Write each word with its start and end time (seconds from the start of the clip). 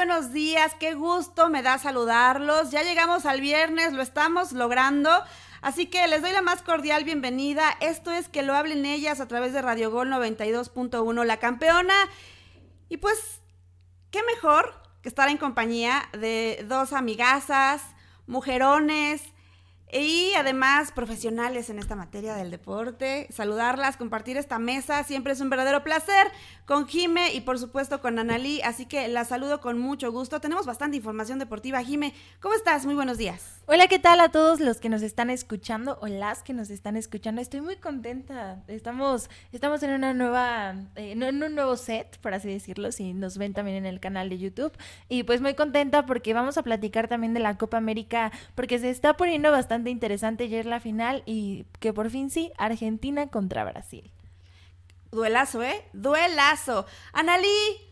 buenos 0.00 0.32
días, 0.32 0.74
qué 0.80 0.94
gusto 0.94 1.50
me 1.50 1.62
da 1.62 1.76
saludarlos. 1.76 2.70
Ya 2.70 2.82
llegamos 2.82 3.26
al 3.26 3.42
viernes, 3.42 3.92
lo 3.92 4.00
estamos 4.00 4.52
logrando. 4.52 5.10
Así 5.60 5.88
que 5.88 6.08
les 6.08 6.22
doy 6.22 6.32
la 6.32 6.40
más 6.40 6.62
cordial 6.62 7.04
bienvenida. 7.04 7.76
Esto 7.82 8.10
es 8.10 8.26
que 8.26 8.42
lo 8.42 8.54
hablen 8.54 8.86
ellas 8.86 9.20
a 9.20 9.28
través 9.28 9.52
de 9.52 9.60
Radio 9.60 9.90
Gol 9.90 10.08
92.1, 10.08 11.24
la 11.26 11.36
campeona. 11.36 11.92
Y 12.88 12.96
pues, 12.96 13.42
qué 14.10 14.22
mejor 14.22 14.72
que 15.02 15.10
estar 15.10 15.28
en 15.28 15.36
compañía 15.36 16.08
de 16.18 16.64
dos 16.66 16.94
amigazas, 16.94 17.82
mujerones, 18.26 19.22
y 19.92 20.32
además 20.36 20.92
profesionales 20.92 21.68
en 21.68 21.78
esta 21.78 21.96
materia 21.96 22.34
del 22.34 22.50
deporte. 22.50 23.26
Saludarlas, 23.30 23.96
compartir 23.96 24.36
esta 24.36 24.58
mesa, 24.58 25.02
siempre 25.04 25.32
es 25.32 25.40
un 25.40 25.50
verdadero 25.50 25.82
placer 25.82 26.30
con 26.70 26.86
Jime 26.86 27.34
y 27.34 27.40
por 27.40 27.58
supuesto 27.58 28.00
con 28.00 28.20
Analí, 28.20 28.60
así 28.62 28.86
que 28.86 29.08
la 29.08 29.24
saludo 29.24 29.60
con 29.60 29.80
mucho 29.80 30.12
gusto. 30.12 30.40
Tenemos 30.40 30.66
bastante 30.66 30.96
información 30.96 31.40
deportiva. 31.40 31.82
Jime, 31.82 32.14
¿cómo 32.38 32.54
estás? 32.54 32.86
Muy 32.86 32.94
buenos 32.94 33.18
días. 33.18 33.60
Hola, 33.66 33.88
¿qué 33.88 33.98
tal 33.98 34.20
a 34.20 34.28
todos 34.28 34.60
los 34.60 34.78
que 34.78 34.88
nos 34.88 35.02
están 35.02 35.30
escuchando 35.30 35.98
o 36.00 36.06
las 36.06 36.44
que 36.44 36.52
nos 36.52 36.70
están 36.70 36.96
escuchando? 36.96 37.40
Estoy 37.40 37.60
muy 37.60 37.74
contenta. 37.74 38.62
Estamos, 38.68 39.30
estamos 39.50 39.82
en 39.82 39.90
una 39.90 40.14
nueva, 40.14 40.76
eh, 40.94 41.10
en 41.10 41.24
un 41.24 41.40
nuevo 41.56 41.76
set, 41.76 42.20
por 42.20 42.34
así 42.34 42.46
decirlo, 42.46 42.92
si 42.92 43.14
nos 43.14 43.36
ven 43.36 43.52
también 43.52 43.78
en 43.78 43.86
el 43.86 43.98
canal 43.98 44.28
de 44.28 44.38
YouTube. 44.38 44.72
Y 45.08 45.24
pues 45.24 45.40
muy 45.40 45.54
contenta 45.54 46.06
porque 46.06 46.34
vamos 46.34 46.56
a 46.56 46.62
platicar 46.62 47.08
también 47.08 47.34
de 47.34 47.40
la 47.40 47.58
Copa 47.58 47.78
América, 47.78 48.30
porque 48.54 48.78
se 48.78 48.90
está 48.90 49.16
poniendo 49.16 49.50
bastante 49.50 49.90
interesante 49.90 50.44
ayer 50.44 50.66
la 50.66 50.78
final 50.78 51.24
y 51.26 51.66
que 51.80 51.92
por 51.92 52.10
fin 52.10 52.30
sí, 52.30 52.52
Argentina 52.58 53.26
contra 53.26 53.64
Brasil. 53.64 54.12
Duelazo, 55.12 55.62
¿eh? 55.62 55.84
Duelazo. 55.92 56.86
Analí, 57.12 57.48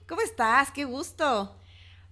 ¿cómo 0.09 0.21
estás? 0.21 0.71
Qué 0.71 0.85
gusto. 0.85 1.53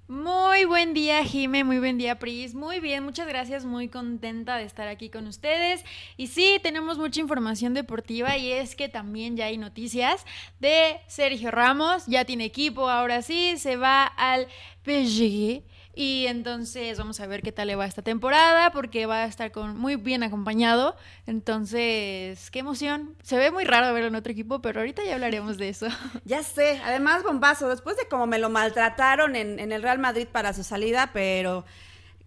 Muy 0.09 0.65
buen 0.65 0.95
día, 0.95 1.25
Jime, 1.25 1.63
muy 1.63 1.79
buen 1.79 1.97
día, 1.97 2.19
Pris. 2.19 2.55
Muy 2.55 2.81
bien, 2.81 3.05
muchas 3.05 3.29
gracias, 3.29 3.65
muy 3.65 3.89
contenta 3.89 4.57
de 4.57 4.65
estar 4.65 4.89
aquí 4.89 5.09
con 5.09 5.29
ustedes. 5.29 5.85
Y 6.17 6.27
sí, 6.27 6.59
tenemos 6.61 6.99
mucha 6.99 7.21
información 7.21 7.73
deportiva 7.73 8.37
y 8.37 8.51
es 8.51 8.75
que 8.75 8.89
también 8.89 9.37
ya 9.37 9.47
hay 9.47 9.59
noticias 9.59 10.25
de 10.59 11.01
Sergio 11.07 11.53
Ramos, 11.53 12.07
ya 12.07 12.25
tiene 12.25 12.45
equipo, 12.45 12.89
ahora 12.89 13.23
sí, 13.23 13.59
se 13.59 13.77
va 13.77 14.07
al 14.07 14.49
PSG 14.85 15.63
y 15.99 16.27
entonces 16.27 16.99
vamos 16.99 17.21
a 17.21 17.27
ver 17.27 17.41
qué 17.41 17.53
tal 17.53 17.69
le 17.69 17.75
va 17.75 17.87
esta 17.87 18.03
temporada, 18.03 18.71
porque 18.71 19.07
va 19.07 19.23
a 19.23 19.25
estar 19.25 19.51
con, 19.51 19.79
muy 19.79 19.97
bien 19.97 20.23
acompañado. 20.23 20.95
Entonces, 21.27 22.51
qué 22.51 22.59
emoción. 22.59 23.17
Se 23.23 23.39
ve 23.39 23.51
muy 23.51 23.65
raro 23.65 23.95
verlo 23.95 24.09
en 24.09 24.15
otro 24.15 24.31
equipo, 24.31 24.61
pero 24.61 24.81
ahorita 24.81 25.03
ya 25.05 25.15
hablaremos 25.15 25.57
de 25.57 25.71
eso. 25.71 25.87
Ya 26.27 26.43
sé, 26.43 26.83
además 26.85 27.23
bombazo, 27.23 27.69
después 27.71 27.97
de 27.97 28.09
cómo 28.09 28.27
me 28.27 28.39
lo 28.39 28.51
maltrataron 28.51 29.37
en, 29.37 29.73
el 29.73 29.83
Real 29.83 29.99
Madrid 29.99 30.29
para 30.31 30.53
su 30.53 30.63
salida, 30.63 31.11
pero... 31.15 31.65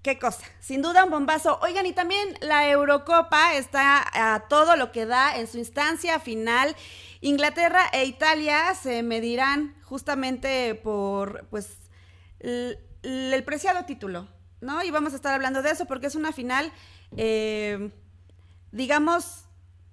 Qué 0.01 0.17
cosa, 0.17 0.45
sin 0.61 0.81
duda 0.81 1.03
un 1.03 1.11
bombazo. 1.11 1.59
Oigan, 1.61 1.85
y 1.85 1.91
también 1.91 2.35
la 2.39 2.69
Eurocopa 2.69 3.55
está 3.55 4.01
a 4.13 4.47
todo 4.47 4.77
lo 4.77 4.93
que 4.93 5.05
da 5.05 5.37
en 5.37 5.45
su 5.45 5.57
instancia 5.57 6.21
final. 6.21 6.73
Inglaterra 7.19 7.81
e 7.91 8.05
Italia 8.05 8.73
se 8.75 9.03
medirán 9.03 9.75
justamente 9.83 10.73
por, 10.75 11.45
pues, 11.49 11.77
el 13.03 13.43
preciado 13.43 13.85
título, 13.85 14.27
¿no? 14.61 14.83
Y 14.83 14.91
vamos 14.91 15.13
a 15.13 15.15
estar 15.15 15.33
hablando 15.33 15.61
de 15.61 15.71
eso 15.71 15.85
porque 15.85 16.07
es 16.07 16.15
una 16.15 16.31
final, 16.31 16.71
eh, 17.17 17.91
digamos, 18.71 19.45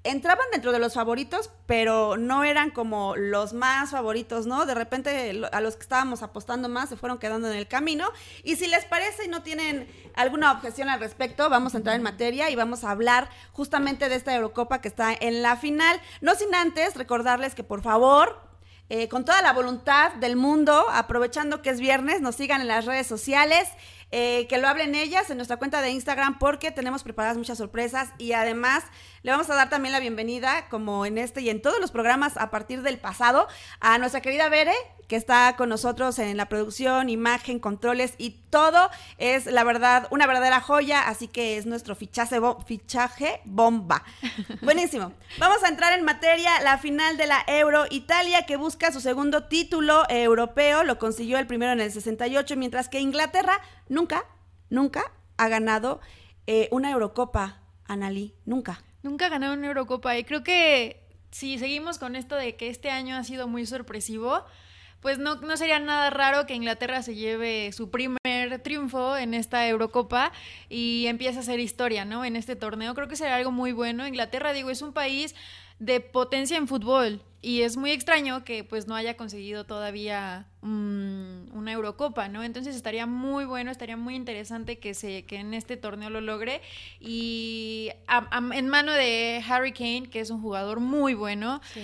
entraban 0.07 0.47
dentro 0.53 0.73
de 0.73 0.79
los 0.79 0.95
favoritos, 0.95 1.51
pero 1.67 2.17
no 2.17 2.45
eran 2.45 2.71
como 2.71 3.17
los 3.17 3.53
más 3.53 3.91
favoritos, 3.91 4.47
¿no? 4.47 4.67
De 4.67 4.75
repente 4.75 5.43
a 5.51 5.61
los 5.61 5.77
que 5.77 5.83
estábamos 5.83 6.23
apostando 6.23 6.69
más 6.69 6.89
se 6.89 6.97
fueron 6.97 7.19
quedando 7.19 7.51
en 7.51 7.57
el 7.57 7.67
camino. 7.67 8.09
Y 8.45 8.57
si 8.57 8.69
les 8.69 8.85
parece 8.85 9.25
y 9.25 9.29
no 9.29 9.43
tienen 9.43 9.89
alguna 10.15 10.53
objeción 10.53 10.89
al 10.89 11.01
respecto, 11.01 11.51
vamos 11.51 11.75
a 11.75 11.79
entrar 11.79 11.97
en 11.97 12.03
materia 12.03 12.51
y 12.51 12.57
vamos 12.57 12.85
a 12.85 12.91
hablar 12.91 13.29
justamente 13.53 14.09
de 14.09 14.15
esta 14.15 14.35
Eurocopa 14.35 14.81
que 14.81 14.89
está 14.89 15.13
en 15.13 15.43
la 15.43 15.57
final. 15.57 16.01
No 16.21 16.35
sin 16.35 16.55
antes 16.55 16.95
recordarles 16.95 17.55
que 17.55 17.65
por 17.65 17.83
favor 17.83 18.46
eh, 18.89 19.09
con 19.09 19.25
toda 19.25 19.43
la 19.43 19.53
voluntad 19.53 20.13
del 20.15 20.37
mundo, 20.37 20.87
aprovechando 20.91 21.63
que 21.63 21.71
es 21.71 21.81
viernes, 21.81 22.21
nos 22.21 22.37
sigan 22.37 22.61
en 22.61 22.69
las 22.69 22.85
redes 22.85 23.07
sociales, 23.07 23.69
eh, 24.13 24.47
que 24.49 24.59
lo 24.59 24.69
hablen 24.69 24.95
ellas 24.95 25.29
en 25.31 25.37
nuestra 25.37 25.57
cuenta 25.57 25.83
de 25.83 25.91
Instagram 25.91 26.39
porque 26.39 26.71
tenemos 26.71 27.03
preparadas 27.03 27.37
muchas 27.37 27.59
sorpresas 27.59 28.11
y 28.19 28.33
además 28.33 28.85
le 29.23 29.33
vamos 29.33 29.51
a 29.51 29.57
dar 29.57 29.69
también 29.69 29.93
la 29.93 29.99
bienvenida, 29.99 30.69
como 30.69 31.05
en 31.05 31.19
este 31.19 31.41
y 31.41 31.51
en 31.51 31.61
todos 31.61 31.81
los 31.81 31.91
programas 31.91 32.37
a 32.37 32.51
partir 32.51 32.83
del 32.83 32.99
pasado, 32.99 33.49
a 33.81 33.99
nuestra 33.99 34.21
querida 34.21 34.49
Bere, 34.49 34.75
que 35.09 35.17
está 35.17 35.55
con 35.57 35.69
nosotros 35.69 36.19
en 36.19 36.37
la 36.37 36.49
producción, 36.49 37.09
imagen, 37.09 37.59
controles 37.59 38.15
y 38.19 38.31
todo. 38.51 38.91
Es 39.19 39.47
la 39.47 39.65
verdad, 39.65 40.09
una 40.11 40.27
verdadera 40.27 40.61
joya, 40.61 41.09
así 41.09 41.29
que 41.29 41.57
es 41.57 41.67
nuestro 41.67 41.95
fichaje, 41.95 42.41
fichaje 42.67 43.41
bomba. 43.45 44.03
Buenísimo. 44.63 45.13
Vamos 45.39 45.63
a 45.65 45.69
entrar 45.69 45.97
en 45.99 46.05
materia, 46.05 46.61
la 46.63 46.79
final 46.79 47.17
de 47.17 47.27
la 47.27 47.45
Euro 47.47 47.85
Italia, 47.91 48.47
que 48.47 48.57
busca 48.57 48.93
su 48.93 49.01
segundo 49.01 49.45
título 49.45 50.05
europeo, 50.09 50.85
lo 50.85 50.99
consiguió 50.99 51.39
el 51.39 51.47
primero 51.47 51.73
en 51.73 51.81
el 51.81 51.93
68, 51.93 52.57
mientras 52.57 52.89
que 52.89 53.01
Inglaterra 53.01 53.61
nunca, 53.89 54.25
nunca 54.71 55.13
ha 55.37 55.49
ganado 55.49 56.01
eh, 56.47 56.69
una 56.71 56.91
Eurocopa, 56.91 57.61
Analí, 57.89 58.35
nunca. 58.45 58.83
Nunca 59.03 59.27
ha 59.27 59.29
ganado 59.29 59.55
una 59.55 59.69
Eurocopa 59.69 60.19
y 60.19 60.25
creo 60.25 60.43
que 60.43 61.07
si 61.31 61.59
seguimos 61.59 61.99
con 61.99 62.17
esto 62.17 62.35
de 62.35 62.57
que 62.57 62.69
este 62.69 62.91
año 62.91 63.17
ha 63.17 63.23
sido 63.23 63.47
muy 63.47 63.67
sorpresivo, 63.67 64.45
pues 65.07 65.19
no, 65.21 65.37
no 65.37 65.57
sería 65.57 65.79
nada 65.79 66.11
raro 66.11 66.47
que 66.47 66.55
Inglaterra 66.55 67.01
se 67.01 67.15
lleve 67.15 67.71
su 67.71 67.91
primer 67.93 68.59
triunfo 68.65 69.17
en 69.17 69.35
esta 69.35 69.69
Eurocopa 69.69 70.33
y 70.69 71.07
empiece 71.07 71.39
a 71.39 71.43
hacer 71.43 71.61
historia, 71.61 72.05
¿no? 72.05 72.25
En 72.25 72.35
este 72.35 72.57
torneo. 72.57 72.93
Creo 72.93 73.07
que 73.07 73.15
sería 73.15 73.37
algo 73.37 73.53
muy 73.53 73.71
bueno. 73.71 74.05
Inglaterra, 74.09 74.53
digo, 74.53 74.69
es 74.69 74.83
un 74.83 74.93
país 74.93 75.37
de 75.79 76.01
potencia 76.01 76.57
en 76.57 76.67
fútbol 76.67 77.23
y 77.41 77.63
es 77.63 77.77
muy 77.77 77.93
extraño 77.93 78.43
que 78.43 78.65
pues 78.65 78.89
no 78.89 78.97
haya 78.97 79.17
conseguido 79.17 79.65
todavía 79.65 80.49
una 80.61 81.71
Eurocopa, 81.73 82.29
¿no? 82.29 82.43
Entonces 82.43 82.75
estaría 82.75 83.07
muy 83.07 83.45
bueno, 83.45 83.71
estaría 83.71 83.97
muy 83.97 84.17
interesante 84.17 84.81
que 84.81 84.93
se 84.93 85.25
que 85.25 85.37
en 85.37 85.55
este 85.55 85.77
torneo 85.77 86.11
lo 86.11 86.21
logre 86.21 86.63
y 86.99 87.93
en 88.53 88.69
mano 88.69 88.91
de 88.91 89.41
Harry 89.49 89.71
Kane, 89.71 90.09
que 90.11 90.19
es 90.19 90.31
un 90.31 90.43
jugador 90.43 90.81
muy 90.81 91.15
bueno. 91.15 91.61
Sí 91.73 91.83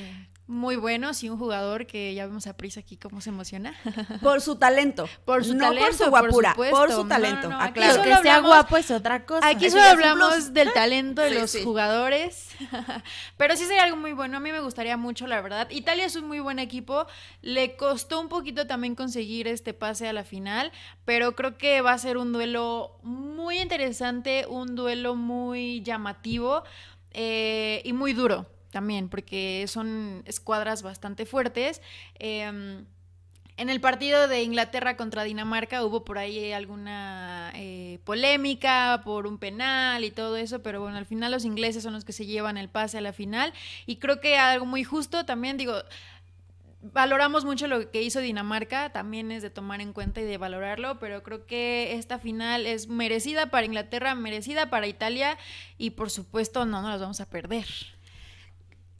muy 0.52 0.76
bueno, 0.76 1.14
sí, 1.14 1.30
un 1.30 1.38
jugador 1.38 1.86
que 1.86 2.14
ya 2.14 2.26
vemos 2.26 2.46
a 2.46 2.56
Prisa 2.56 2.80
aquí 2.80 2.96
cómo 2.96 3.20
se 3.20 3.30
emociona. 3.30 3.74
Por 4.22 4.40
su 4.40 4.56
talento. 4.56 5.08
Por 5.24 5.44
su 5.44 5.54
no 5.54 5.64
talento. 5.64 5.86
por 5.86 5.94
su 5.94 6.10
guapura, 6.10 6.54
por, 6.54 6.92
su 6.92 7.08
talento. 7.08 7.48
No, 7.48 7.58
no, 7.58 7.72
claro, 7.72 8.02
que 8.02 8.16
sea 8.16 8.40
guapo 8.40 8.76
es 8.76 8.90
otra 8.90 9.24
cosa. 9.24 9.48
Aquí 9.48 9.70
solo 9.70 9.82
hablamos 9.82 10.52
del 10.52 10.72
talento 10.72 11.22
de 11.22 11.30
los 11.40 11.56
jugadores. 11.64 12.50
Pero 13.36 13.56
sí 13.56 13.64
sería 13.64 13.84
algo 13.84 13.96
muy 13.96 14.12
bueno. 14.12 14.36
A 14.36 14.40
mí 14.40 14.52
me 14.52 14.60
gustaría 14.60 14.96
mucho, 14.96 15.26
la 15.26 15.40
verdad. 15.40 15.68
Italia 15.70 16.04
es 16.04 16.16
un 16.16 16.28
muy 16.28 16.40
buen 16.40 16.58
equipo. 16.58 17.06
Le 17.40 17.76
costó 17.76 18.20
un 18.20 18.28
poquito 18.28 18.66
también 18.66 18.94
conseguir 18.94 19.48
este 19.48 19.72
pase 19.72 20.06
a 20.06 20.12
la 20.12 20.22
final. 20.22 20.70
Pero 21.04 21.34
creo 21.34 21.56
que 21.56 21.80
va 21.80 21.92
a 21.92 21.98
ser 21.98 22.18
un 22.18 22.32
duelo 22.32 22.98
muy 23.02 23.58
interesante, 23.58 24.46
un 24.46 24.76
duelo 24.76 25.14
muy 25.14 25.82
llamativo 25.82 26.62
eh, 27.12 27.80
y 27.84 27.92
muy 27.94 28.12
duro 28.12 28.46
también, 28.72 29.08
porque 29.08 29.64
son 29.68 30.24
escuadras 30.26 30.82
bastante 30.82 31.26
fuertes. 31.26 31.80
Em, 32.18 32.84
en 33.58 33.68
el 33.68 33.80
partido 33.80 34.28
de 34.28 34.42
Inglaterra 34.42 34.96
contra 34.96 35.24
Dinamarca 35.24 35.84
hubo 35.84 36.04
por 36.04 36.18
ahí 36.18 36.52
alguna 36.52 37.52
eh, 37.54 38.00
polémica 38.04 39.02
por 39.04 39.26
un 39.26 39.38
penal 39.38 40.04
y 40.04 40.10
todo 40.10 40.36
eso, 40.36 40.62
pero 40.62 40.80
bueno, 40.80 40.96
al 40.96 41.06
final 41.06 41.30
los 41.30 41.44
ingleses 41.44 41.82
son 41.82 41.92
los 41.92 42.04
que 42.04 42.14
se 42.14 42.26
llevan 42.26 42.56
el 42.56 42.70
pase 42.70 42.98
a 42.98 43.02
la 43.02 43.12
final 43.12 43.52
y 43.86 43.96
creo 43.96 44.20
que 44.20 44.38
algo 44.38 44.64
muy 44.64 44.84
justo 44.84 45.26
también, 45.26 45.58
digo, 45.58 45.74
valoramos 46.80 47.44
mucho 47.44 47.68
lo 47.68 47.90
que 47.90 48.02
hizo 48.02 48.20
Dinamarca, 48.20 48.90
también 48.90 49.30
es 49.30 49.42
de 49.42 49.50
tomar 49.50 49.82
en 49.82 49.92
cuenta 49.92 50.22
y 50.22 50.24
de 50.24 50.38
valorarlo, 50.38 50.98
pero 50.98 51.22
creo 51.22 51.46
que 51.46 51.94
esta 51.94 52.18
final 52.18 52.66
es 52.66 52.88
merecida 52.88 53.50
para 53.50 53.66
Inglaterra, 53.66 54.14
merecida 54.14 54.70
para 54.70 54.86
Italia 54.86 55.36
y 55.76 55.90
por 55.90 56.10
supuesto 56.10 56.64
no 56.64 56.80
nos 56.80 56.90
las 56.90 57.00
vamos 57.02 57.20
a 57.20 57.28
perder 57.28 57.66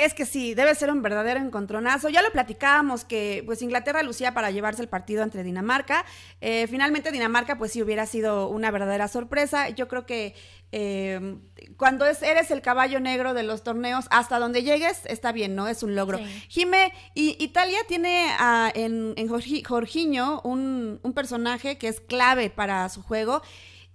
Es 0.04 0.14
que 0.14 0.26
sí, 0.26 0.54
debe 0.54 0.75
ser 0.75 0.90
un 0.90 1.00
verdadero 1.00 1.38
encontronazo. 1.38 2.08
Ya 2.08 2.22
lo 2.22 2.32
platicábamos 2.32 3.04
que 3.04 3.44
pues 3.46 3.62
Inglaterra 3.62 4.02
lucía 4.02 4.34
para 4.34 4.50
llevarse 4.50 4.82
el 4.82 4.88
partido 4.88 5.22
entre 5.22 5.44
Dinamarca. 5.44 6.04
Eh, 6.40 6.66
finalmente 6.69 7.12
Dinamarca 7.12 7.56
pues 7.56 7.70
sí 7.70 7.82
hubiera 7.82 8.04
sido 8.06 8.49
una 8.49 8.72
verdadera 8.72 9.06
sorpresa. 9.06 9.69
Yo 9.69 9.87
creo 9.87 10.04
que 10.04 10.34
eh, 10.72 11.37
cuando 11.76 12.04
es, 12.04 12.20
eres 12.22 12.50
el 12.50 12.62
caballo 12.62 12.99
negro 12.99 13.32
de 13.32 13.44
los 13.44 13.62
torneos, 13.62 14.06
hasta 14.10 14.40
donde 14.40 14.64
llegues, 14.64 15.02
está 15.06 15.31
bien, 15.31 15.54
¿no? 15.54 15.69
Es 15.69 15.84
un 15.84 15.94
logro. 15.94 16.19
Jime, 16.48 16.93
y 17.14 17.37
Italia 17.38 17.78
tiene 17.87 18.26
en, 18.75 19.14
en 19.16 19.28
Jorginho 19.28 20.40
un, 20.43 20.98
un 21.00 21.12
personaje 21.12 21.78
que 21.78 21.87
es 21.87 22.00
clave 22.00 22.50
para 22.50 22.88
su 22.88 23.02
juego. 23.02 23.40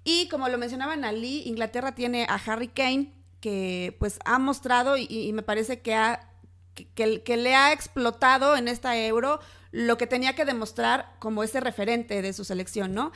Y 0.05 0.29
como 0.29 0.47
lo 0.47 0.57
mencionaban 0.57 1.03
Ali, 1.03 1.43
Inglaterra 1.47 1.93
tiene 1.93 2.25
a 2.29 2.35
Harry 2.35 2.69
Kane, 2.69 3.11
que 3.39 3.95
pues 3.99 4.19
ha 4.25 4.39
mostrado 4.39 4.97
y, 4.97 5.31
me 5.33 5.43
parece 5.43 5.81
que, 5.81 5.95
ha, 5.95 6.31
que, 6.73 7.21
que, 7.21 7.37
le 7.37 7.55
ha 7.55 7.71
explotado 7.71 8.55
en 8.55 8.67
esta 8.67 8.97
euro 8.97 9.39
lo 9.71 9.97
que 9.97 10.07
tenía 10.07 10.33
que 10.33 10.45
demostrar 10.45 11.15
como 11.19 11.43
ese 11.43 11.59
referente 11.59 12.21
de 12.21 12.33
su 12.33 12.43
selección, 12.43 12.93
¿no? 12.93 13.11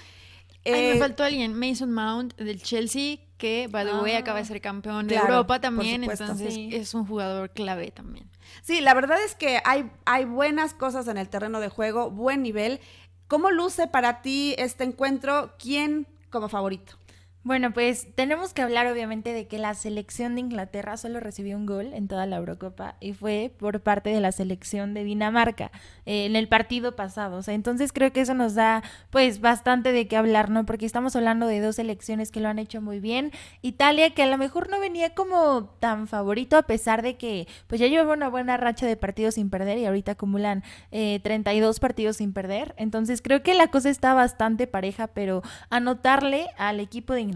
me 0.65 0.91
eh, 0.91 0.99
faltó 0.99 1.23
alguien, 1.23 1.57
Mason 1.57 1.91
Mount 1.91 2.35
del 2.35 2.61
Chelsea, 2.61 3.17
que 3.37 3.67
by 3.71 3.85
the 3.85 3.93
way 3.95 4.13
acaba 4.13 4.39
de 4.39 4.45
ser 4.45 4.61
campeón 4.61 5.07
de 5.07 5.15
Europa 5.15 5.59
también, 5.59 6.03
entonces 6.03 6.55
es 6.55 6.93
un 6.93 7.05
jugador 7.05 7.49
clave 7.51 7.91
también. 7.91 8.29
Sí, 8.61 8.81
la 8.81 8.93
verdad 8.93 9.17
es 9.23 9.33
que 9.33 9.59
hay, 9.65 9.89
hay 10.05 10.25
buenas 10.25 10.73
cosas 10.73 11.07
en 11.07 11.17
el 11.17 11.29
terreno 11.29 11.59
de 11.59 11.69
juego, 11.69 12.11
buen 12.11 12.43
nivel. 12.43 12.79
¿Cómo 13.27 13.49
luce 13.49 13.87
para 13.87 14.21
ti 14.21 14.53
este 14.57 14.83
encuentro? 14.83 15.53
¿Quién 15.57 16.05
como 16.29 16.49
favorito? 16.49 16.93
Bueno, 17.43 17.73
pues 17.73 18.07
tenemos 18.13 18.53
que 18.53 18.61
hablar 18.61 18.85
obviamente 18.85 19.33
de 19.33 19.47
que 19.47 19.57
la 19.57 19.73
selección 19.73 20.35
de 20.35 20.41
Inglaterra 20.41 20.95
solo 20.95 21.19
recibió 21.19 21.57
un 21.57 21.65
gol 21.65 21.91
en 21.91 22.07
toda 22.07 22.27
la 22.27 22.35
Eurocopa 22.35 22.97
y 22.99 23.13
fue 23.13 23.51
por 23.57 23.81
parte 23.81 24.11
de 24.11 24.21
la 24.21 24.31
selección 24.31 24.93
de 24.93 25.03
Dinamarca 25.03 25.71
eh, 26.05 26.27
en 26.27 26.35
el 26.35 26.47
partido 26.47 26.95
pasado. 26.95 27.37
O 27.37 27.41
sea, 27.41 27.55
entonces 27.55 27.93
creo 27.93 28.13
que 28.13 28.21
eso 28.21 28.35
nos 28.35 28.53
da 28.53 28.83
pues 29.09 29.41
bastante 29.41 29.91
de 29.91 30.07
qué 30.07 30.17
hablar, 30.17 30.51
¿no? 30.51 30.67
Porque 30.67 30.85
estamos 30.85 31.15
hablando 31.15 31.47
de 31.47 31.61
dos 31.61 31.77
selecciones 31.77 32.29
que 32.29 32.41
lo 32.41 32.47
han 32.47 32.59
hecho 32.59 32.79
muy 32.79 32.99
bien. 32.99 33.31
Italia 33.63 34.11
que 34.11 34.21
a 34.21 34.27
lo 34.27 34.37
mejor 34.37 34.69
no 34.69 34.79
venía 34.79 35.15
como 35.15 35.65
tan 35.79 36.07
favorito 36.07 36.57
a 36.57 36.63
pesar 36.67 37.01
de 37.01 37.17
que 37.17 37.47
pues 37.65 37.81
ya 37.81 37.87
lleva 37.87 38.13
una 38.13 38.29
buena 38.29 38.57
racha 38.57 38.85
de 38.85 38.97
partidos 38.97 39.33
sin 39.33 39.49
perder 39.49 39.79
y 39.79 39.87
ahorita 39.87 40.11
acumulan 40.11 40.63
eh, 40.91 41.19
32 41.23 41.79
partidos 41.79 42.17
sin 42.17 42.33
perder. 42.33 42.75
Entonces 42.77 43.19
creo 43.19 43.41
que 43.41 43.55
la 43.55 43.69
cosa 43.69 43.89
está 43.89 44.13
bastante 44.13 44.67
pareja, 44.67 45.07
pero 45.07 45.41
anotarle 45.71 46.45
al 46.59 46.79
equipo 46.79 47.15
de 47.15 47.21
Inglaterra 47.21 47.30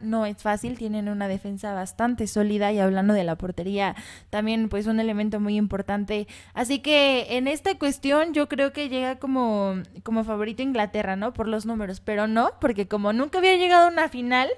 no 0.00 0.26
es 0.26 0.42
fácil, 0.42 0.78
tienen 0.78 1.08
una 1.08 1.28
defensa 1.28 1.74
bastante 1.74 2.26
sólida 2.26 2.72
y 2.72 2.78
hablando 2.78 3.14
de 3.14 3.24
la 3.24 3.36
portería 3.36 3.96
también 4.30 4.68
pues 4.68 4.86
un 4.86 5.00
elemento 5.00 5.40
muy 5.40 5.56
importante. 5.56 6.26
Así 6.54 6.80
que 6.80 7.36
en 7.36 7.48
esta 7.48 7.78
cuestión 7.78 8.32
yo 8.32 8.48
creo 8.48 8.72
que 8.72 8.88
llega 8.88 9.18
como, 9.18 9.74
como 10.02 10.24
favorito 10.24 10.62
Inglaterra, 10.62 11.16
¿no? 11.16 11.32
Por 11.32 11.48
los 11.48 11.66
números, 11.66 12.00
pero 12.00 12.26
no, 12.26 12.52
porque 12.60 12.88
como 12.88 13.12
nunca 13.12 13.38
había 13.38 13.56
llegado 13.56 13.86
a 13.86 13.92
una 13.92 14.08
final, 14.08 14.48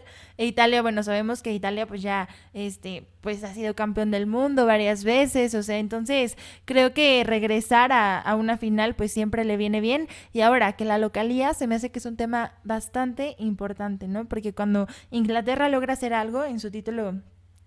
e 0.43 0.47
Italia, 0.47 0.83
bueno, 0.83 1.05
sabemos 1.05 1.41
que 1.41 1.53
Italia 1.53 1.87
pues 1.87 2.03
ya, 2.03 2.29
este, 2.53 3.07
pues 3.21 3.45
ha 3.45 3.55
sido 3.55 3.77
campeón 3.77 4.11
del 4.11 4.27
mundo 4.27 4.67
varias 4.67 5.05
veces, 5.05 5.55
o 5.55 5.63
sea, 5.63 5.79
entonces 5.79 6.37
creo 6.65 6.93
que 6.93 7.23
regresar 7.25 7.93
a, 7.93 8.19
a 8.19 8.35
una 8.35 8.59
final 8.59 8.97
pues 8.97 9.13
siempre 9.13 9.45
le 9.45 9.57
viene 9.57 9.81
bien 9.81 10.09
y 10.33 10.41
ahora 10.41 10.73
que 10.73 10.85
la 10.85 10.99
localía 10.99 11.55
se 11.55 11.69
me 11.69 11.77
hace 11.77 11.93
que 11.93 12.01
es 12.01 12.07
un 12.07 12.17
tema 12.17 12.55
bastante 12.65 13.37
importante, 13.39 14.09
¿no? 14.09 14.25
Porque 14.25 14.53
cuando 14.53 14.89
Inglaterra 15.13 15.69
logra 15.69 15.93
hacer 15.93 16.13
algo 16.13 16.43
en 16.43 16.59
su 16.59 16.73
título 16.73 17.23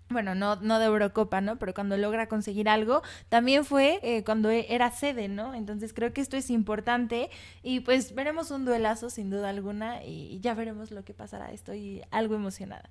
bueno, 0.08 0.34
no, 0.34 0.56
no 0.56 0.78
de 0.78 0.86
Eurocopa, 0.86 1.40
¿no? 1.40 1.58
Pero 1.58 1.74
cuando 1.74 1.96
logra 1.96 2.28
conseguir 2.28 2.68
algo, 2.68 3.02
también 3.28 3.64
fue 3.64 3.98
eh, 4.02 4.22
cuando 4.24 4.50
e, 4.50 4.66
era 4.68 4.90
sede, 4.90 5.28
¿no? 5.28 5.54
Entonces 5.54 5.92
creo 5.92 6.12
que 6.12 6.20
esto 6.20 6.36
es 6.36 6.48
importante 6.50 7.30
y 7.62 7.80
pues 7.80 8.14
veremos 8.14 8.50
un 8.50 8.64
duelazo 8.64 9.10
sin 9.10 9.30
duda 9.30 9.48
alguna 9.48 10.04
y 10.04 10.38
ya 10.40 10.54
veremos 10.54 10.92
lo 10.92 11.04
que 11.04 11.12
pasará. 11.12 11.50
Estoy 11.52 12.02
algo 12.10 12.36
emocionada. 12.36 12.88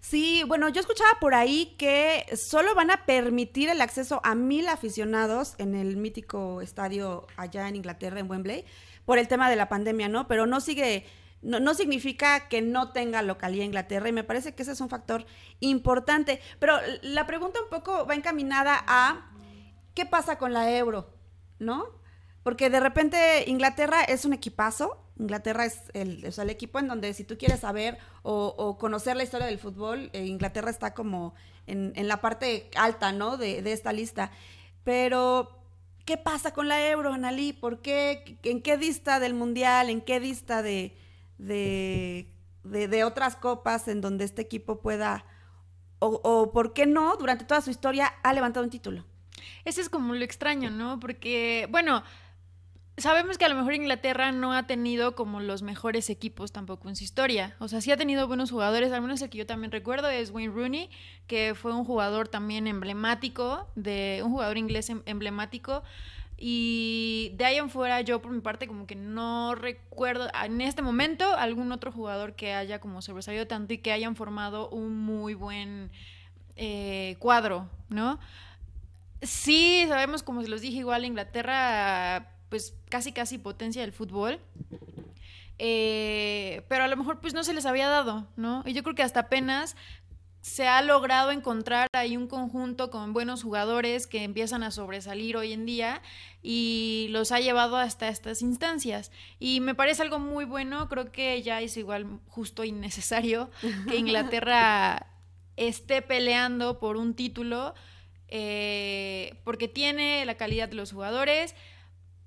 Sí, 0.00 0.42
bueno, 0.46 0.68
yo 0.68 0.80
escuchaba 0.80 1.18
por 1.20 1.34
ahí 1.34 1.74
que 1.78 2.26
solo 2.36 2.74
van 2.74 2.90
a 2.90 3.06
permitir 3.06 3.68
el 3.70 3.80
acceso 3.80 4.20
a 4.24 4.34
mil 4.34 4.68
aficionados 4.68 5.54
en 5.58 5.74
el 5.74 5.96
mítico 5.96 6.60
estadio 6.60 7.26
allá 7.36 7.68
en 7.68 7.76
Inglaterra, 7.76 8.20
en 8.20 8.30
Wembley, 8.30 8.64
por 9.06 9.18
el 9.18 9.28
tema 9.28 9.48
de 9.48 9.56
la 9.56 9.68
pandemia, 9.68 10.08
¿no? 10.08 10.28
Pero 10.28 10.46
no 10.46 10.60
sigue 10.60 11.06
no, 11.42 11.74
significa 11.74 12.48
que 12.48 12.62
no 12.62 12.92
tenga 12.92 13.22
localía 13.22 13.64
Inglaterra 13.64 14.08
y 14.08 14.12
me 14.12 14.24
parece 14.24 14.54
que 14.54 14.62
ese 14.62 14.72
es 14.72 14.80
un 14.80 14.88
factor 14.88 15.24
importante. 15.60 16.40
Pero 16.58 16.74
la 17.02 17.26
pregunta 17.26 17.60
un 17.62 17.70
poco 17.70 18.06
va 18.06 18.14
encaminada 18.14 18.82
a 18.86 19.30
qué 19.94 20.04
pasa 20.04 20.38
con 20.38 20.52
la 20.52 20.76
euro, 20.76 21.14
¿no? 21.58 21.86
Porque 22.42 22.70
de 22.70 22.80
repente 22.80 23.44
Inglaterra 23.46 24.02
es 24.02 24.24
un 24.24 24.32
equipazo, 24.32 25.04
Inglaterra 25.18 25.64
es 25.64 25.82
el, 25.94 26.24
el 26.24 26.50
equipo 26.50 26.78
en 26.78 26.88
donde 26.88 27.12
si 27.14 27.24
tú 27.24 27.36
quieres 27.36 27.60
saber 27.60 27.98
o, 28.22 28.78
conocer 28.78 29.16
la 29.16 29.24
historia 29.24 29.46
del 29.46 29.58
fútbol, 29.58 30.10
eh, 30.12 30.24
Inglaterra 30.26 30.70
está 30.70 30.94
como 30.94 31.34
en, 31.66 31.92
la 32.08 32.20
parte 32.20 32.70
alta, 32.76 33.12
¿no? 33.12 33.36
De, 33.36 33.62
de 33.62 33.72
esta 33.72 33.92
lista. 33.92 34.30
Pero 34.82 35.60
¿qué 36.04 36.16
pasa 36.16 36.52
con 36.52 36.68
la 36.68 36.88
euro, 36.88 37.12
Analí? 37.12 37.52
¿Por 37.52 37.80
qué? 37.80 38.38
¿En 38.42 38.62
qué 38.62 38.76
dista 38.76 39.20
del 39.20 39.34
mundial? 39.34 39.90
¿En 39.90 40.00
qué 40.00 40.20
dista 40.20 40.62
de, 40.62 40.96
de, 41.38 42.28
de, 42.64 43.04
otras 43.04 43.36
copas 43.36 43.88
en 43.88 44.00
donde 44.00 44.24
este 44.24 44.42
equipo 44.42 44.80
pueda, 44.80 45.24
o, 45.98 46.20
o 46.22 46.52
por 46.52 46.74
qué 46.74 46.86
no, 46.86 47.16
durante 47.16 47.44
toda 47.44 47.60
su 47.60 47.70
historia 47.70 48.12
ha 48.22 48.32
levantado 48.32 48.64
un 48.64 48.70
título. 48.70 49.04
Ese 49.64 49.80
es 49.80 49.88
como 49.88 50.14
lo 50.14 50.24
extraño, 50.24 50.70
¿no? 50.70 50.98
Porque, 51.00 51.68
bueno, 51.70 52.02
sabemos 52.98 53.38
que 53.38 53.44
a 53.44 53.48
lo 53.48 53.54
mejor 53.54 53.74
Inglaterra 53.74 54.32
no 54.32 54.52
ha 54.52 54.66
tenido 54.66 55.14
como 55.14 55.40
los 55.40 55.62
mejores 55.62 56.10
equipos 56.10 56.52
tampoco 56.52 56.88
en 56.88 56.96
su 56.96 57.04
historia. 57.04 57.56
O 57.58 57.68
sea, 57.68 57.80
sí 57.80 57.90
ha 57.90 57.96
tenido 57.96 58.26
buenos 58.26 58.50
jugadores, 58.50 58.92
al 58.92 59.02
menos 59.02 59.22
el 59.22 59.30
que 59.30 59.38
yo 59.38 59.46
también 59.46 59.70
recuerdo 59.70 60.08
es 60.08 60.30
Wayne 60.30 60.52
Rooney, 60.52 60.90
que 61.26 61.54
fue 61.54 61.72
un 61.72 61.84
jugador 61.84 62.28
también 62.28 62.66
emblemático, 62.66 63.68
de 63.76 64.20
un 64.24 64.32
jugador 64.32 64.58
inglés 64.58 64.90
em, 64.90 65.02
emblemático 65.06 65.82
y 66.40 67.32
de 67.34 67.44
ahí 67.44 67.56
en 67.56 67.68
fuera, 67.68 68.00
yo 68.00 68.22
por 68.22 68.30
mi 68.30 68.40
parte, 68.40 68.68
como 68.68 68.86
que 68.86 68.94
no 68.94 69.56
recuerdo 69.56 70.28
en 70.44 70.60
este 70.60 70.82
momento 70.82 71.34
algún 71.36 71.72
otro 71.72 71.90
jugador 71.90 72.36
que 72.36 72.54
haya 72.54 72.78
como 72.78 73.02
sobresalido 73.02 73.48
tanto 73.48 73.74
y 73.74 73.78
que 73.78 73.90
hayan 73.90 74.14
formado 74.14 74.68
un 74.70 74.96
muy 74.96 75.34
buen 75.34 75.90
eh, 76.54 77.16
cuadro, 77.18 77.68
¿no? 77.88 78.20
Sí, 79.20 79.84
sabemos, 79.88 80.22
como 80.22 80.42
se 80.42 80.48
los 80.48 80.60
dije, 80.60 80.78
igual 80.78 81.04
Inglaterra, 81.04 82.30
pues 82.50 82.76
casi 82.88 83.12
casi 83.12 83.38
potencia 83.38 83.82
del 83.82 83.92
fútbol. 83.92 84.38
Eh, 85.58 86.62
pero 86.68 86.84
a 86.84 86.88
lo 86.88 86.96
mejor 86.96 87.20
pues 87.20 87.34
no 87.34 87.42
se 87.42 87.52
les 87.52 87.66
había 87.66 87.88
dado, 87.88 88.28
¿no? 88.36 88.62
Y 88.64 88.74
yo 88.74 88.84
creo 88.84 88.94
que 88.94 89.02
hasta 89.02 89.20
apenas 89.20 89.74
se 90.40 90.68
ha 90.68 90.82
logrado 90.82 91.30
encontrar 91.30 91.88
ahí 91.92 92.16
un 92.16 92.28
conjunto 92.28 92.90
con 92.90 93.12
buenos 93.12 93.42
jugadores 93.42 94.06
que 94.06 94.22
empiezan 94.22 94.62
a 94.62 94.70
sobresalir 94.70 95.36
hoy 95.36 95.52
en 95.52 95.66
día 95.66 96.00
y 96.42 97.08
los 97.10 97.32
ha 97.32 97.40
llevado 97.40 97.76
hasta 97.76 98.08
estas 98.08 98.42
instancias. 98.42 99.10
Y 99.38 99.60
me 99.60 99.74
parece 99.74 100.02
algo 100.02 100.18
muy 100.18 100.44
bueno, 100.44 100.88
creo 100.88 101.10
que 101.10 101.42
ya 101.42 101.60
es 101.60 101.76
igual 101.76 102.20
justo 102.28 102.64
y 102.64 102.72
necesario 102.72 103.50
que 103.88 103.96
Inglaterra 103.96 105.06
esté 105.56 106.02
peleando 106.02 106.78
por 106.78 106.96
un 106.96 107.14
título 107.14 107.74
eh, 108.28 109.40
porque 109.44 109.68
tiene 109.68 110.24
la 110.26 110.36
calidad 110.36 110.68
de 110.68 110.76
los 110.76 110.92
jugadores, 110.92 111.54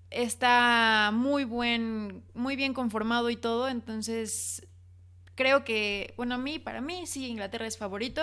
está 0.10 1.12
muy 1.14 1.44
buen, 1.44 2.24
muy 2.34 2.56
bien 2.56 2.74
conformado 2.74 3.30
y 3.30 3.36
todo, 3.36 3.70
entonces 3.70 4.68
creo 5.36 5.64
que, 5.64 6.14
bueno, 6.18 6.36
a 6.36 6.38
mí, 6.38 6.60
para 6.60 6.82
mí, 6.82 7.06
sí, 7.08 7.28
Inglaterra 7.28 7.68
es 7.68 7.78
favorito 7.78 8.22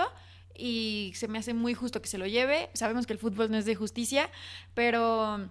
y 0.55 1.13
se 1.15 1.29
me 1.29 1.39
hace 1.39 1.55
muy 1.55 1.75
justo 1.75 2.03
que 2.03 2.09
se 2.09 2.19
lo 2.19 2.27
lleve. 2.27 2.71
Sabemos 2.75 3.07
que 3.07 3.13
el 3.13 3.19
fútbol 3.19 3.51
no 3.51 3.57
es 3.57 3.65
de 3.65 3.75
justicia, 3.75 4.31
pero 4.75 5.49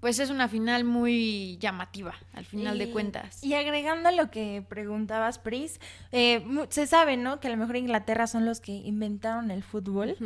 pues 0.00 0.18
es 0.18 0.30
una 0.30 0.48
final 0.48 0.84
muy 0.84 1.56
llamativa, 1.58 2.14
al 2.34 2.44
final 2.44 2.78
de 2.78 2.90
cuentas. 2.90 3.42
Y 3.42 3.54
agregando 3.54 4.10
a 4.10 4.12
lo 4.12 4.30
que 4.30 4.62
preguntabas, 4.68 5.38
Pris, 5.38 5.80
eh, 6.12 6.44
se 6.68 6.86
sabe, 6.86 7.16
¿no? 7.16 7.40
Que 7.40 7.48
a 7.48 7.50
lo 7.50 7.56
mejor 7.56 7.76
Inglaterra 7.76 8.26
son 8.26 8.44
los 8.44 8.60
que 8.60 8.72
inventaron 8.72 9.50
el 9.50 9.62
fútbol. 9.62 10.16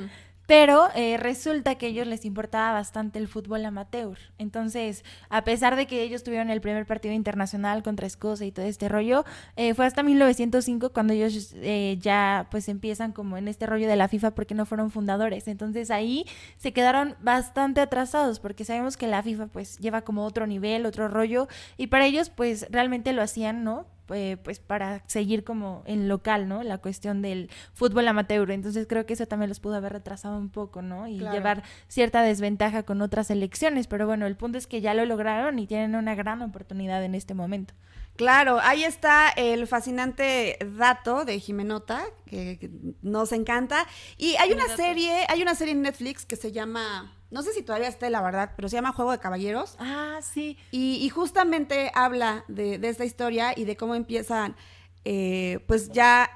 Pero 0.48 0.88
eh, 0.94 1.18
resulta 1.18 1.74
que 1.74 1.84
a 1.84 1.88
ellos 1.90 2.06
les 2.06 2.24
importaba 2.24 2.72
bastante 2.72 3.18
el 3.18 3.28
fútbol 3.28 3.66
amateur. 3.66 4.16
Entonces, 4.38 5.04
a 5.28 5.44
pesar 5.44 5.76
de 5.76 5.86
que 5.86 6.00
ellos 6.02 6.24
tuvieron 6.24 6.48
el 6.48 6.62
primer 6.62 6.86
partido 6.86 7.12
internacional 7.12 7.82
contra 7.82 8.06
Escocia 8.06 8.46
y 8.46 8.50
todo 8.50 8.64
este 8.64 8.88
rollo, 8.88 9.26
eh, 9.56 9.74
fue 9.74 9.84
hasta 9.84 10.02
1905 10.02 10.94
cuando 10.94 11.12
ellos 11.12 11.52
eh, 11.56 11.98
ya 12.00 12.46
pues 12.50 12.70
empiezan 12.70 13.12
como 13.12 13.36
en 13.36 13.46
este 13.46 13.66
rollo 13.66 13.86
de 13.88 13.96
la 13.96 14.08
FIFA 14.08 14.30
porque 14.30 14.54
no 14.54 14.64
fueron 14.64 14.90
fundadores. 14.90 15.48
Entonces 15.48 15.90
ahí 15.90 16.24
se 16.56 16.72
quedaron 16.72 17.14
bastante 17.20 17.82
atrasados 17.82 18.40
porque 18.40 18.64
sabemos 18.64 18.96
que 18.96 19.06
la 19.06 19.22
FIFA 19.22 19.48
pues 19.48 19.76
lleva 19.80 20.00
como 20.00 20.24
otro 20.24 20.46
nivel, 20.46 20.86
otro 20.86 21.08
rollo 21.08 21.46
y 21.76 21.88
para 21.88 22.06
ellos 22.06 22.30
pues 22.30 22.66
realmente 22.70 23.12
lo 23.12 23.20
hacían, 23.20 23.64
¿no? 23.64 23.84
Eh, 24.10 24.36
pues 24.42 24.58
para 24.60 25.02
seguir 25.06 25.44
como 25.44 25.82
en 25.86 26.08
local, 26.08 26.48
¿no? 26.48 26.62
La 26.62 26.78
cuestión 26.78 27.22
del 27.22 27.50
fútbol 27.74 28.08
amateur. 28.08 28.50
Entonces 28.50 28.86
creo 28.88 29.06
que 29.06 29.14
eso 29.14 29.26
también 29.26 29.48
los 29.48 29.60
pudo 29.60 29.74
haber 29.76 29.92
retrasado 29.92 30.38
un 30.38 30.50
poco, 30.50 30.82
¿no? 30.82 31.06
Y 31.06 31.18
llevar 31.18 31.62
cierta 31.88 32.22
desventaja 32.22 32.82
con 32.82 33.02
otras 33.02 33.30
elecciones. 33.30 33.86
Pero 33.86 34.06
bueno, 34.06 34.26
el 34.26 34.36
punto 34.36 34.58
es 34.58 34.66
que 34.66 34.80
ya 34.80 34.94
lo 34.94 35.04
lograron 35.04 35.58
y 35.58 35.66
tienen 35.66 35.94
una 35.94 36.14
gran 36.14 36.42
oportunidad 36.42 37.04
en 37.04 37.14
este 37.14 37.34
momento. 37.34 37.74
Claro, 38.18 38.58
ahí 38.60 38.82
está 38.82 39.28
el 39.28 39.68
fascinante 39.68 40.58
dato 40.76 41.24
de 41.24 41.38
Jimenota, 41.38 42.04
que, 42.26 42.68
nos 43.00 43.30
encanta. 43.30 43.86
Y 44.16 44.34
hay 44.40 44.50
una 44.50 44.66
serie, 44.74 45.24
hay 45.28 45.40
una 45.40 45.54
serie 45.54 45.72
en 45.74 45.82
Netflix 45.82 46.26
que 46.26 46.34
se 46.34 46.50
llama, 46.50 47.12
no 47.30 47.42
sé 47.42 47.52
si 47.52 47.62
todavía 47.62 47.88
está 47.88 48.08
la 48.08 48.22
verdad, 48.22 48.52
pero 48.56 48.68
se 48.68 48.76
llama 48.76 48.92
Juego 48.92 49.12
de 49.12 49.18
Caballeros. 49.18 49.76
Ah, 49.78 50.20
sí. 50.22 50.58
Y, 50.70 51.08
justamente 51.10 51.90
habla 51.94 52.44
de, 52.48 52.80
esta 52.82 53.04
historia 53.04 53.52
y 53.56 53.64
de 53.64 53.76
cómo 53.76 53.94
empiezan, 53.94 54.56
eh, 55.04 55.60
pues 55.66 55.90
ya 55.90 56.30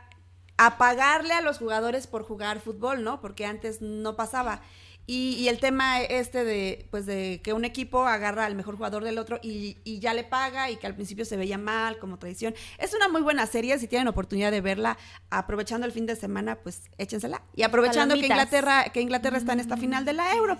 a 0.58 0.76
pagarle 0.78 1.34
a 1.34 1.40
los 1.40 1.58
jugadores 1.58 2.06
por 2.06 2.22
jugar 2.24 2.60
fútbol, 2.60 3.02
¿no? 3.02 3.20
Porque 3.20 3.46
antes 3.46 3.80
no 3.80 4.16
pasaba. 4.16 4.60
Y, 5.06 5.48
el 5.48 5.58
tema 5.58 6.00
este 6.00 6.44
de, 6.44 6.86
pues 6.90 7.06
de 7.06 7.40
que 7.42 7.52
un 7.52 7.64
equipo 7.64 8.06
agarra 8.06 8.46
al 8.46 8.54
mejor 8.54 8.76
jugador 8.76 9.02
del 9.02 9.18
otro 9.18 9.40
y, 9.42 9.76
ya 9.98 10.14
le 10.14 10.24
paga 10.24 10.70
y 10.70 10.76
que 10.76 10.86
al 10.86 10.94
principio 10.94 11.24
se 11.24 11.36
veía 11.36 11.58
mal 11.58 11.98
como 11.98 12.18
tradición. 12.18 12.54
Es 12.78 12.94
una 12.94 13.08
muy 13.08 13.20
buena 13.20 13.46
serie, 13.46 13.78
si 13.78 13.88
tienen 13.88 14.08
oportunidad 14.08 14.50
de 14.50 14.60
verla, 14.60 14.96
aprovechando 15.30 15.86
el 15.86 15.92
fin 15.92 16.06
de 16.06 16.14
semana, 16.14 16.56
pues 16.56 16.82
échensela. 16.98 17.42
Y 17.54 17.62
aprovechando 17.62 18.14
que 18.14 18.26
Inglaterra, 18.26 18.84
que 18.84 19.00
Inglaterra 19.00 19.38
está 19.38 19.52
en 19.52 19.60
esta 19.60 19.76
final 19.76 20.04
de 20.04 20.12
la 20.12 20.34
Euro. 20.34 20.56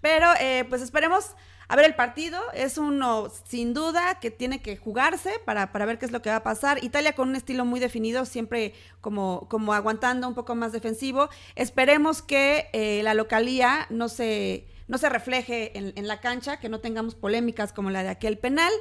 Pero 0.00 0.28
eh, 0.40 0.64
pues 0.68 0.82
esperemos 0.82 1.34
a 1.68 1.76
ver 1.76 1.84
el 1.84 1.94
partido. 1.94 2.40
Es 2.54 2.78
uno 2.78 3.30
sin 3.46 3.74
duda 3.74 4.18
que 4.20 4.30
tiene 4.30 4.60
que 4.60 4.76
jugarse 4.76 5.40
para, 5.44 5.70
para, 5.72 5.84
ver 5.86 5.98
qué 5.98 6.06
es 6.06 6.12
lo 6.12 6.22
que 6.22 6.30
va 6.30 6.36
a 6.36 6.42
pasar. 6.42 6.82
Italia 6.82 7.14
con 7.14 7.28
un 7.28 7.36
estilo 7.36 7.64
muy 7.64 7.78
definido, 7.78 8.24
siempre 8.24 8.74
como, 9.00 9.46
como 9.48 9.74
aguantando 9.74 10.26
un 10.26 10.34
poco 10.34 10.54
más 10.54 10.72
defensivo. 10.72 11.28
Esperemos 11.54 12.22
que 12.22 12.68
eh, 12.72 13.02
la 13.02 13.14
localía 13.14 13.86
no 13.90 14.08
se, 14.08 14.66
no 14.88 14.98
se 14.98 15.08
refleje 15.08 15.76
en, 15.78 15.92
en 15.96 16.08
la 16.08 16.20
cancha, 16.20 16.58
que 16.58 16.68
no 16.68 16.80
tengamos 16.80 17.14
polémicas 17.14 17.72
como 17.72 17.90
la 17.90 18.02
de 18.02 18.08
aquel 18.08 18.38
penal 18.38 18.72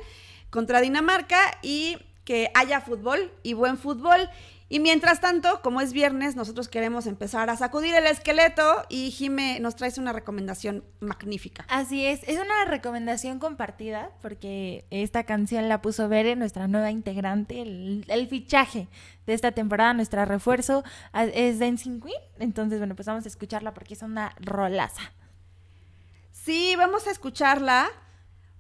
contra 0.49 0.81
Dinamarca 0.81 1.39
y 1.61 1.97
que 2.23 2.51
haya 2.55 2.81
fútbol 2.81 3.31
y 3.43 3.53
buen 3.53 3.77
fútbol 3.77 4.29
y 4.69 4.79
mientras 4.81 5.21
tanto, 5.21 5.61
como 5.61 5.79
es 5.79 5.93
viernes, 5.93 6.35
nosotros 6.35 6.67
queremos 6.67 7.07
empezar 7.07 7.49
a 7.49 7.55
sacudir 7.55 7.95
el 7.95 8.05
esqueleto 8.05 8.83
y 8.89 9.11
Jime 9.11 9.61
nos 9.61 9.77
trae 9.77 9.93
una 9.97 10.11
recomendación 10.11 10.83
magnífica. 10.99 11.65
Así 11.69 12.05
es, 12.05 12.21
es 12.27 12.37
una 12.37 12.65
recomendación 12.65 13.39
compartida 13.39 14.11
porque 14.21 14.85
esta 14.89 15.23
canción 15.23 15.69
la 15.69 15.81
puso 15.81 16.09
Bere, 16.09 16.35
nuestra 16.35 16.67
nueva 16.67 16.91
integrante, 16.91 17.61
el, 17.61 18.27
fichaje 18.27 18.89
de 19.25 19.33
esta 19.33 19.53
temporada, 19.53 19.93
nuestro 19.93 20.25
refuerzo 20.25 20.83
es 21.13 21.59
Dancing 21.59 22.01
Queen. 22.01 22.21
Entonces, 22.39 22.79
bueno, 22.79 22.93
pues 22.93 23.07
vamos 23.07 23.23
a 23.23 23.29
escucharla 23.29 23.73
porque 23.73 23.93
es 23.93 24.01
una 24.01 24.33
rolaza. 24.41 25.13
Sí, 26.33 26.75
vamos 26.77 27.07
a 27.07 27.11
escucharla 27.11 27.87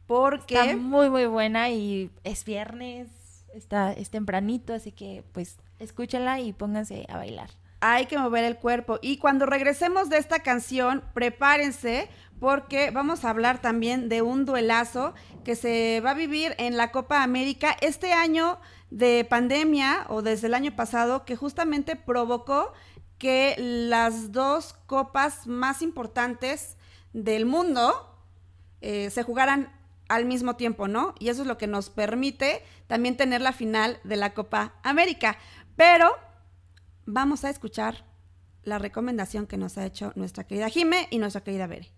porque... 0.05 0.55
Está 0.55 0.77
muy, 0.77 1.09
muy 1.09 1.25
buena 1.25 1.69
y 1.69 2.11
es 2.23 2.45
viernes, 2.45 3.09
está, 3.53 3.91
es 3.91 4.09
tempranito, 4.09 4.73
así 4.73 4.93
que 4.93 5.25
pues 5.33 5.57
escúchenla 5.79 6.39
y 6.39 6.53
pónganse 6.53 7.05
a 7.09 7.17
bailar. 7.17 7.49
Hay 7.79 8.07
que 8.07 8.17
mover 8.17 8.43
el 8.43 8.57
cuerpo. 8.57 8.97
Y 9.01 9.17
cuando 9.17 9.45
regresemos 9.45 10.09
de 10.09 10.17
esta 10.17 10.39
canción, 10.39 11.03
prepárense 11.13 12.09
porque 12.39 12.91
vamos 12.91 13.23
a 13.23 13.29
hablar 13.29 13.61
también 13.61 14.09
de 14.09 14.21
un 14.21 14.45
duelazo 14.45 15.13
que 15.43 15.55
se 15.55 16.01
va 16.03 16.11
a 16.11 16.15
vivir 16.15 16.55
en 16.57 16.77
la 16.77 16.91
Copa 16.91 17.23
América 17.23 17.75
este 17.81 18.13
año 18.13 18.59
de 18.89 19.25
pandemia 19.29 20.05
o 20.09 20.21
desde 20.21 20.47
el 20.47 20.53
año 20.53 20.75
pasado 20.75 21.25
que 21.25 21.35
justamente 21.35 21.95
provocó 21.95 22.73
que 23.17 23.55
las 23.57 24.31
dos 24.31 24.73
copas 24.85 25.47
más 25.47 25.81
importantes 25.81 26.77
del 27.13 27.45
mundo 27.45 28.15
eh, 28.81 29.09
se 29.09 29.23
jugaran 29.23 29.73
al 30.07 30.25
mismo 30.25 30.55
tiempo, 30.55 30.87
¿no? 30.87 31.15
Y 31.19 31.29
eso 31.29 31.41
es 31.41 31.47
lo 31.47 31.57
que 31.57 31.67
nos 31.67 31.89
permite 31.89 32.63
también 32.87 33.17
tener 33.17 33.41
la 33.41 33.51
final 33.51 33.99
de 34.03 34.15
la 34.15 34.33
Copa 34.33 34.75
América. 34.83 35.37
Pero 35.77 36.17
vamos 37.05 37.45
a 37.45 37.49
escuchar 37.49 38.03
la 38.63 38.79
recomendación 38.79 39.47
que 39.47 39.57
nos 39.57 39.77
ha 39.77 39.85
hecho 39.85 40.11
nuestra 40.15 40.45
querida 40.45 40.69
Jime 40.69 41.07
y 41.11 41.19
nuestra 41.19 41.43
querida 41.43 41.67
Bere. 41.67 41.96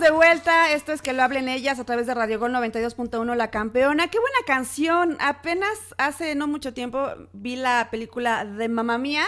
De 0.00 0.10
vuelta, 0.10 0.72
esto 0.72 0.92
es 0.92 1.02
que 1.02 1.12
lo 1.12 1.22
hablen 1.22 1.46
ellas 1.46 1.78
a 1.78 1.84
través 1.84 2.06
de 2.06 2.14
Radio 2.14 2.38
Gol 2.38 2.52
92.1 2.52 3.34
La 3.36 3.50
Campeona. 3.50 4.08
Qué 4.08 4.18
buena 4.18 4.38
canción. 4.46 5.18
Apenas 5.20 5.78
hace 5.98 6.34
no 6.34 6.46
mucho 6.46 6.72
tiempo 6.72 7.06
vi 7.34 7.56
la 7.56 7.88
película 7.90 8.46
de 8.46 8.68
Mamá 8.68 8.96
Mía, 8.96 9.24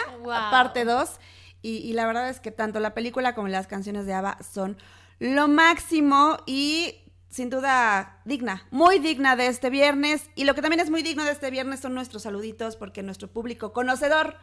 parte 0.51 0.83
2, 0.83 1.19
y, 1.61 1.93
la 1.93 2.07
verdad 2.07 2.27
es 2.27 2.39
que 2.39 2.51
tanto 2.51 2.79
la 2.79 2.95
película 2.95 3.35
como 3.35 3.47
las 3.49 3.67
canciones 3.67 4.07
de 4.07 4.13
Ava 4.13 4.37
son 4.41 4.77
lo 5.19 5.47
máximo 5.47 6.37
y 6.47 6.95
sin 7.29 7.51
duda 7.51 8.21
digna, 8.25 8.67
muy 8.71 8.97
digna 8.97 9.35
de 9.35 9.47
este 9.47 9.69
viernes. 9.69 10.31
Y 10.35 10.45
lo 10.45 10.55
que 10.55 10.61
también 10.63 10.79
es 10.79 10.89
muy 10.89 11.03
digno 11.03 11.23
de 11.23 11.31
este 11.31 11.51
viernes 11.51 11.81
son 11.81 11.93
nuestros 11.93 12.23
saluditos 12.23 12.77
porque 12.77 13.03
nuestro 13.03 13.31
público 13.31 13.73
conocedor 13.73 14.37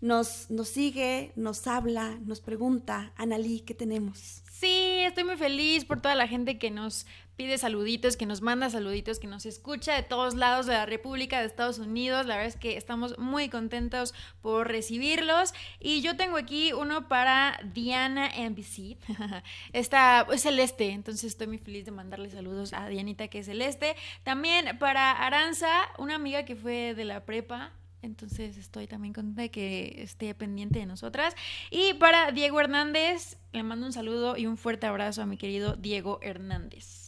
nos, 0.00 0.50
nos 0.50 0.68
sigue, 0.68 1.32
nos 1.36 1.66
habla, 1.66 2.18
nos 2.24 2.40
pregunta, 2.40 3.12
Analí, 3.16 3.60
¿qué 3.60 3.74
tenemos? 3.74 4.43
Sí, 4.64 5.00
estoy 5.00 5.24
muy 5.24 5.36
feliz 5.36 5.84
por 5.84 6.00
toda 6.00 6.14
la 6.14 6.26
gente 6.26 6.56
que 6.56 6.70
nos 6.70 7.04
pide 7.36 7.58
saluditos, 7.58 8.16
que 8.16 8.24
nos 8.24 8.40
manda 8.40 8.70
saluditos, 8.70 9.18
que 9.18 9.26
nos 9.26 9.44
escucha 9.44 9.92
de 9.94 10.02
todos 10.02 10.32
lados 10.32 10.64
de 10.64 10.72
la 10.72 10.86
República 10.86 11.38
de 11.38 11.44
Estados 11.44 11.78
Unidos. 11.78 12.24
La 12.24 12.36
verdad 12.36 12.48
es 12.48 12.56
que 12.56 12.78
estamos 12.78 13.18
muy 13.18 13.50
contentos 13.50 14.14
por 14.40 14.66
recibirlos. 14.68 15.52
Y 15.80 16.00
yo 16.00 16.16
tengo 16.16 16.38
aquí 16.38 16.72
uno 16.72 17.08
para 17.08 17.60
Diana 17.74 18.30
NBC. 18.30 18.96
Está 19.74 20.26
es 20.32 20.40
celeste, 20.40 20.92
entonces 20.92 21.24
estoy 21.24 21.48
muy 21.48 21.58
feliz 21.58 21.84
de 21.84 21.90
mandarle 21.90 22.30
saludos 22.30 22.72
a 22.72 22.88
Dianita 22.88 23.28
que 23.28 23.40
es 23.40 23.46
celeste. 23.46 23.96
También 24.22 24.78
para 24.78 25.12
Aranza, 25.12 25.68
una 25.98 26.14
amiga 26.14 26.46
que 26.46 26.56
fue 26.56 26.94
de 26.94 27.04
la 27.04 27.26
prepa 27.26 27.74
entonces 28.04 28.56
estoy 28.56 28.86
también 28.86 29.12
contenta 29.12 29.42
de 29.42 29.50
que 29.50 30.02
esté 30.02 30.34
pendiente 30.34 30.78
de 30.78 30.86
nosotras. 30.86 31.34
Y 31.70 31.94
para 31.94 32.32
Diego 32.32 32.60
Hernández, 32.60 33.36
le 33.52 33.62
mando 33.62 33.86
un 33.86 33.92
saludo 33.92 34.36
y 34.36 34.46
un 34.46 34.56
fuerte 34.56 34.86
abrazo 34.86 35.22
a 35.22 35.26
mi 35.26 35.36
querido 35.36 35.76
Diego 35.76 36.18
Hernández. 36.22 37.03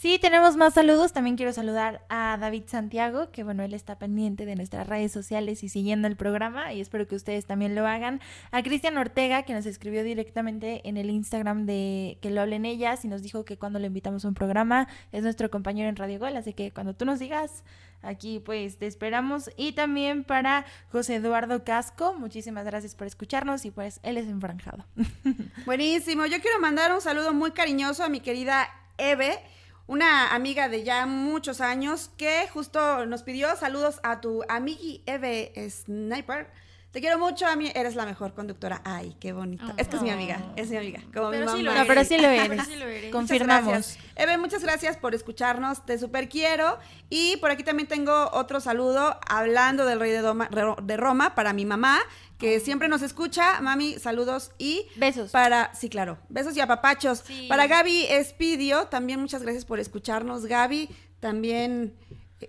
Sí, 0.00 0.18
tenemos 0.18 0.56
más 0.56 0.72
saludos. 0.72 1.12
También 1.12 1.36
quiero 1.36 1.52
saludar 1.52 2.06
a 2.08 2.38
David 2.40 2.62
Santiago, 2.68 3.30
que 3.32 3.44
bueno, 3.44 3.62
él 3.64 3.74
está 3.74 3.98
pendiente 3.98 4.46
de 4.46 4.56
nuestras 4.56 4.86
redes 4.86 5.12
sociales 5.12 5.62
y 5.62 5.68
siguiendo 5.68 6.08
el 6.08 6.16
programa 6.16 6.72
y 6.72 6.80
espero 6.80 7.06
que 7.06 7.14
ustedes 7.14 7.44
también 7.44 7.74
lo 7.74 7.86
hagan. 7.86 8.18
A 8.50 8.62
Cristian 8.62 8.96
Ortega, 8.96 9.42
que 9.42 9.52
nos 9.52 9.66
escribió 9.66 10.02
directamente 10.02 10.88
en 10.88 10.96
el 10.96 11.10
Instagram 11.10 11.66
de 11.66 12.16
que 12.22 12.30
lo 12.30 12.40
hablen 12.40 12.64
ellas 12.64 13.04
y 13.04 13.08
nos 13.08 13.22
dijo 13.22 13.44
que 13.44 13.58
cuando 13.58 13.78
le 13.78 13.88
invitamos 13.88 14.24
a 14.24 14.28
un 14.28 14.32
programa 14.32 14.88
es 15.12 15.22
nuestro 15.22 15.50
compañero 15.50 15.90
en 15.90 15.96
Radio 15.96 16.18
Gol, 16.18 16.34
así 16.34 16.54
que 16.54 16.70
cuando 16.70 16.94
tú 16.94 17.04
nos 17.04 17.18
digas, 17.18 17.62
aquí 18.00 18.38
pues 18.38 18.78
te 18.78 18.86
esperamos. 18.86 19.50
Y 19.58 19.72
también 19.72 20.24
para 20.24 20.64
José 20.90 21.16
Eduardo 21.16 21.62
Casco, 21.62 22.14
muchísimas 22.14 22.64
gracias 22.64 22.94
por 22.94 23.06
escucharnos 23.06 23.66
y 23.66 23.70
pues 23.70 24.00
él 24.02 24.16
es 24.16 24.28
enfranjado. 24.28 24.86
Buenísimo, 25.66 26.24
yo 26.24 26.40
quiero 26.40 26.58
mandar 26.58 26.90
un 26.90 27.02
saludo 27.02 27.34
muy 27.34 27.50
cariñoso 27.50 28.02
a 28.02 28.08
mi 28.08 28.20
querida 28.20 28.66
Eve 28.96 29.40
una 29.90 30.32
amiga 30.36 30.68
de 30.68 30.84
ya 30.84 31.04
muchos 31.04 31.60
años 31.60 32.12
que 32.16 32.46
justo 32.52 33.06
nos 33.06 33.24
pidió 33.24 33.56
saludos 33.56 33.98
a 34.04 34.20
tu 34.20 34.44
amigui 34.48 35.02
Eve 35.04 35.52
Sniper. 35.68 36.48
Te 36.92 37.00
quiero 37.00 37.20
mucho, 37.20 37.46
a 37.46 37.54
mí 37.54 37.70
eres 37.72 37.94
la 37.94 38.04
mejor 38.04 38.34
conductora. 38.34 38.82
Ay, 38.84 39.14
qué 39.20 39.32
bonito. 39.32 39.64
es 39.76 39.86
que 39.86 39.94
es 39.96 40.02
mi 40.02 40.10
amiga, 40.10 40.40
es 40.56 40.70
mi 40.70 40.76
amiga. 40.76 41.00
Como 41.14 41.30
pero 41.30 41.46
mi 41.46 41.58
sí 41.58 41.62
mamá. 41.62 41.74
lo 41.76 41.80
no, 41.82 41.86
pero 41.86 42.04
sí 42.04 42.18
lo 42.18 42.28
eres. 42.28 43.10
Confirmamos. 43.12 43.96
Eve, 44.16 44.38
muchas 44.38 44.64
gracias 44.64 44.96
por 44.96 45.14
escucharnos. 45.14 45.86
Te 45.86 45.98
super 45.98 46.28
quiero. 46.28 46.78
Y 47.08 47.36
por 47.36 47.52
aquí 47.52 47.62
también 47.62 47.88
tengo 47.88 48.30
otro 48.32 48.58
saludo 48.60 49.20
hablando 49.28 49.86
del 49.86 50.00
rey 50.00 50.10
de, 50.10 50.74
de 50.82 50.96
Roma 50.96 51.36
para 51.36 51.52
mi 51.52 51.64
mamá, 51.64 52.00
que 52.38 52.58
siempre 52.58 52.88
nos 52.88 53.02
escucha. 53.02 53.60
Mami, 53.60 54.00
saludos 54.00 54.50
y 54.58 54.86
besos. 54.96 55.30
Para, 55.30 55.72
sí, 55.76 55.90
claro, 55.90 56.18
besos 56.28 56.56
y 56.56 56.60
apapachos. 56.60 57.22
Para 57.48 57.68
Gaby 57.68 58.06
Espidio, 58.06 58.86
también 58.86 59.20
muchas 59.20 59.42
gracias 59.42 59.64
por 59.64 59.78
escucharnos. 59.78 60.44
Gaby, 60.46 60.88
también 61.20 61.94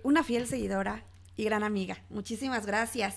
una 0.02 0.24
fiel 0.24 0.48
seguidora 0.48 1.04
y 1.36 1.44
gran 1.44 1.62
amiga. 1.62 1.98
Muchísimas 2.10 2.66
gracias. 2.66 3.14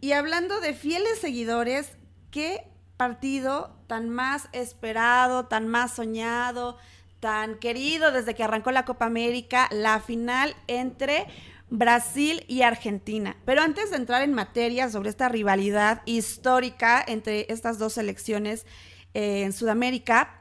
Y 0.00 0.12
hablando 0.12 0.60
de 0.60 0.74
fieles 0.74 1.18
seguidores, 1.18 1.92
qué 2.30 2.66
partido 2.96 3.76
tan 3.86 4.08
más 4.08 4.48
esperado, 4.52 5.46
tan 5.46 5.68
más 5.68 5.92
soñado, 5.94 6.78
tan 7.20 7.56
querido 7.56 8.12
desde 8.12 8.34
que 8.34 8.44
arrancó 8.44 8.70
la 8.70 8.84
Copa 8.84 9.06
América, 9.06 9.68
la 9.72 10.00
final 10.00 10.54
entre 10.66 11.26
Brasil 11.70 12.44
y 12.48 12.62
Argentina. 12.62 13.36
Pero 13.44 13.62
antes 13.62 13.90
de 13.90 13.96
entrar 13.96 14.22
en 14.22 14.34
materia 14.34 14.88
sobre 14.90 15.10
esta 15.10 15.28
rivalidad 15.28 16.02
histórica 16.06 17.04
entre 17.06 17.46
estas 17.52 17.78
dos 17.78 17.94
selecciones 17.94 18.66
eh, 19.14 19.42
en 19.42 19.52
Sudamérica, 19.52 20.38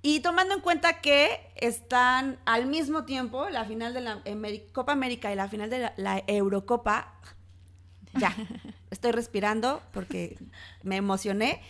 y 0.00 0.20
tomando 0.20 0.54
en 0.54 0.60
cuenta 0.60 1.00
que 1.00 1.40
están 1.56 2.38
al 2.46 2.66
mismo 2.66 3.04
tiempo 3.04 3.48
la 3.50 3.64
final 3.64 3.92
de 3.94 4.00
la 4.00 4.22
Copa 4.72 4.92
América 4.92 5.32
y 5.32 5.36
la 5.36 5.48
final 5.48 5.70
de 5.70 5.90
la, 5.96 6.22
Eurocopa, 6.26 7.14
ya, 8.14 8.34
estoy 8.90 9.12
respirando 9.12 9.82
porque 9.92 10.38
me 10.82 10.96
emocioné. 10.96 11.62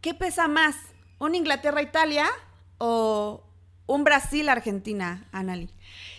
¿Qué 0.00 0.14
pesa 0.14 0.48
más? 0.48 0.76
¿Un 1.18 1.34
Inglaterra-Italia 1.34 2.26
o 2.78 3.44
un 3.86 4.04
Brasil-Argentina, 4.04 5.28
Anali? 5.32 5.70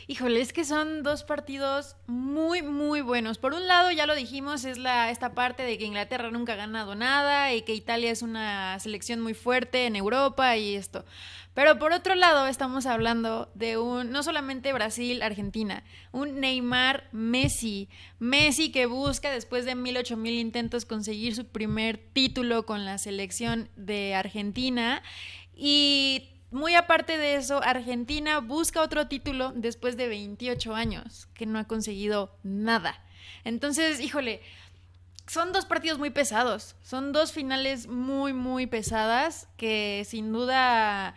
Híjole, 0.08 0.41
es 0.41 0.52
que 0.52 0.65
son 0.65 1.02
dos 1.02 1.24
partidos 1.24 1.96
muy, 2.08 2.62
muy 2.62 3.02
buenos. 3.02 3.38
Por 3.38 3.54
un 3.54 3.67
lado, 3.67 3.89
ya 3.91 4.06
lo 4.06 4.15
dijimos, 4.15 4.65
es 4.65 4.78
la, 4.78 5.10
esta 5.10 5.34
parte 5.34 5.63
de 5.63 5.78
que 5.78 5.86
Inglaterra 5.86 6.30
nunca 6.30 6.54
ha 6.54 6.58
ganado 6.58 6.93
nada 6.96 7.54
y 7.54 7.62
que 7.62 7.74
Italia 7.74 8.12
es 8.12 8.22
una 8.22 8.80
selección 8.80 9.22
muy 9.22 9.34
fuerte 9.34 9.86
en 9.86 9.96
Europa 9.96 10.58
y 10.58 10.76
esto. 10.76 11.06
Pero 11.54 11.78
por 11.78 11.92
otro 11.92 12.16
lado, 12.16 12.48
estamos 12.48 12.86
hablando 12.88 13.52
de 13.54 13.78
un, 13.78 14.12
no 14.12 14.24
solamente 14.24 14.74
Brasil, 14.74 15.22
Argentina, 15.22 15.84
un 16.12 16.39
Neymar 16.39 17.10
Messi. 17.12 17.89
Messi 18.18 18.72
que 18.72 18.88
busca 18.88 19.30
después 19.30 19.66
de 19.66 19.76
mil, 19.76 19.98
ocho 19.98 20.18
mil 20.18 20.34
intentos 20.34 20.86
conseguir 20.86 21.36
su 21.36 21.46
primer 21.46 21.98
título 21.98 22.66
con 22.66 22.86
la 22.86 22.98
selección 22.98 23.70
de 23.76 24.16
Argentina. 24.16 25.04
Y 25.56 26.30
muy 26.50 26.74
aparte 26.74 27.18
de 27.18 27.36
eso, 27.36 27.62
Argentina 27.63 28.39
busca 28.39 28.82
otro 28.82 29.08
título 29.08 29.52
después 29.56 29.96
de 29.96 30.08
28 30.08 30.74
años, 30.74 31.28
que 31.36 31.46
no 31.46 31.60
ha 31.60 31.66
conseguido 31.66 32.36
nada. 32.42 33.00
Entonces, 33.44 34.00
híjole, 34.00 34.42
son 35.28 35.52
dos 35.52 35.66
partidos 35.66 36.00
muy 36.00 36.10
pesados, 36.10 36.76
son 36.82 37.12
dos 37.12 37.32
finales 37.32 37.88
muy, 37.88 38.34
muy 38.34 38.68
pesadas 38.68 39.48
que 39.58 40.04
sin 40.08 40.32
duda 40.32 41.16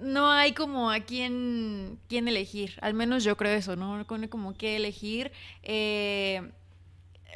no 0.00 0.30
hay 0.30 0.52
como 0.52 0.90
a 0.90 1.00
quién, 1.00 1.98
quién 2.08 2.28
elegir, 2.28 2.78
al 2.80 2.94
menos 2.94 3.24
yo 3.24 3.36
creo 3.36 3.56
eso, 3.56 3.76
¿no? 3.76 3.96
No 3.96 4.06
como 4.30 4.54
qué 4.54 4.76
elegir. 4.76 5.32
Eh, 5.62 6.52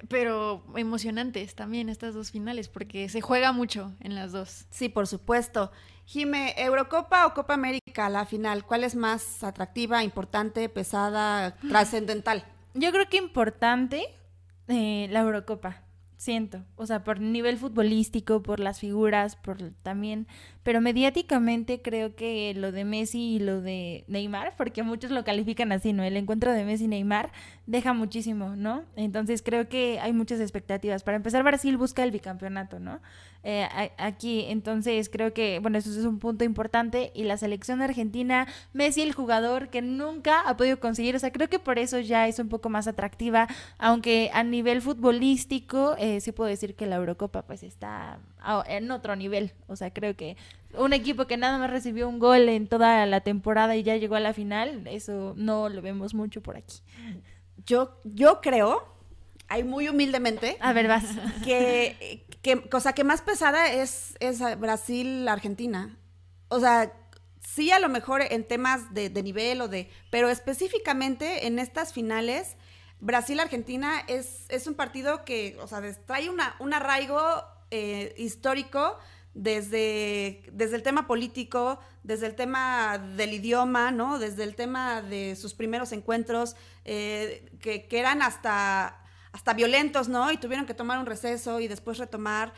pero 0.09 0.64
emocionantes 0.77 1.55
también 1.55 1.88
estas 1.88 2.14
dos 2.14 2.31
finales, 2.31 2.68
porque 2.68 3.09
se 3.09 3.20
juega 3.20 3.53
mucho 3.53 3.92
en 4.01 4.14
las 4.14 4.33
dos. 4.33 4.66
Sí, 4.70 4.88
por 4.88 5.07
supuesto. 5.07 5.70
Jime, 6.07 6.55
¿Eurocopa 6.57 7.27
o 7.27 7.35
Copa 7.35 7.55
América 7.55 8.09
la 8.09 8.27
final, 8.27 8.64
¿cuál 8.64 8.85
es 8.85 8.96
más 8.96 9.44
atractiva, 9.44 10.03
importante, 10.03 10.68
pesada, 10.68 11.57
trascendental? 11.68 12.44
Yo 12.75 12.90
creo 12.90 13.09
que 13.09 13.18
importante 13.18 14.07
eh, 14.68 15.07
la 15.11 15.20
Eurocopa 15.20 15.81
siento, 16.22 16.62
o 16.76 16.87
sea, 16.87 17.02
por 17.02 17.18
nivel 17.18 17.58
futbolístico, 17.58 18.44
por 18.44 18.61
las 18.61 18.78
figuras, 18.78 19.35
por 19.35 19.72
también, 19.82 20.28
pero 20.62 20.80
mediáticamente 20.80 21.82
creo 21.82 22.14
que 22.14 22.54
lo 22.54 22.70
de 22.70 22.85
Messi 22.85 23.35
y 23.35 23.38
lo 23.40 23.61
de 23.61 24.04
Neymar, 24.06 24.54
porque 24.56 24.85
muchos 24.85 25.11
lo 25.11 25.24
califican 25.24 25.72
así, 25.72 25.92
¿no? 25.92 26.04
El 26.04 26.16
encuentro 26.16 26.52
de 26.52 26.64
Messi 26.64 26.85
y 26.85 26.88
Neymar 26.88 27.32
deja 27.66 27.92
muchísimo, 27.92 28.54
¿no? 28.54 28.85
Entonces 28.94 29.42
creo 29.42 29.68
que 29.68 29.98
hay 29.98 30.12
muchas 30.12 30.38
expectativas. 30.38 31.02
Para 31.02 31.16
empezar, 31.16 31.42
Brasil 31.42 31.76
busca 31.76 32.04
el 32.04 32.12
bicampeonato, 32.12 32.78
¿no? 32.78 33.00
Eh, 33.44 33.66
aquí, 33.98 34.44
entonces 34.48 35.09
creo 35.09 35.35
que, 35.35 35.59
bueno, 35.59 35.78
eso 35.78 35.90
es 35.90 36.05
un 36.05 36.18
punto 36.18 36.44
importante. 36.44 37.11
Y 37.14 37.24
la 37.24 37.37
selección 37.37 37.83
argentina, 37.83 38.46
Messi 38.72 39.02
el 39.02 39.12
jugador 39.12 39.68
que 39.68 39.83
nunca 39.83 40.40
ha 40.40 40.57
podido 40.57 40.78
conseguir, 40.78 41.16
o 41.16 41.18
sea, 41.18 41.33
creo 41.33 41.48
que 41.48 41.59
por 41.59 41.78
eso 41.78 41.98
ya 41.98 42.28
es 42.28 42.38
un 42.38 42.48
poco 42.48 42.68
más 42.68 42.87
atractiva, 42.87 43.48
aunque 43.78 44.31
a 44.33 44.44
nivel 44.44 44.81
futbolístico, 44.83 45.96
eh, 45.98 46.20
sí 46.20 46.33
puedo 46.33 46.48
decir 46.48 46.74
que 46.74 46.87
la 46.87 46.96
Eurocopa 46.96 47.42
pues 47.42 47.62
está 47.62 48.18
en 48.66 48.90
otro 48.90 49.16
nivel, 49.16 49.52
o 49.68 49.76
sea, 49.76 49.92
creo 49.92 50.16
que 50.16 50.37
un 50.76 50.92
equipo 50.92 51.26
que 51.26 51.37
nada 51.37 51.59
más 51.59 51.70
recibió 51.70 52.09
un 52.09 52.18
gol 52.18 52.48
en 52.48 52.66
toda 52.66 53.07
la 53.07 53.20
temporada 53.20 53.76
y 53.76 53.83
ya 53.83 53.96
llegó 53.96 54.16
a 54.16 54.20
la 54.20 54.33
final, 54.33 54.87
eso 54.87 55.35
no 55.37 55.68
lo 55.68 55.83
vemos 55.83 56.14
mucho 56.14 56.40
por 56.40 56.57
aquí. 56.57 56.76
Yo, 57.66 58.00
yo 58.05 58.40
creo, 58.40 58.83
hay 59.48 59.64
muy 59.64 59.88
humildemente, 59.88 60.57
a 60.61 60.72
ver, 60.72 60.88
vas, 60.88 61.05
que, 61.44 62.24
que 62.42 62.68
cosa 62.68 62.92
que 62.92 63.05
más 63.05 63.22
pesada 63.22 63.72
es, 63.72 64.16
es 64.20 64.40
Brasil-Argentina. 64.59 65.96
O 66.48 66.61
sea, 66.61 66.92
sí 67.40 67.70
a 67.70 67.78
lo 67.78 67.88
mejor 67.88 68.22
en 68.22 68.46
temas 68.46 68.92
de, 68.92 69.11
nivel 69.22 69.61
o 69.61 69.68
de, 69.68 69.90
pero 70.11 70.28
específicamente 70.28 71.46
en 71.46 71.59
estas 71.59 71.92
finales, 71.92 72.57
Brasil-Argentina 73.00 74.02
es, 74.09 74.44
es 74.48 74.66
un 74.66 74.74
partido 74.74 75.24
que, 75.24 75.57
o 75.61 75.66
sea, 75.66 75.81
trae 76.05 76.31
una, 76.31 76.57
un 76.59 76.74
arraigo 76.74 77.20
eh, 77.70 78.14
histórico 78.18 78.98
desde, 79.35 80.42
desde 80.52 80.76
el 80.76 80.83
tema 80.83 81.07
político, 81.07 81.78
desde 82.02 82.26
el 82.26 82.35
tema 82.35 82.98
del 82.98 83.33
idioma, 83.33 83.90
¿no? 83.90 84.18
Desde 84.18 84.44
el 84.44 84.55
tema 84.55 85.00
de 85.00 85.37
sus 85.37 85.55
primeros 85.55 85.92
encuentros, 85.92 86.55
eh, 86.85 87.50
que, 87.61 87.88
que, 87.88 87.98
eran 87.98 88.20
hasta, 88.20 89.01
hasta 89.32 89.54
violentos, 89.54 90.08
¿no? 90.08 90.30
Y 90.30 90.36
tuvieron 90.36 90.66
que 90.66 90.74
tomar 90.74 90.98
un 90.98 91.06
receso 91.06 91.60
y 91.60 91.68
después 91.68 91.98
retomar 91.98 92.52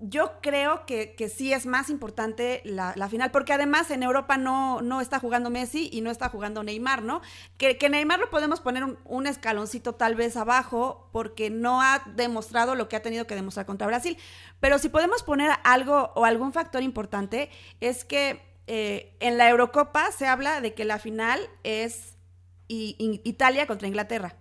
yo 0.00 0.40
creo 0.40 0.86
que, 0.86 1.14
sí 1.34 1.52
es 1.52 1.66
más 1.66 1.90
importante 1.90 2.62
la, 2.64 2.92
final, 3.08 3.30
porque 3.30 3.52
además 3.52 3.90
en 3.90 4.02
Europa 4.02 4.36
no, 4.36 4.82
no 4.82 5.00
está 5.00 5.18
jugando 5.18 5.50
Messi 5.50 5.88
y 5.92 6.00
no 6.00 6.10
está 6.10 6.28
jugando 6.28 6.62
Neymar, 6.62 7.02
¿no? 7.02 7.20
Que, 7.56 7.76
Neymar 7.88 8.18
lo 8.18 8.30
podemos 8.30 8.60
poner 8.60 8.84
un, 9.04 9.26
escaloncito 9.26 9.94
tal 9.94 10.14
vez 10.14 10.36
abajo, 10.36 11.08
porque 11.12 11.50
no 11.50 11.80
ha 11.82 12.02
demostrado 12.14 12.74
lo 12.74 12.88
que 12.88 12.96
ha 12.96 13.02
tenido 13.02 13.26
que 13.26 13.34
demostrar 13.34 13.66
contra 13.66 13.86
Brasil. 13.86 14.18
Pero 14.60 14.78
si 14.78 14.88
podemos 14.88 15.22
poner 15.22 15.50
algo 15.64 16.12
o 16.14 16.24
algún 16.24 16.52
factor 16.52 16.82
importante, 16.82 17.50
es 17.80 18.04
que 18.04 18.42
eh, 18.66 19.16
en 19.20 19.38
la 19.38 19.48
Eurocopa 19.48 20.10
se 20.12 20.26
habla 20.26 20.60
de 20.60 20.74
que 20.74 20.84
la 20.84 20.98
final 20.98 21.40
es 21.62 22.16
Italia 22.68 23.66
contra 23.66 23.88
Inglaterra. 23.88 24.36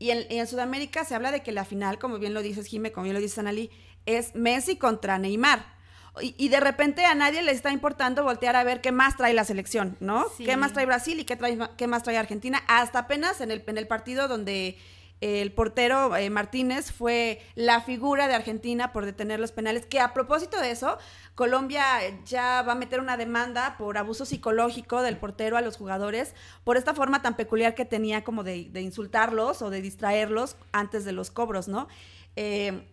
Y 0.00 0.10
en, 0.10 0.26
en, 0.30 0.46
Sudamérica 0.48 1.04
se 1.04 1.14
habla 1.14 1.30
de 1.30 1.44
que 1.44 1.52
la 1.52 1.64
final, 1.64 2.00
como 2.00 2.18
bien 2.18 2.34
lo 2.34 2.42
dices 2.42 2.66
Jime, 2.66 2.90
como 2.90 3.04
bien 3.04 3.14
lo 3.14 3.20
dices 3.20 3.38
Anali, 3.38 3.70
es 4.06 4.34
Messi 4.34 4.76
contra 4.76 5.18
Neymar. 5.18 5.78
Y, 6.20 6.48
de 6.48 6.58
repente 6.58 7.04
a 7.04 7.14
nadie 7.14 7.40
le 7.40 7.52
está 7.52 7.70
importando 7.70 8.24
voltear 8.24 8.56
a 8.56 8.64
ver 8.64 8.80
qué 8.80 8.90
más 8.90 9.16
trae 9.16 9.32
la 9.32 9.44
selección, 9.44 9.96
¿no? 10.00 10.26
¿Qué 10.38 10.56
más 10.56 10.72
trae 10.72 10.84
Brasil 10.84 11.20
y 11.20 11.24
qué, 11.24 11.36
trae, 11.36 11.56
qué 11.76 11.86
más 11.86 12.02
trae 12.02 12.18
Argentina? 12.18 12.62
Hasta 12.66 12.98
apenas 12.98 13.40
en 13.40 13.52
el, 13.52 13.62
en 13.66 13.78
el 13.78 13.86
partido 13.86 14.26
donde 14.26 14.76
el 15.20 15.52
portero 15.52 16.16
eh, 16.16 16.30
Martínez 16.30 16.92
fue 16.92 17.42
la 17.54 17.82
figura 17.82 18.26
de 18.26 18.34
Argentina 18.34 18.92
por 18.92 19.04
detener 19.04 19.38
los 19.38 19.52
penales, 19.52 19.84
que 19.84 20.00
a 20.00 20.14
propósito 20.14 20.58
de 20.60 20.70
eso, 20.70 20.98
Colombia 21.34 21.84
ya 22.24 22.62
va 22.62 22.72
a 22.72 22.76
meter 22.76 23.00
una 23.00 23.16
demanda 23.16 23.76
por 23.76 23.98
abuso 23.98 24.24
psicológico 24.24 25.02
del 25.02 25.18
portero 25.18 25.56
a 25.56 25.60
los 25.60 25.76
jugadores, 25.76 26.34
por 26.64 26.76
esta 26.76 26.94
forma 26.94 27.20
tan 27.22 27.36
peculiar 27.36 27.74
que 27.74 27.84
tenía 27.84 28.24
como 28.24 28.44
de, 28.44 28.68
de 28.70 28.80
insultarlos 28.80 29.60
o 29.62 29.70
de 29.70 29.82
distraerlos 29.82 30.56
antes 30.72 31.04
de 31.04 31.12
los 31.12 31.30
cobros, 31.30 31.68
¿no? 31.68 31.88
Eh, 32.36 32.86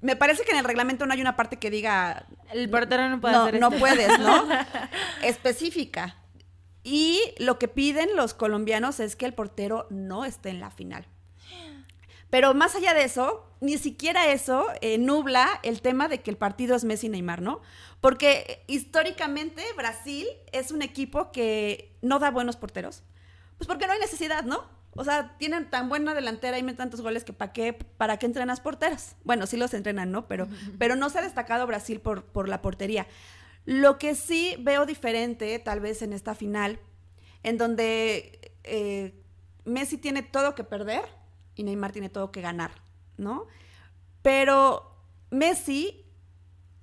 me 0.00 0.16
parece 0.16 0.44
que 0.44 0.52
en 0.52 0.58
el 0.58 0.64
reglamento 0.64 1.06
no 1.06 1.12
hay 1.12 1.20
una 1.20 1.36
parte 1.36 1.58
que 1.58 1.70
diga 1.70 2.26
el 2.52 2.68
portero 2.70 3.08
no 3.08 3.20
puede 3.20 3.36
hacer 3.36 3.60
no 3.60 3.70
puedes, 3.70 4.18
¿no? 4.18 4.46
Específica. 5.22 6.16
Y 6.84 7.20
lo 7.38 7.58
que 7.58 7.68
piden 7.68 8.16
los 8.16 8.34
colombianos 8.34 9.00
es 9.00 9.16
que 9.16 9.26
el 9.26 9.34
portero 9.34 9.86
no 9.90 10.24
esté 10.24 10.50
en 10.50 10.60
la 10.60 10.70
final. 10.70 11.06
Pero 12.32 12.54
más 12.54 12.74
allá 12.74 12.94
de 12.94 13.04
eso, 13.04 13.46
ni 13.60 13.76
siquiera 13.76 14.32
eso 14.32 14.66
eh, 14.80 14.96
nubla 14.96 15.60
el 15.62 15.82
tema 15.82 16.08
de 16.08 16.22
que 16.22 16.30
el 16.30 16.38
partido 16.38 16.74
es 16.74 16.82
Messi 16.82 17.08
y 17.08 17.10
Neymar, 17.10 17.42
¿no? 17.42 17.60
Porque 18.00 18.64
históricamente 18.68 19.62
Brasil 19.76 20.26
es 20.50 20.70
un 20.70 20.80
equipo 20.80 21.30
que 21.30 21.94
no 22.00 22.18
da 22.20 22.30
buenos 22.30 22.56
porteros. 22.56 23.02
Pues 23.58 23.68
porque 23.68 23.86
no 23.86 23.92
hay 23.92 23.98
necesidad, 23.98 24.44
¿no? 24.44 24.64
O 24.92 25.04
sea, 25.04 25.36
tienen 25.36 25.68
tan 25.68 25.90
buena 25.90 26.14
delantera 26.14 26.58
y 26.58 26.62
meten 26.62 26.78
tantos 26.78 27.02
goles 27.02 27.22
que 27.22 27.34
¿para 27.34 27.52
qué, 27.52 27.74
para 27.74 28.16
qué 28.16 28.24
entrenas 28.24 28.60
porteras? 28.60 29.14
Bueno, 29.24 29.46
sí 29.46 29.58
los 29.58 29.74
entrenan, 29.74 30.10
¿no? 30.10 30.26
Pero, 30.26 30.48
pero 30.78 30.96
no 30.96 31.10
se 31.10 31.18
ha 31.18 31.22
destacado 31.22 31.66
Brasil 31.66 32.00
por, 32.00 32.24
por 32.24 32.48
la 32.48 32.62
portería. 32.62 33.06
Lo 33.66 33.98
que 33.98 34.14
sí 34.14 34.56
veo 34.58 34.86
diferente, 34.86 35.58
tal 35.58 35.80
vez 35.80 36.00
en 36.00 36.14
esta 36.14 36.34
final, 36.34 36.80
en 37.42 37.58
donde 37.58 38.54
eh, 38.64 39.22
Messi 39.66 39.98
tiene 39.98 40.22
todo 40.22 40.54
que 40.54 40.64
perder 40.64 41.20
y 41.54 41.64
Neymar 41.64 41.92
tiene 41.92 42.08
todo 42.08 42.32
que 42.32 42.40
ganar, 42.40 42.72
¿no? 43.16 43.46
Pero 44.22 44.96
Messi, 45.30 46.04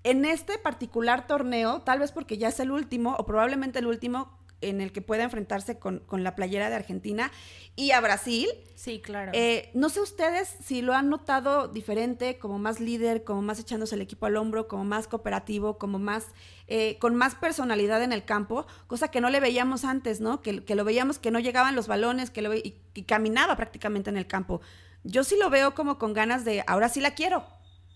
en 0.04 0.26
este 0.26 0.58
particular 0.58 1.28
torneo, 1.28 1.82
tal 1.82 2.00
vez 2.00 2.12
porque 2.12 2.38
ya 2.38 2.50
es 2.50 2.60
el 2.60 2.72
último, 2.72 3.16
o 3.18 3.26
probablemente 3.26 3.80
el 3.80 3.88
último, 3.88 4.39
en 4.62 4.82
el 4.82 4.92
que 4.92 5.02
pueda 5.02 5.24
enfrentarse 5.24 5.80
con, 5.80 6.04
la 6.12 6.36
playera 6.36 6.70
de 6.70 6.76
Argentina 6.76 7.32
y 7.76 7.92
a 7.92 8.02
Brasil. 8.02 8.48
Sí, 8.76 9.00
claro. 9.00 9.32
Eh, 9.34 9.72
no 9.74 9.90
sé 9.90 10.02
ustedes 10.02 10.56
si 10.64 10.82
lo 10.82 10.94
han 10.94 11.10
notado 11.10 11.68
diferente, 11.68 12.38
como 12.38 12.60
más 12.60 12.80
líder, 12.80 13.24
como 13.24 13.42
más 13.42 13.60
echándose 13.60 13.96
el 13.96 14.02
equipo 14.02 14.26
al 14.26 14.38
hombro, 14.38 14.68
como 14.68 14.84
más 14.84 15.08
cooperativo, 15.08 15.78
como 15.78 16.00
más, 16.00 16.28
eh, 16.68 16.98
con 17.00 17.16
más 17.16 17.36
personalidad 17.36 18.04
en 18.04 18.12
el 18.12 18.26
campo, 18.26 18.68
cosa 18.88 19.10
que 19.10 19.22
no 19.22 19.30
le 19.30 19.40
veíamos 19.40 19.86
antes, 19.86 20.22
¿no? 20.22 20.42
Que, 20.42 20.64
lo 20.76 20.84
veíamos 20.84 21.20
que 21.20 21.32
no 21.32 21.40
llegaban 21.40 21.76
los 21.76 21.88
balones, 21.88 22.30
que 22.30 22.42
lo 22.42 22.54
y, 22.54 22.82
y 22.94 23.04
caminaba 23.04 23.56
prácticamente 23.56 24.10
en 24.10 24.18
el 24.18 24.28
campo. 24.28 24.62
Yo 25.04 25.24
sí 25.24 25.38
lo 25.40 25.50
veo 25.50 25.76
como 25.76 25.98
con 25.98 26.14
ganas 26.14 26.44
de, 26.44 26.64
ahora 26.68 26.90
sí 26.90 27.00
la 27.00 27.16
quiero, 27.16 27.46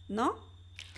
¿no? 0.08 0.53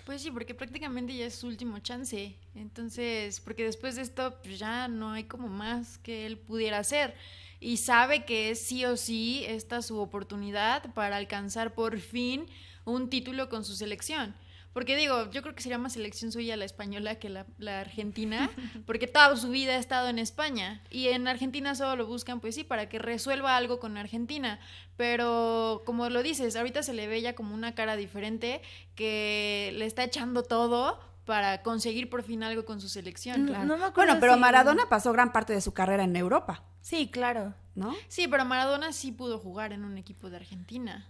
Pues 0.05 0.21
sí, 0.21 0.29
porque 0.29 0.53
prácticamente 0.53 1.15
ya 1.15 1.25
es 1.25 1.35
su 1.35 1.47
último 1.47 1.79
chance. 1.79 2.35
Entonces, 2.53 3.39
porque 3.39 3.63
después 3.63 3.95
de 3.95 4.03
esto 4.03 4.37
pues 4.43 4.59
ya 4.59 4.87
no 4.87 5.11
hay 5.11 5.23
como 5.23 5.47
más 5.47 5.97
que 5.97 6.27
él 6.27 6.37
pudiera 6.37 6.77
hacer. 6.77 7.15
Y 7.59 7.77
sabe 7.77 8.23
que 8.23 8.51
es 8.51 8.61
sí 8.61 8.85
o 8.85 8.97
sí 8.97 9.43
esta 9.47 9.81
su 9.81 9.97
oportunidad 9.99 10.93
para 10.93 11.17
alcanzar 11.17 11.73
por 11.73 11.99
fin 11.99 12.45
un 12.85 13.09
título 13.09 13.49
con 13.49 13.65
su 13.65 13.75
selección. 13.75 14.35
Porque 14.75 14.97
digo, 14.97 15.31
yo 15.31 15.41
creo 15.41 15.55
que 15.55 15.63
sería 15.63 15.77
más 15.77 15.93
selección 15.93 16.33
suya 16.33 16.57
la 16.57 16.65
española 16.65 17.15
que 17.15 17.29
la, 17.29 17.79
argentina, 17.79 18.49
porque 18.85 19.07
toda 19.07 19.33
su 19.37 19.47
vida 19.47 19.71
ha 19.71 19.77
estado 19.77 20.09
en 20.09 20.19
España. 20.19 20.83
Y 20.89 21.07
en 21.07 21.29
Argentina 21.29 21.75
solo 21.75 21.95
lo 21.95 22.07
buscan, 22.07 22.41
pues 22.41 22.55
sí, 22.55 22.65
para 22.65 22.89
que 22.89 22.99
resuelva 22.99 23.55
algo 23.55 23.79
con 23.79 23.95
Argentina. 23.95 24.59
Pero 24.97 25.83
como 25.85 26.09
lo 26.09 26.21
dices, 26.23 26.57
ahorita 26.57 26.83
se 26.83 26.93
le 26.93 27.07
ve 27.07 27.21
ya 27.21 27.35
como 27.35 27.55
una 27.55 27.73
cara 27.73 27.95
diferente 27.95 28.61
que 28.95 29.71
le 29.77 29.85
está 29.85 30.03
echando 30.03 30.43
todo 30.43 30.99
para 31.23 31.63
conseguir 31.63 32.09
por 32.09 32.23
fin 32.23 32.43
algo 32.43 32.65
con 32.65 32.81
su 32.81 32.89
selección. 32.89 33.49
bueno, 33.95 34.17
pero 34.19 34.35
Maradona 34.35 34.89
pasó 34.89 35.13
gran 35.13 35.31
parte 35.31 35.53
de 35.53 35.61
su 35.61 35.73
carrera 35.73 36.03
en 36.03 36.17
Europa. 36.17 36.65
Sí, 36.81 37.09
claro. 37.09 37.53
¿No? 37.75 37.95
Sí, 38.09 38.27
pero 38.27 38.43
Maradona 38.43 38.91
sí 38.91 39.13
pudo 39.13 39.39
jugar 39.39 39.71
en 39.71 39.85
un 39.85 39.97
equipo 39.97 40.29
de 40.29 40.35
Argentina 40.35 41.07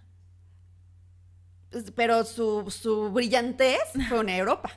pero 1.94 2.24
su, 2.24 2.70
su 2.70 3.10
brillantez 3.10 3.80
fue 4.08 4.20
en 4.20 4.28
Europa, 4.28 4.70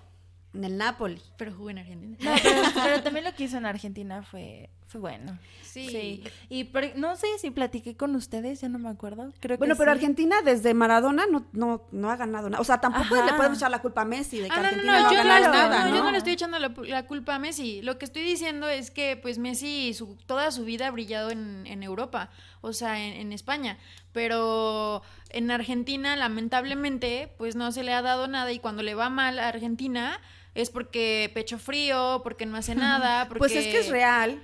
en 0.53 0.63
el 0.63 0.77
Napoli. 0.77 1.21
Pero 1.37 1.53
jugó 1.53 1.69
en 1.69 1.79
Argentina. 1.79 2.17
pero, 2.73 3.03
también 3.03 3.25
lo 3.25 3.33
que 3.33 3.43
hizo 3.43 3.57
en 3.57 3.65
Argentina 3.65 4.23
fue, 4.23 4.69
fue 4.89 4.99
bueno. 5.01 5.37
Sí. 5.61 6.23
Y 6.49 6.67
no 6.95 7.15
sé 7.15 7.27
si 7.37 7.51
platiqué 7.51 7.95
con 7.95 8.15
ustedes, 8.15 8.59
ya 8.61 8.69
no 8.69 8.79
me 8.79 8.89
acuerdo. 8.89 9.31
Creo 9.39 9.59
bueno, 9.59 9.75
que 9.75 9.77
pero 9.77 9.91
Argentina 9.91 10.37
desde 10.43 10.73
Maradona 10.73 11.27
no, 11.29 11.45
no, 11.51 11.83
no 11.91 12.09
ha 12.09 12.15
ganado 12.15 12.49
nada. 12.49 12.59
O 12.59 12.63
sea, 12.63 12.81
tampoco 12.81 13.15
le 13.23 13.33
podemos 13.33 13.59
echar 13.59 13.69
la 13.69 13.83
culpa 13.83 14.01
a 14.01 14.05
Messi 14.05 14.39
de 14.39 14.47
que 14.47 14.55
ah, 14.55 14.59
Argentina 14.61 14.99
no, 14.99 15.07
ha 15.07 15.13
ganado 15.13 15.51
nada. 15.51 15.89
No, 15.89 15.95
yo 15.95 16.03
no 16.03 16.11
le 16.11 16.17
estoy 16.17 16.33
echando 16.33 16.57
la, 16.57 17.05
culpa 17.05 17.35
a 17.35 17.39
Messi. 17.39 17.83
Lo 17.83 17.99
que 17.99 18.05
estoy 18.05 18.23
diciendo 18.23 18.67
es 18.67 18.89
que 18.89 19.15
pues 19.15 19.37
Messi 19.37 19.93
su, 19.93 20.17
toda 20.25 20.49
su 20.49 20.65
vida 20.65 20.87
ha 20.87 20.91
brillado 20.91 21.29
en, 21.29 21.67
en 21.67 21.83
Europa, 21.83 22.31
o 22.61 22.73
sea, 22.73 22.99
en, 22.99 23.13
en 23.13 23.31
España. 23.31 23.77
Pero 24.11 25.03
en 25.29 25.51
Argentina, 25.51 26.15
lamentablemente, 26.15 27.31
pues 27.37 27.55
no 27.55 27.71
se 27.71 27.83
le 27.83 27.93
ha 27.93 28.01
dado 28.01 28.27
nada 28.27 28.51
y 28.51 28.57
cuando 28.57 28.81
le 28.81 28.95
va 28.95 29.11
mal 29.11 29.37
a 29.37 29.49
Argentina 29.49 30.19
es 30.55 30.71
porque 30.71 31.29
pecho 31.33 31.59
frío, 31.59 32.21
porque 32.23 32.45
no 32.45 32.57
hace 32.57 32.75
nada, 32.75 33.27
porque... 33.27 33.39
Pues 33.39 33.55
es 33.55 33.67
que 33.67 33.79
es 33.79 33.89
real. 33.89 34.43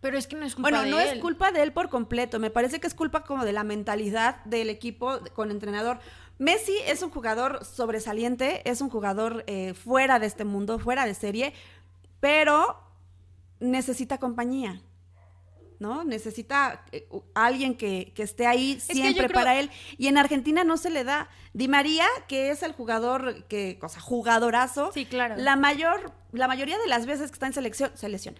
Pero 0.00 0.18
es 0.18 0.26
que 0.26 0.36
no 0.36 0.44
es 0.44 0.54
culpa 0.54 0.68
Bueno, 0.70 0.84
de 0.84 0.90
no 0.90 0.98
él. 1.00 1.08
es 1.16 1.20
culpa 1.20 1.50
de 1.52 1.62
él 1.62 1.72
por 1.72 1.88
completo, 1.88 2.38
me 2.38 2.50
parece 2.50 2.80
que 2.80 2.86
es 2.86 2.94
culpa 2.94 3.24
como 3.24 3.44
de 3.44 3.52
la 3.52 3.64
mentalidad 3.64 4.44
del 4.44 4.68
equipo 4.70 5.18
con 5.34 5.50
entrenador. 5.50 5.98
Messi 6.38 6.76
es 6.86 7.02
un 7.02 7.10
jugador 7.10 7.64
sobresaliente, 7.64 8.68
es 8.70 8.80
un 8.82 8.90
jugador 8.90 9.42
eh, 9.46 9.72
fuera 9.74 10.18
de 10.18 10.26
este 10.26 10.44
mundo, 10.44 10.78
fuera 10.78 11.06
de 11.06 11.14
serie, 11.14 11.54
pero 12.20 12.78
necesita 13.60 14.18
compañía. 14.18 14.80
¿No? 15.78 16.04
Necesita 16.04 16.86
eh, 16.90 17.06
alguien 17.34 17.76
que, 17.76 18.12
que 18.14 18.22
esté 18.22 18.46
ahí 18.46 18.76
que 18.76 18.94
siempre 18.94 19.26
creo- 19.26 19.34
para 19.34 19.58
él. 19.60 19.70
Y 19.98 20.06
en 20.06 20.16
Argentina 20.16 20.64
no 20.64 20.78
se 20.78 20.88
le 20.88 21.04
da. 21.04 21.28
Di 21.52 21.68
María, 21.68 22.06
que 22.28 22.48
es 22.50 22.62
el 22.62 22.72
jugador 22.72 23.44
que, 23.44 23.78
o 23.82 23.88
sea, 23.90 24.00
jugadorazo. 24.00 24.90
Sí, 24.94 25.04
claro. 25.04 25.34
La 25.36 25.54
mayor, 25.56 26.12
la 26.32 26.48
mayoría 26.48 26.78
de 26.78 26.86
las 26.86 27.04
veces 27.04 27.30
que 27.30 27.34
está 27.34 27.46
en 27.46 27.52
selección, 27.52 27.90
se 27.94 28.08
lesiona. 28.08 28.38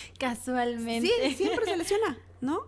Casualmente. 0.18 1.08
Sí, 1.22 1.34
siempre 1.34 1.64
se 1.64 1.76
lesiona, 1.76 2.18
¿no? 2.40 2.60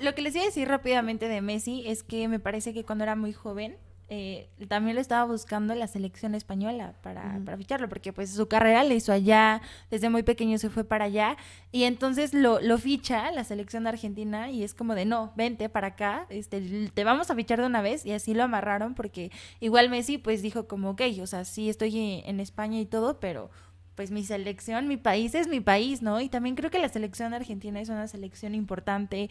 Lo 0.00 0.14
que 0.14 0.22
les 0.22 0.34
iba 0.34 0.44
a 0.44 0.46
decir 0.46 0.66
rápidamente 0.66 1.28
de 1.28 1.40
Messi 1.42 1.84
es 1.86 2.02
que 2.02 2.28
me 2.28 2.40
parece 2.40 2.72
que 2.72 2.84
cuando 2.84 3.04
era 3.04 3.16
muy 3.16 3.32
joven 3.32 3.76
eh, 4.10 4.48
también 4.68 4.94
lo 4.94 5.02
estaba 5.02 5.24
buscando 5.26 5.74
la 5.74 5.86
selección 5.86 6.34
española 6.34 6.94
para, 7.02 7.38
para 7.44 7.58
ficharlo, 7.58 7.90
porque 7.90 8.14
pues 8.14 8.30
su 8.30 8.48
carrera 8.48 8.82
le 8.82 8.94
hizo 8.94 9.12
allá, 9.12 9.60
desde 9.90 10.08
muy 10.08 10.22
pequeño 10.22 10.56
se 10.56 10.70
fue 10.70 10.82
para 10.82 11.04
allá, 11.04 11.36
y 11.72 11.82
entonces 11.82 12.32
lo, 12.32 12.58
lo 12.60 12.78
ficha 12.78 13.30
la 13.32 13.44
selección 13.44 13.82
de 13.84 13.90
Argentina 13.90 14.50
y 14.50 14.62
es 14.64 14.72
como 14.72 14.94
de 14.94 15.04
no, 15.04 15.34
vente 15.36 15.68
para 15.68 15.88
acá, 15.88 16.26
este, 16.30 16.88
te 16.88 17.04
vamos 17.04 17.30
a 17.30 17.34
fichar 17.34 17.60
de 17.60 17.66
una 17.66 17.82
vez, 17.82 18.06
y 18.06 18.12
así 18.12 18.32
lo 18.32 18.44
amarraron, 18.44 18.94
porque 18.94 19.30
igual 19.60 19.90
Messi 19.90 20.16
pues 20.16 20.40
dijo 20.40 20.66
como, 20.66 20.90
ok, 20.90 21.02
o 21.20 21.26
sea, 21.26 21.44
sí 21.44 21.68
estoy 21.68 22.22
en 22.24 22.40
España 22.40 22.80
y 22.80 22.86
todo, 22.86 23.20
pero 23.20 23.50
pues 23.98 24.12
mi 24.12 24.22
selección, 24.22 24.86
mi 24.86 24.96
país 24.96 25.34
es 25.34 25.48
mi 25.48 25.58
país, 25.58 26.02
¿no? 26.02 26.20
Y 26.20 26.28
también 26.28 26.54
creo 26.54 26.70
que 26.70 26.78
la 26.78 26.88
selección 26.88 27.34
argentina 27.34 27.80
es 27.80 27.88
una 27.88 28.06
selección 28.06 28.54
importante. 28.54 29.28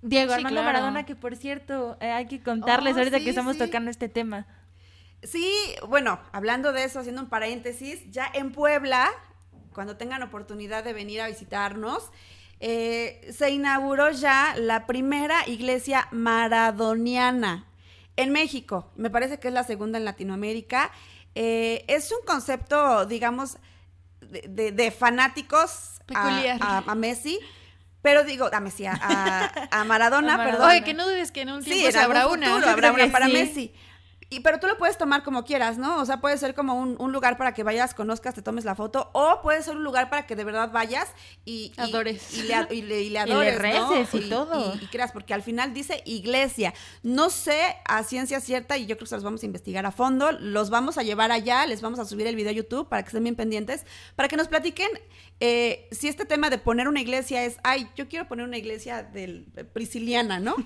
Diego 0.00 0.28
Sí, 0.30 0.36
Armando 0.36 0.60
claro. 0.60 0.78
Maradona, 0.78 1.04
que 1.04 1.16
por 1.16 1.34
cierto, 1.34 1.96
eh, 2.00 2.12
hay 2.12 2.28
que 2.28 2.40
contarles 2.40 2.94
Oh, 2.94 2.98
ahorita 2.98 3.18
sí, 3.18 3.24
que 3.24 3.30
estamos 3.30 3.54
sí. 3.54 3.58
tocando 3.58 3.90
este 3.90 4.08
tema. 4.08 4.46
Sí, 5.24 5.52
bueno, 5.88 6.20
hablando 6.30 6.72
de 6.72 6.84
eso, 6.84 7.00
haciendo 7.00 7.20
un 7.22 7.28
paréntesis, 7.28 8.08
ya 8.12 8.30
en 8.32 8.52
Puebla, 8.52 9.08
cuando 9.72 9.96
tengan 9.96 10.22
oportunidad 10.22 10.84
de 10.84 10.92
venir 10.92 11.20
a 11.20 11.26
visitarnos, 11.26 12.12
eh, 12.60 13.28
se 13.36 13.50
inauguró 13.50 14.12
ya 14.12 14.54
la 14.56 14.86
primera 14.86 15.48
iglesia 15.48 16.06
maradoniana 16.12 17.66
en 18.16 18.30
México. 18.30 18.92
Me 18.94 19.10
parece 19.10 19.40
que 19.40 19.48
es 19.48 19.54
la 19.54 19.64
segunda 19.64 19.98
en 19.98 20.04
Latinoamérica. 20.04 20.92
Eh, 21.34 21.84
es 21.88 22.10
un 22.12 22.24
concepto, 22.26 23.06
digamos, 23.06 23.56
de, 24.20 24.44
de- 24.48 24.72
de 24.72 24.90
fanáticos 24.90 26.00
a- 26.00 26.04
Peculiar. 26.06 26.58
A, 26.60 26.78
a 26.86 26.94
Messi, 26.94 27.38
pero 28.02 28.24
digo, 28.24 28.48
a 28.52 28.60
Messi, 28.60 28.86
a, 28.86 28.92
a- 29.70 29.84
Maradona, 29.84 30.36
perdón. 30.36 30.68
Oye, 30.68 30.82
que 30.84 30.94
no 30.94 31.04
dudes 31.06 31.32
que 31.32 31.42
en 31.42 31.50
un 31.50 31.62
tiempo 31.64 31.90
se 31.90 31.98
habrá 31.98 32.26
una. 32.28 32.46
futuro 32.46 32.66
Yo 32.66 32.70
habrá 32.72 32.92
creo 32.92 33.04
una 33.04 33.12
para 33.12 33.26
sí. 33.26 33.32
Messi. 33.32 33.74
Y, 34.30 34.40
pero 34.40 34.58
tú 34.60 34.66
lo 34.66 34.76
puedes 34.78 34.98
tomar 34.98 35.22
como 35.22 35.44
quieras, 35.44 35.78
¿no? 35.78 35.98
O 36.00 36.04
sea, 36.06 36.20
puede 36.20 36.36
ser 36.38 36.54
como 36.54 36.74
un, 36.74 36.96
un 36.98 37.12
lugar 37.12 37.36
para 37.36 37.54
que 37.54 37.62
vayas, 37.62 37.94
conozcas, 37.94 38.34
te 38.34 38.42
tomes 38.42 38.64
la 38.64 38.74
foto, 38.74 39.10
o 39.12 39.40
puede 39.42 39.62
ser 39.62 39.76
un 39.76 39.84
lugar 39.84 40.10
para 40.10 40.26
que 40.26 40.34
de 40.36 40.44
verdad 40.44 40.70
vayas 40.72 41.08
y, 41.44 41.72
y- 41.76 41.80
Adores. 41.80 42.32
Y, 42.34 42.42
le, 42.42 42.66
y 42.74 42.82
le- 42.82 43.02
y 43.02 43.10
le 43.10 43.10
Y 43.10 43.10
le 43.10 43.18
adores, 43.20 43.54
¿no? 43.56 43.60
reces 43.60 44.14
y 44.24 44.28
todo. 44.28 44.74
Y, 44.76 44.86
creas, 44.86 45.12
porque 45.12 45.34
al 45.34 45.42
final 45.42 45.72
dice 45.74 46.02
iglesia. 46.04 46.74
No 47.02 47.30
sé 47.30 47.76
a 47.86 48.02
ciencia 48.02 48.40
cierta, 48.40 48.76
y 48.78 48.86
yo 48.86 48.96
creo 48.96 49.04
que 49.04 49.10
se 49.10 49.14
los 49.16 49.24
vamos 49.24 49.42
a 49.42 49.46
investigar 49.46 49.86
a 49.86 49.92
fondo, 49.92 50.32
los 50.32 50.70
vamos 50.70 50.98
a 50.98 51.02
llevar 51.02 51.30
allá, 51.32 51.64
les 51.66 51.80
vamos 51.82 51.98
a 51.98 52.04
subir 52.04 52.26
el 52.26 52.36
video 52.36 52.50
a 52.50 52.54
YouTube 52.54 52.88
para 52.88 53.02
que 53.02 53.08
estén 53.08 53.22
bien 53.22 53.36
pendientes, 53.36 53.84
para 54.16 54.28
que 54.28 54.36
nos 54.36 54.48
platiquen 54.48 54.88
eh, 55.40 55.88
si 55.90 56.08
este 56.08 56.24
tema 56.24 56.48
de 56.48 56.58
poner 56.58 56.86
una 56.88 57.00
iglesia 57.00 57.44
es, 57.44 57.56
ay, 57.64 57.88
yo 57.96 58.08
quiero 58.08 58.26
poner 58.28 58.46
una 58.46 58.56
iglesia 58.56 59.02
del 59.02 59.46
eh, 59.56 59.64
prisciliana, 59.64 60.38
¿no? 60.40 60.54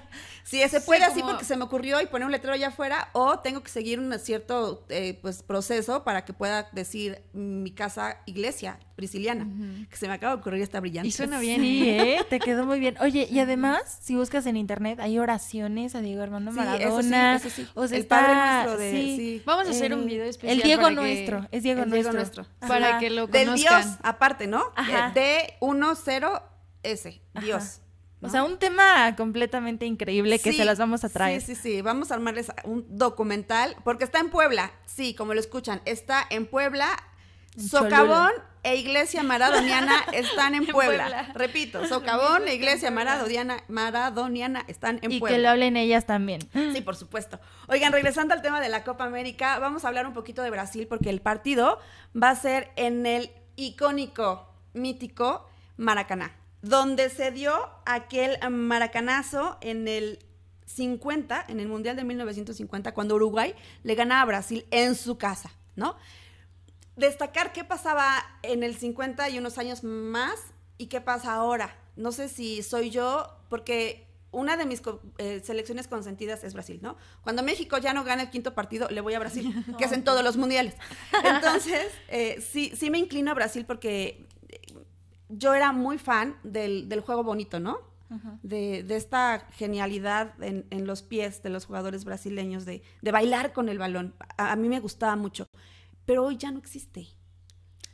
si 0.44 0.58
se 0.68 0.80
Sí, 0.80 0.86
puede 0.86 1.04
así 1.04 1.20
como- 1.20 1.32
porque 1.32 1.44
se 1.44 1.56
me 1.56 1.64
ocurrió 1.64 2.00
y 2.00 2.06
poner 2.06 2.26
un 2.26 2.32
letrero 2.32 2.54
allá 2.54 2.68
afuera, 2.68 2.79
o 3.12 3.38
tengo 3.40 3.62
que 3.62 3.70
seguir 3.70 3.98
un 4.00 4.16
cierto 4.18 4.84
eh, 4.88 5.18
pues 5.22 5.42
proceso 5.42 6.02
para 6.04 6.24
que 6.24 6.32
pueda 6.32 6.68
decir 6.72 7.22
mi 7.32 7.70
casa 7.72 8.18
iglesia 8.26 8.78
prisciliana, 8.96 9.46
que 9.88 9.96
se 9.96 10.06
me 10.08 10.14
acaba 10.14 10.34
de 10.34 10.40
ocurrir 10.40 10.62
esta 10.62 10.78
brillante. 10.80 11.08
Y 11.08 11.12
suena 11.12 11.38
bien. 11.40 11.60
Sí, 11.62 11.88
¿eh? 11.88 12.16
¿eh? 12.16 12.24
Te 12.28 12.38
quedó 12.38 12.66
muy 12.66 12.78
bien. 12.80 12.96
Oye, 13.00 13.26
y 13.30 13.38
además, 13.38 13.98
si 14.02 14.14
buscas 14.14 14.44
en 14.46 14.56
internet, 14.58 15.00
hay 15.00 15.18
oraciones 15.18 15.94
a 15.94 16.00
Diego 16.00 16.22
Armando 16.22 16.52
Sí, 16.52 16.58
eso 16.58 16.68
sí, 16.70 16.76
Maradona. 16.78 17.36
eso 17.36 17.50
sí. 17.50 17.66
O 17.74 17.88
sea, 17.88 17.96
El 17.96 18.02
está- 18.02 18.20
Padre 18.20 18.34
Nuestro 18.64 18.78
de- 18.78 18.90
sí. 18.92 19.42
Vamos 19.46 19.66
a 19.68 19.70
hacer 19.70 19.94
un 19.94 20.04
video 20.06 20.24
especial 20.26 20.58
El 20.58 20.62
Diego 20.62 20.82
para 20.82 20.94
que- 20.94 21.00
nuestro, 21.00 21.48
es 21.50 21.62
Diego 21.62 21.82
El 21.82 21.90
Diego 21.90 22.12
nuestro. 22.12 22.42
nuestro. 22.44 22.68
Para 22.68 22.98
que 22.98 23.08
lo 23.10 23.26
Del 23.26 23.46
conozcan. 23.46 23.82
Dios, 23.82 23.96
aparte, 24.02 24.46
¿no? 24.46 24.64
Ajá. 24.76 25.12
Eh, 25.16 25.56
D10S, 26.82 27.20
Dios. 27.40 27.80
O 28.22 28.28
sea, 28.28 28.44
un 28.44 28.58
tema 28.58 29.14
completamente 29.16 29.86
increíble 29.86 30.38
que 30.38 30.52
Sí, 30.52 30.58
se 30.58 30.64
las 30.64 30.78
vamos 30.78 31.04
a 31.04 31.08
traer. 31.08 31.40
Sí, 31.40 31.54
sí, 31.54 31.62
sí. 31.62 31.82
Vamos 31.82 32.10
a 32.10 32.14
armarles 32.14 32.52
un 32.64 32.84
documental, 32.88 33.76
porque 33.82 34.04
está 34.04 34.18
en 34.20 34.30
Puebla. 34.30 34.72
Sí, 34.84 35.14
como 35.14 35.32
lo 35.34 35.40
escuchan, 35.40 35.80
está 35.86 36.26
en 36.28 36.46
Puebla. 36.46 36.88
En 37.56 37.68
Socavón 37.68 38.30
e 38.62 38.76
Iglesia 38.76 39.22
Maradoniana 39.22 40.04
están 40.12 40.54
en 40.54 40.64
En 40.64 40.68
Puebla. 40.68 41.32
Repito, 41.34 41.84
Socavón 41.86 42.46
e 42.46 42.54
Iglesia 42.54 42.90
Maradoniana, 42.90 43.56
Maradoniana 43.68 44.64
están 44.68 44.98
en 45.02 45.12
y 45.12 45.18
Puebla. 45.18 45.36
que 45.36 45.42
lo 45.42 45.48
hablen 45.48 45.76
ellas 45.76 46.06
también. 46.06 46.40
Sí, 46.52 46.80
por 46.82 46.94
supuesto. 46.96 47.40
Oigan, 47.68 47.92
regresando 47.92 48.34
al 48.34 48.42
tema 48.42 48.60
de 48.60 48.68
la 48.68 48.84
Copa 48.84 49.04
América, 49.04 49.58
vamos 49.58 49.84
a 49.84 49.88
hablar 49.88 50.06
un 50.06 50.12
poquito 50.12 50.42
de 50.42 50.50
Brasil 50.50 50.86
porque 50.86 51.10
el 51.10 51.20
partido 51.22 51.78
va 52.20 52.30
a 52.30 52.36
ser 52.36 52.70
en 52.76 53.06
el 53.06 53.30
icónico, 53.56 54.46
mítico 54.74 55.48
Maracaná, 55.76 56.36
donde 56.62 57.08
se 57.10 57.30
dio 57.30 57.52
aquel 57.86 58.38
maracanazo 58.50 59.58
en 59.60 59.88
el 59.88 60.18
50, 60.66 61.46
en 61.48 61.60
el 61.60 61.68
Mundial 61.68 61.96
de 61.96 62.04
1950, 62.04 62.94
cuando 62.94 63.16
Uruguay 63.16 63.54
le 63.82 63.94
gana 63.94 64.20
a 64.20 64.24
Brasil 64.24 64.66
en 64.70 64.94
su 64.94 65.18
casa, 65.18 65.50
¿no? 65.74 65.96
Destacar 66.96 67.52
qué 67.52 67.64
pasaba 67.64 68.22
en 68.42 68.62
el 68.62 68.76
50 68.76 69.30
y 69.30 69.38
unos 69.38 69.58
años 69.58 69.82
más 69.82 70.38
y 70.78 70.86
qué 70.86 71.00
pasa 71.00 71.34
ahora. 71.34 71.76
No 71.96 72.12
sé 72.12 72.28
si 72.28 72.62
soy 72.62 72.90
yo, 72.90 73.26
porque 73.48 74.06
una 74.32 74.56
de 74.56 74.64
mis 74.64 74.80
eh, 75.18 75.40
selecciones 75.44 75.88
consentidas 75.88 76.44
es 76.44 76.54
Brasil, 76.54 76.78
¿no? 76.82 76.96
Cuando 77.22 77.42
México 77.42 77.78
ya 77.78 77.92
no 77.92 78.04
gana 78.04 78.22
el 78.22 78.30
quinto 78.30 78.54
partido, 78.54 78.88
le 78.88 79.00
voy 79.00 79.14
a 79.14 79.18
Brasil, 79.18 79.52
que 79.76 79.84
es 79.84 79.92
en 79.92 80.04
todos 80.04 80.22
los 80.22 80.36
mundiales. 80.36 80.74
Entonces, 81.24 81.88
eh, 82.08 82.40
sí, 82.40 82.72
sí 82.76 82.90
me 82.90 82.98
inclino 82.98 83.32
a 83.32 83.34
Brasil 83.34 83.64
porque 83.66 84.28
yo 85.30 85.54
era 85.54 85.72
muy 85.72 85.98
fan 85.98 86.36
del, 86.42 86.88
del 86.88 87.00
juego 87.00 87.24
bonito, 87.24 87.60
¿no? 87.60 87.78
De, 88.42 88.82
de 88.82 88.96
esta 88.96 89.46
genialidad 89.52 90.42
en, 90.42 90.66
en 90.70 90.86
los 90.86 91.02
pies 91.02 91.42
de 91.42 91.50
los 91.50 91.66
jugadores 91.66 92.04
brasileños, 92.04 92.64
de, 92.64 92.82
de 93.02 93.12
bailar 93.12 93.52
con 93.52 93.68
el 93.68 93.78
balón. 93.78 94.14
A, 94.38 94.52
a 94.52 94.56
mí 94.56 94.68
me 94.68 94.80
gustaba 94.80 95.16
mucho, 95.16 95.46
pero 96.06 96.24
hoy 96.24 96.36
ya 96.38 96.50
no 96.52 96.58
existe. 96.58 97.08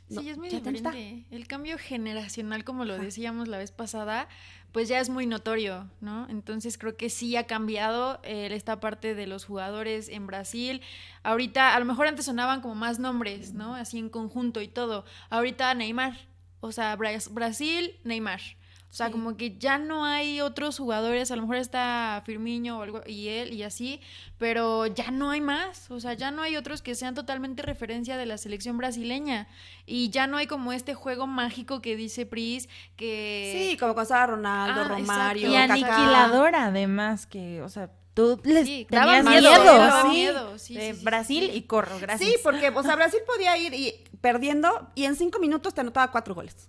No, 0.09 0.21
Sí, 0.21 0.29
es 0.29 0.37
muy 0.37 0.49
diferente. 0.49 1.25
El 1.31 1.47
cambio 1.47 1.77
generacional, 1.77 2.63
como 2.63 2.85
lo 2.85 2.97
decíamos 2.97 3.49
la 3.49 3.57
vez 3.57 3.71
pasada, 3.73 4.29
pues 4.71 4.87
ya 4.87 4.99
es 5.01 5.09
muy 5.09 5.25
notorio, 5.27 5.89
¿no? 5.99 6.27
Entonces 6.29 6.77
creo 6.77 6.95
que 6.95 7.09
sí 7.09 7.35
ha 7.35 7.45
cambiado 7.45 8.21
eh, 8.23 8.47
esta 8.51 8.79
parte 8.79 9.15
de 9.15 9.27
los 9.27 9.43
jugadores 9.45 10.07
en 10.07 10.25
Brasil. 10.25 10.81
Ahorita, 11.23 11.75
a 11.75 11.79
lo 11.79 11.85
mejor 11.85 12.07
antes 12.07 12.25
sonaban 12.25 12.61
como 12.61 12.75
más 12.75 12.99
nombres, 12.99 13.53
¿no? 13.53 13.75
Así 13.75 13.97
en 13.99 14.09
conjunto 14.09 14.61
y 14.61 14.69
todo. 14.69 15.03
Ahorita 15.29 15.73
Neymar. 15.73 16.17
O 16.59 16.71
sea, 16.71 16.95
Bra- 16.97 17.29
Brasil, 17.31 17.99
Neymar. 18.03 18.41
O 18.89 18.93
sea, 18.97 19.07
Sí. 19.07 19.11
como 19.11 19.35
que 19.35 19.57
ya 19.57 19.77
no 19.77 20.05
hay 20.05 20.39
otros 20.39 20.77
jugadores, 20.79 21.29
a 21.29 21.35
lo 21.35 21.41
mejor 21.41 21.57
está 21.57 22.23
Firmino 22.25 22.79
o 22.79 22.81
algo, 22.83 23.01
y 23.05 23.27
él 23.27 23.51
y 23.53 23.63
así, 23.63 23.99
pero 24.37 24.87
ya 24.87 25.11
no 25.11 25.29
hay 25.29 25.41
más, 25.41 25.91
o 25.91 25.99
sea, 25.99 26.13
ya 26.13 26.31
no 26.31 26.41
hay 26.41 26.55
otros 26.55 26.81
que 26.81 26.95
sean 26.95 27.13
totalmente 27.13 27.61
referencia 27.63 28.15
de 28.15 28.25
la 28.25 28.37
selección 28.37 28.77
brasileña 28.77 29.49
y 29.85 30.09
ya 30.09 30.25
no 30.25 30.37
hay 30.37 30.47
como 30.47 30.71
este 30.71 30.93
juego 30.93 31.27
mágico 31.27 31.81
que 31.81 31.97
dice 31.97 32.25
Pris 32.25 32.69
que 32.95 33.69
Sí, 33.71 33.77
como 33.77 33.93
cuando 33.93 34.03
estaba 34.03 34.25
Ronaldo, 34.27 34.79
Ah, 34.79 34.83
exacto. 34.85 34.99
Romario, 35.01 35.49
Y 35.49 35.53
Kaká. 35.53 35.73
aniquiladora, 35.73 36.65
además, 36.67 37.27
que, 37.27 37.61
o 37.61 37.67
sea, 37.69 37.91
tú 38.17 38.41
les 38.43 38.65
Sí, 38.65 38.87
tenías 38.89 39.23
miedo, 39.23 39.49
miedo. 39.51 39.63
daba 39.77 40.01
sí, 40.01 40.07
miedo, 40.09 40.57
sí, 40.57 40.73
de 40.73 40.93
sí, 40.93 40.99
sí, 40.99 41.05
Brasil 41.05 41.49
sí. 41.51 41.57
y 41.57 41.61
corro, 41.67 41.99
gracias. 41.99 42.27
Sí, 42.29 42.35
porque, 42.43 42.69
o 42.69 42.81
sea, 42.81 42.95
Brasil 43.01 43.19
podía 43.27 43.55
ir 43.57 43.73
y, 43.75 44.03
perdiendo 44.21 44.89
y 44.95 45.05
en 45.05 45.15
cinco 45.15 45.37
minutos 45.39 45.73
te 45.75 45.81
anotaba 45.81 46.11
cuatro 46.11 46.33
goles. 46.33 46.67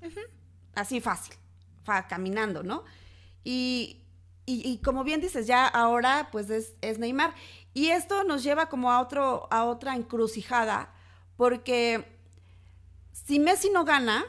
Así 0.74 1.00
fácil, 1.00 1.34
fa- 1.84 2.06
caminando, 2.06 2.62
¿no? 2.62 2.84
Y, 3.44 4.02
y- 4.44 4.68
y 4.70 4.78
como 4.78 5.04
bien 5.04 5.20
dices, 5.22 5.46
ya 5.46 5.66
ahora 5.66 6.28
pues 6.30 6.50
es, 6.50 6.74
es 6.82 6.98
Neymar. 6.98 7.34
Y 7.72 7.88
esto 7.88 8.24
nos 8.24 8.42
lleva 8.42 8.68
como 8.68 8.92
a, 8.92 9.00
otro, 9.00 9.48
a 9.50 9.64
otra 9.64 9.96
encrucijada, 9.96 10.92
porque 11.36 12.04
si 13.12 13.38
Messi 13.38 13.70
no 13.70 13.84
gana, 13.84 14.24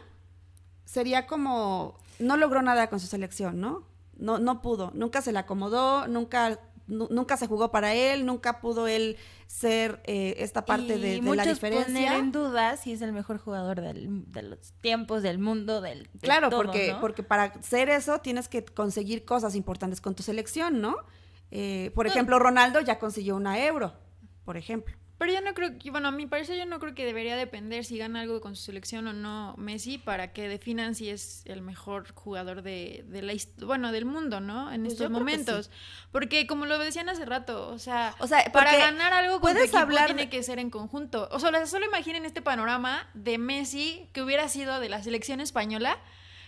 sería 0.85 1.27
como, 1.27 1.97
no 2.19 2.37
logró 2.37 2.61
nada 2.61 2.89
con 2.89 2.99
su 2.99 3.07
selección, 3.07 3.59
¿no? 3.59 3.83
No, 4.17 4.37
no 4.37 4.61
pudo, 4.61 4.91
nunca 4.93 5.21
se 5.21 5.31
le 5.31 5.39
acomodó, 5.39 6.05
nunca 6.07 6.59
nunca 6.89 7.37
se 7.37 7.47
jugó 7.47 7.71
para 7.71 7.93
él, 7.93 8.25
nunca 8.25 8.59
pudo 8.59 8.87
él 8.87 9.17
ser 9.47 10.01
eh, 10.05 10.35
esta 10.39 10.65
parte 10.65 10.97
de, 10.97 11.21
de 11.21 11.35
la 11.35 11.45
diferencia. 11.45 11.85
poner 11.85 12.11
en 12.13 12.31
duda 12.31 12.77
si 12.77 12.91
es 12.91 13.01
el 13.01 13.13
mejor 13.13 13.37
jugador 13.37 13.81
del, 13.81 14.31
de 14.31 14.43
los 14.43 14.73
tiempos, 14.81 15.23
del 15.23 15.39
mundo, 15.39 15.81
del 15.81 16.09
Claro, 16.21 16.49
porque, 16.49 16.95
porque 16.99 17.23
para 17.23 17.61
ser 17.61 17.89
eso 17.89 18.19
tienes 18.19 18.47
que 18.47 18.65
conseguir 18.65 19.25
cosas 19.25 19.55
importantes 19.55 20.01
con 20.01 20.15
tu 20.15 20.23
selección, 20.23 20.81
¿no? 20.81 20.95
Eh, 21.51 21.91
por 21.95 22.05
ejemplo, 22.07 22.37
Ronaldo 22.37 22.79
ya 22.81 22.99
consiguió 22.99 23.35
una 23.35 23.63
euro, 23.65 23.93
por 24.45 24.57
ejemplo. 24.57 24.95
Pero 25.19 25.33
yo 25.33 25.41
no 25.41 25.53
creo 25.53 25.77
que, 25.77 25.91
bueno, 25.91 26.07
a 26.07 26.11
mi 26.11 26.25
parecer 26.25 26.57
yo 26.57 26.65
no 26.65 26.79
creo 26.79 26.95
que 26.95 27.05
debería 27.05 27.35
depender 27.35 27.85
si 27.85 27.97
gana 27.97 28.21
algo 28.21 28.39
con 28.41 28.55
su 28.55 28.63
selección 28.63 29.05
o 29.05 29.13
no 29.13 29.53
Messi 29.57 29.97
para 29.99 30.31
que 30.33 30.47
definan 30.47 30.95
si 30.95 31.09
es 31.09 31.43
el 31.45 31.61
mejor 31.61 32.11
jugador 32.13 32.61
de, 32.63 33.03
de 33.05 33.21
la 33.21 33.33
bueno, 33.65 33.91
del 33.91 34.05
mundo, 34.05 34.39
¿no? 34.39 34.71
En 34.71 34.81
Pues 34.83 34.93
estos 34.93 35.11
momentos. 35.11 35.69
Porque 36.11 36.47
como 36.47 36.65
lo 36.65 36.79
decían 36.79 37.09
hace 37.09 37.25
rato, 37.25 37.67
o 37.69 37.77
sea, 37.79 38.15
O 38.19 38.27
sea, 38.27 38.45
para 38.51 38.75
ganar 38.77 39.13
algo 39.13 39.41
con 39.41 39.51
tu 39.51 39.53
puedes 39.53 39.63
equipo 39.65 39.77
hablar 39.79 40.05
tiene 40.07 40.23
de- 40.23 40.29
que 40.29 40.41
ser 40.41 40.57
en 40.57 40.69
conjunto. 40.69 41.27
O 41.31 41.39
sea, 41.39 41.65
solo 41.67 41.85
imaginen 41.85 42.25
este 42.25 42.41
panorama 42.41 43.09
de 43.13 43.37
Messi 43.37 44.09
que 44.13 44.21
hubiera 44.21 44.47
sido 44.47 44.79
de 44.79 44.87
la 44.89 45.03
selección 45.03 45.41
española 45.41 45.97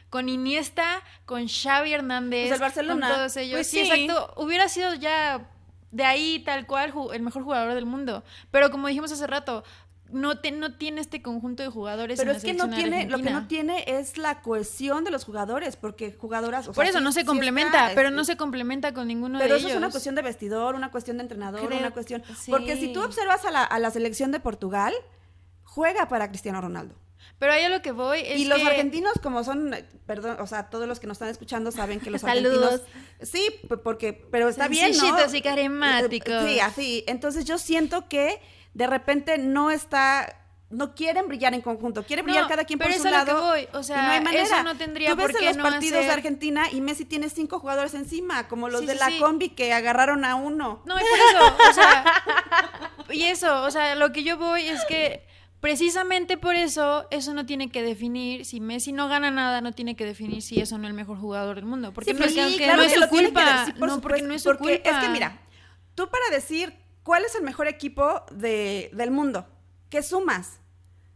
con 0.10 0.30
Iniesta, 0.30 1.02
con 1.26 1.48
Xavi 1.48 1.94
Hernández, 1.94 2.44
Pues 2.48 2.54
el 2.54 2.60
Barcelona. 2.60 3.08
con 3.08 3.18
todos 3.18 3.38
ellos. 3.38 3.58
Pues 3.58 3.68
sí, 3.70 3.86
sí. 3.86 3.92
exacto. 3.92 4.34
Hubiera 4.42 4.70
sido 4.70 4.94
ya 4.96 5.50
de 5.92 6.04
ahí 6.06 6.40
tal 6.46 6.66
cual 6.68 6.94
el 7.14 7.22
mejor 7.22 7.44
jugador 7.44 7.74
del 7.74 7.86
mundo. 7.86 8.24
Pero 8.52 8.72
como 8.72 8.88
dijimos 8.88 9.12
hace 9.12 9.28
rato, 9.28 9.64
no, 10.10 10.40
te- 10.40 10.52
no 10.52 10.74
tiene 10.76 11.00
este 11.00 11.22
conjunto 11.22 11.64
de 11.64 11.70
jugadores. 11.70 12.20
Pero 12.20 12.32
en 12.32 12.34
la 12.34 12.38
es 12.38 12.44
que 12.44 12.54
no 12.54 12.70
tiene, 12.70 13.08
lo 13.10 13.18
que 13.20 13.30
no 13.30 13.48
tiene 13.48 13.86
es 13.88 14.18
la 14.18 14.42
cohesión 14.42 15.04
de 15.06 15.12
los 15.12 15.24
jugadores, 15.24 15.78
porque 15.78 16.12
jugadoras. 16.12 16.68
o 16.68 16.74
Por 16.74 16.84
sea, 16.84 16.90
eso 16.90 16.98
sí- 17.00 17.04
no 17.06 17.12
se 17.14 17.22
sí 17.22 17.26
complementa, 17.26 17.84
está, 17.84 17.96
pero 17.96 18.10
este, 18.10 18.16
no 18.18 18.24
se 18.26 18.36
complementa 18.36 18.94
con 18.94 19.08
ninguno 19.08 19.40
Pero 19.40 19.54
de 19.54 19.60
eso 19.60 19.68
ellos. 19.68 19.72
es 19.72 19.78
una 19.78 19.90
cuestión 19.90 20.16
de 20.16 20.22
vestidor, 20.22 20.76
una 20.76 20.92
cuestión 20.92 21.18
de 21.18 21.24
entrenador, 21.24 21.66
Creo- 21.66 21.80
una 21.80 21.92
cuestión. 21.92 22.24
sí. 22.38 22.52
Porque 22.52 22.76
si 22.76 22.92
tú 22.92 23.02
observas 23.04 23.46
a 23.46 23.52
la, 23.52 23.64
a 23.64 23.80
la 23.80 23.90
selección 23.92 24.32
de 24.32 24.42
Portugal, 24.42 24.94
juega 25.64 26.08
para 26.10 26.28
Cristiano 26.28 26.60
Ronaldo. 26.60 26.96
Pero 27.40 27.54
ahí 27.54 27.64
a 27.64 27.70
lo 27.70 27.82
que 27.82 27.92
voy 27.92 28.20
es 28.26 28.40
y 28.40 28.46
los 28.46 28.60
que- 28.60 28.68
argentinos, 28.68 29.14
como 29.24 29.44
son, 29.44 29.74
eh, 29.74 29.86
perdón, 30.06 30.38
o 30.40 30.48
sea, 30.48 30.70
todos 30.70 30.88
los 30.88 31.00
que 31.00 31.08
nos 31.08 31.16
están 31.16 31.30
escuchando 31.30 31.72
saben 31.72 32.00
que 32.00 32.12
los 32.12 32.22
Saludos. 32.22 32.82
argentinos. 32.82 33.30
Sí, 33.30 33.48
porque, 33.84 34.14
pero 34.14 34.48
está 34.50 34.68
bien, 34.68 34.92
¿no? 34.96 35.18
Y 35.34 35.42
carismáticos. 35.42 36.44
Sí, 36.46 36.60
así. 36.60 37.04
Entonces 37.08 37.46
yo 37.46 37.58
siento 37.58 38.08
que 38.08 38.40
de 38.74 38.88
repente 38.88 39.38
no 39.38 39.72
está. 39.72 40.38
No 40.70 40.96
quieren 40.96 41.28
brillar 41.28 41.54
en 41.54 41.60
conjunto, 41.60 42.04
quieren 42.04 42.24
brillar 42.24 42.44
No, 42.44 42.48
cada 42.48 42.64
quien 42.64 42.80
por 42.80 42.88
pero 42.88 43.02
su 43.02 43.06
es 43.06 43.14
a 43.14 43.20
lo 43.20 43.26
que 43.26 43.32
lado. 43.34 43.46
voy, 43.46 43.68
o 43.74 43.80
y 43.82 43.84
sea, 43.84 44.04
no 44.04 44.12
hay 44.14 44.22
manera. 44.22 44.44
eso 44.44 44.64
no 44.64 44.78
tendría 44.78 45.10
Tú 45.10 45.18
ves 45.18 45.32
por 45.34 45.42
en 45.42 45.46
los 45.48 45.58
no 45.58 45.64
partidos 45.64 45.92
de 45.96 46.00
hacer- 46.00 46.12
Argentina 46.14 46.64
y 46.72 46.80
Messi 46.80 47.04
tiene 47.04 47.30
cinco 47.30 47.60
jugadores 47.60 47.94
encima, 47.94 48.48
como 48.48 48.70
los 48.70 48.80
Sí, 48.80 48.86
de 48.86 48.94
sí, 48.94 49.00
la 49.00 49.08
sí. 49.08 49.20
combi 49.20 49.50
que 49.50 49.74
agarraron 49.74 50.24
a 50.24 50.36
uno. 50.36 50.82
No, 50.86 50.96
y 50.98 51.02
por 51.02 51.20
eso, 51.20 51.58
o 51.70 51.74
sea, 51.74 52.06
y 53.10 53.24
eso, 53.24 53.64
o 53.64 53.70
sea, 53.72 53.96
lo 53.96 54.14
que 54.14 54.24
yo 54.24 54.38
voy 54.38 54.66
es 54.66 54.86
que 54.86 55.28
precisamente 55.62 56.38
por 56.38 56.56
eso, 56.56 57.08
eso 57.12 57.34
no 57.34 57.46
tiene 57.46 57.70
que 57.72 57.82
definir, 57.84 58.46
si 58.46 58.60
Messi 58.60 58.92
no 58.92 59.08
gana 59.08 59.32
nada, 59.32 59.62
no 59.62 59.72
tiene 59.72 59.96
que 59.96 60.06
definir 60.06 60.42
si 60.42 60.60
es 60.60 60.72
o 60.74 60.78
no 60.78 60.88
el 60.88 60.94
mejor 60.94 61.18
jugador 61.20 61.56
del 61.56 61.66
mundo, 61.66 61.94
porque 61.94 62.12
Sí, 62.14 62.20
no 62.20 62.26
es, 62.26 62.34
sí, 62.34 62.58
que 62.58 62.64
claro 62.66 62.82
no 62.82 62.88
que 62.90 62.94
es 62.94 63.00
su 63.02 63.02
que 63.02 63.08
culpa, 63.08 63.66
por 63.80 63.88
no, 63.88 64.02
porque 64.02 64.22
no 64.24 64.34
es 64.34 64.42
su 64.44 64.50
porque 64.50 64.82
culpa. 64.82 64.90
es 65.00 65.06
que 65.06 65.10
mira, 65.10 65.40
tú 65.96 66.10
para 66.10 66.26
decir 66.36 66.74
cuál 67.04 67.24
es 67.24 67.36
el 67.36 67.44
mejor 67.44 67.68
equipo 67.68 68.24
de, 68.32 68.90
del 68.94 69.12
mundo, 69.12 69.48
¿qué 69.90 70.04
sumas? 70.04 70.60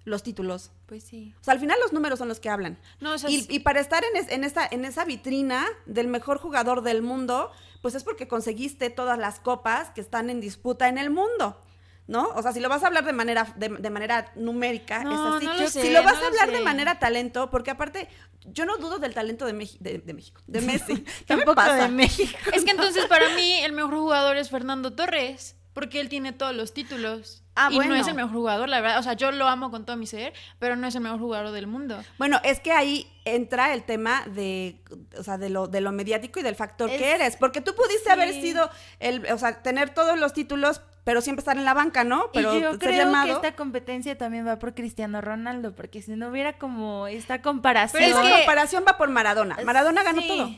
Los 0.04 0.22
títulos. 0.22 0.72
Pues 0.86 1.04
sí. 1.04 1.34
O 1.42 1.44
sea, 1.44 1.56
al 1.56 1.60
final 1.60 1.80
los 1.82 1.92
números 1.92 2.20
son 2.20 2.28
los 2.28 2.40
que 2.40 2.48
hablan. 2.48 2.78
No, 3.00 3.14
o 3.14 3.18
sea, 3.18 3.28
y, 3.32 3.44
y 3.50 3.60
para 3.62 3.80
estar 3.80 4.04
en, 4.04 4.16
es- 4.24 4.32
en 4.32 4.44
esa, 4.44 4.68
en 4.70 4.86
esa 4.86 5.04
vitrina 5.04 5.66
del 5.88 6.08
mejor 6.08 6.38
jugador 6.38 6.84
del 6.84 7.02
mundo, 7.02 7.52
pues 7.82 7.96
es 7.96 8.04
porque 8.04 8.28
conseguiste 8.28 8.92
todas 8.92 9.18
las 9.18 9.40
copas 9.40 9.90
que 9.90 10.02
están 10.02 10.30
en 10.30 10.42
disputa 10.42 10.88
en 10.90 11.00
el 11.00 11.10
mundo. 11.10 11.60
¿No? 12.08 12.28
O 12.36 12.42
sea, 12.44 12.52
si 12.52 12.60
lo 12.60 12.70
vas 12.70 12.84
a 12.84 12.88
hablar 12.88 13.04
de 13.04 13.14
manera, 13.14 13.52
de, 13.56 13.70
de 13.70 13.90
manera 13.90 14.32
numérica, 14.36 15.04
No, 15.04 15.12
es 15.12 15.36
así. 15.38 15.46
no 15.48 15.54
lo 15.54 15.60
Yo- 15.62 15.70
sé, 15.70 15.82
si 15.82 15.90
lo 15.92 16.04
vas 16.04 16.14
no 16.14 16.20
a 16.20 16.22
lo 16.22 16.28
hablar 16.28 16.52
de 16.52 16.62
manera 16.62 17.00
talento, 17.00 17.50
porque 17.50 17.72
aparte, 17.72 18.08
yo 18.46 18.66
no 18.66 18.78
dudo 18.78 19.00
del 19.00 19.16
talento 19.16 19.46
de, 19.48 19.54
Meji- 19.56 19.78
de, 19.80 19.98
de 19.98 20.14
México, 20.14 20.40
de 20.46 20.62
Messi. 20.62 20.98
¿Qué 21.28 21.36
me 21.36 21.44
Tampoco 21.46 21.56
pasa? 21.56 21.76
de 21.84 21.90
México. 21.90 22.38
Es 22.54 22.64
que 22.64 22.72
entonces 22.72 23.06
para 23.08 23.30
mí 23.36 23.54
el 23.64 23.72
mejor 23.74 23.96
jugador 23.96 24.38
es 24.38 24.52
Fernando 24.52 24.94
Torres, 24.94 25.56
porque 25.74 26.00
él 26.00 26.08
tiene 26.10 26.32
todos 26.32 26.56
los 26.56 26.74
títulos. 26.76 27.42
Ah, 27.56 27.70
y 27.72 27.76
bueno. 27.76 27.96
no 27.96 28.02
es 28.02 28.08
el 28.08 28.14
mejor 28.16 28.32
jugador, 28.34 28.70
la 28.70 28.82
verdad. 28.82 29.00
O 29.00 29.04
sea, 29.04 29.14
yo 29.14 29.32
lo 29.32 29.48
amo 29.48 29.72
con 29.72 29.86
todo 29.86 29.96
mi 29.98 30.06
ser, 30.08 30.34
pero 30.60 30.76
no 30.76 30.86
es 30.88 30.94
el 30.96 31.02
mejor 31.02 31.20
jugador 31.20 31.52
del 31.54 31.68
mundo. 31.68 32.02
Bueno, 32.18 32.40
es 32.44 32.60
que 32.60 32.72
ahí 32.72 33.10
entra 33.26 33.74
el 33.74 33.84
tema 33.84 34.24
de, 34.28 34.82
o 35.18 35.24
sea, 35.24 35.38
de 35.38 35.50
lo, 35.50 35.68
de 35.68 35.82
lo 35.82 35.92
mediático 35.92 36.40
y 36.40 36.44
del 36.44 36.56
factor 36.56 36.90
Es- 36.90 36.98
que 37.00 37.12
eres. 37.14 37.36
Porque 37.38 37.62
tú 37.62 37.74
pudiste 37.74 38.04
Sí. 38.06 38.10
haber 38.12 38.32
sido, 38.34 38.70
el, 39.00 39.26
o 39.32 39.38
sea, 39.38 39.64
tener 39.64 39.90
todos 39.94 40.20
los 40.20 40.34
títulos, 40.34 40.82
pero 41.06 41.22
siempre 41.22 41.40
estar 41.40 41.56
en 41.56 41.64
la 41.64 41.74
banca, 41.74 42.04
¿no? 42.04 42.30
Pero 42.34 42.58
y 42.58 42.62
yo 42.62 42.72
ser 42.72 42.80
creo 42.80 43.06
llamado. 43.06 43.26
que 43.28 43.32
esta 43.48 43.56
competencia 43.56 44.18
también 44.18 44.46
va 44.46 44.60
por 44.60 44.74
Cristiano 44.76 45.22
Ronaldo, 45.22 45.74
porque 45.74 46.02
si 46.02 46.12
no 46.18 46.28
hubiera 46.28 46.58
como 46.58 47.08
esta 47.08 47.42
comparación. 47.42 48.04
Pero 48.04 48.20
Esa 48.20 48.28
que- 48.28 48.36
comparación 48.40 48.84
va 48.86 48.98
por 48.98 49.08
Maradona. 49.10 49.58
Maradona 49.64 50.04
ganó 50.04 50.22
Sí. 50.22 50.28
todo. 50.28 50.50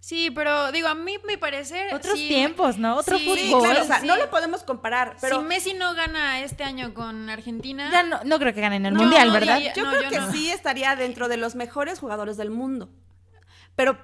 Sí, 0.00 0.30
pero 0.30 0.70
digo, 0.70 0.86
a 0.88 0.94
mí 0.94 1.16
mi 1.26 1.36
parecer. 1.36 1.92
Otros 1.92 2.18
sí, 2.18 2.28
tiempos, 2.28 2.78
¿no? 2.78 2.96
Otro 2.96 3.18
sí, 3.18 3.24
fútbol. 3.24 3.38
Sí, 3.38 3.54
claro, 3.66 3.82
o 3.82 3.84
sea, 3.84 4.00
sí. 4.00 4.06
no 4.06 4.16
lo 4.16 4.30
podemos 4.30 4.62
comparar, 4.62 5.16
pero 5.20 5.40
si 5.40 5.46
Messi 5.46 5.74
no 5.74 5.92
gana 5.94 6.40
este 6.40 6.62
año 6.62 6.94
con 6.94 7.28
Argentina. 7.28 7.90
Ya 7.90 8.04
no, 8.04 8.20
no 8.24 8.38
creo 8.38 8.54
que 8.54 8.60
ganen 8.60 8.86
el 8.86 8.94
No, 8.94 9.00
mundial, 9.00 9.28
no, 9.28 9.34
¿verdad? 9.34 9.58
ya- 9.58 9.74
yo 9.74 9.84
no, 9.84 9.90
creo 9.90 10.02
yo 10.04 10.08
que 10.10 10.20
no. 10.20 10.30
sí 10.32 10.50
estaría 10.50 10.94
dentro 10.94 11.26
de 11.28 11.36
los 11.36 11.56
mejores 11.56 11.98
jugadores 11.98 12.36
del 12.36 12.50
mundo. 12.50 12.88
Pero 13.74 13.98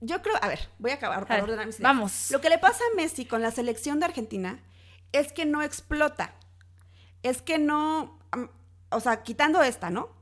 yo 0.00 0.22
creo, 0.22 0.36
a 0.40 0.48
ver, 0.48 0.68
voy 0.78 0.90
a 0.90 0.94
acabar 0.94 1.26
para 1.26 1.42
ordenar 1.42 1.66
mis 1.66 1.76
ideas. 1.76 1.88
vamos. 1.88 2.30
Lo 2.30 2.40
que 2.40 2.48
le 2.48 2.58
pasa 2.58 2.82
a 2.92 2.96
Messi 2.96 3.24
con 3.24 3.42
la 3.42 3.50
selección 3.50 3.98
de 3.98 4.06
Argentina 4.06 4.60
es 5.12 5.32
que 5.32 5.44
no 5.46 5.62
explota. 5.62 6.34
Es 7.22 7.42
que 7.42 7.58
no, 7.58 8.18
o 8.90 9.00
sea, 9.00 9.22
quitando 9.22 9.62
esta, 9.62 9.90
¿no? 9.90 10.14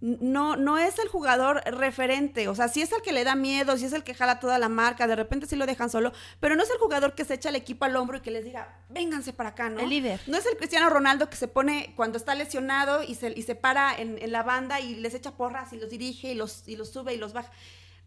No, 0.00 0.56
no 0.56 0.76
es 0.76 0.98
el 0.98 1.08
jugador 1.08 1.62
referente, 1.64 2.48
o 2.48 2.54
sea, 2.54 2.68
sí 2.68 2.82
es 2.82 2.92
el 2.92 3.00
que 3.00 3.12
le 3.12 3.24
da 3.24 3.34
miedo, 3.34 3.74
sí 3.78 3.86
es 3.86 3.94
el 3.94 4.04
que 4.04 4.12
jala 4.12 4.38
toda 4.38 4.58
la 4.58 4.68
marca, 4.68 5.06
de 5.06 5.16
repente 5.16 5.46
sí 5.46 5.56
lo 5.56 5.64
dejan 5.64 5.88
solo, 5.88 6.12
pero 6.40 6.56
no 6.56 6.62
es 6.62 6.68
el 6.68 6.76
jugador 6.76 7.14
que 7.14 7.24
se 7.24 7.32
echa 7.34 7.48
el 7.48 7.56
equipo 7.56 7.86
al 7.86 7.96
hombro 7.96 8.18
y 8.18 8.20
que 8.20 8.30
les 8.30 8.44
diga, 8.44 8.80
vénganse 8.90 9.32
para 9.32 9.50
acá, 9.50 9.70
¿no? 9.70 9.80
El 9.80 9.88
líder. 9.88 10.20
No 10.26 10.36
es 10.36 10.44
el 10.44 10.58
Cristiano 10.58 10.90
Ronaldo 10.90 11.30
que 11.30 11.36
se 11.36 11.48
pone 11.48 11.94
cuando 11.96 12.18
está 12.18 12.34
lesionado 12.34 13.02
y 13.02 13.14
se, 13.14 13.32
y 13.34 13.42
se 13.44 13.54
para 13.54 13.96
en, 13.98 14.18
en 14.20 14.30
la 14.30 14.42
banda 14.42 14.78
y 14.78 14.96
les 14.96 15.14
echa 15.14 15.30
porras 15.30 15.72
y 15.72 15.78
los 15.78 15.88
dirige 15.88 16.32
y 16.32 16.34
los, 16.34 16.68
y 16.68 16.76
los 16.76 16.90
sube 16.92 17.14
y 17.14 17.16
los 17.16 17.32
baja. 17.32 17.50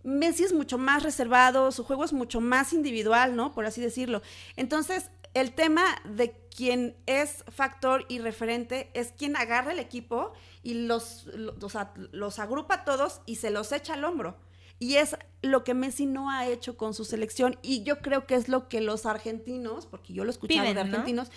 Messi 0.04 0.44
es 0.44 0.54
mucho 0.54 0.78
más 0.78 1.04
reservado, 1.04 1.72
su 1.72 1.84
juego 1.84 2.04
es 2.06 2.14
mucho 2.14 2.40
más 2.42 2.74
individual, 2.74 3.36
¿no? 3.36 3.54
Por 3.54 3.66
así 3.66 3.82
decirlo. 3.82 4.22
Entonces, 4.56 5.10
el 5.34 5.54
tema 5.54 5.84
de 6.06 6.34
quien 6.56 6.96
es 7.06 7.44
factor 7.52 8.06
y 8.08 8.20
referente 8.20 8.90
es 8.94 9.12
quien 9.12 9.36
agarra 9.36 9.72
el 9.74 9.80
equipo 9.80 10.34
y 10.64 10.74
los, 10.86 11.26
lo- 11.36 11.56
o 11.62 11.70
sea, 11.70 11.94
los 12.12 12.40
agrupa 12.40 12.76
a 12.76 12.86
todos 12.86 13.22
y 13.26 13.36
se 13.36 13.52
los 13.52 13.72
echa 13.72 13.94
al 13.94 14.04
hombro. 14.06 14.38
Y 14.80 14.96
es 14.96 15.16
lo 15.42 15.64
que 15.64 15.74
Messi 15.74 16.06
no 16.06 16.30
ha 16.30 16.46
hecho 16.48 16.78
con 16.78 16.94
su 16.94 17.04
selección 17.04 17.58
y 17.64 17.82
yo 17.84 18.00
creo 18.00 18.28
que 18.28 18.36
es 18.36 18.48
lo 18.48 18.70
que 18.70 18.80
los 18.80 19.08
argentinos, 19.08 19.88
porque 19.88 20.14
yo 20.14 20.24
lo 20.24 20.30
he 20.30 20.34
escuchado 20.34 20.62
Piden, 20.62 20.76
de 20.76 20.84
¿no? 20.84 20.90
argentinos, 20.90 21.32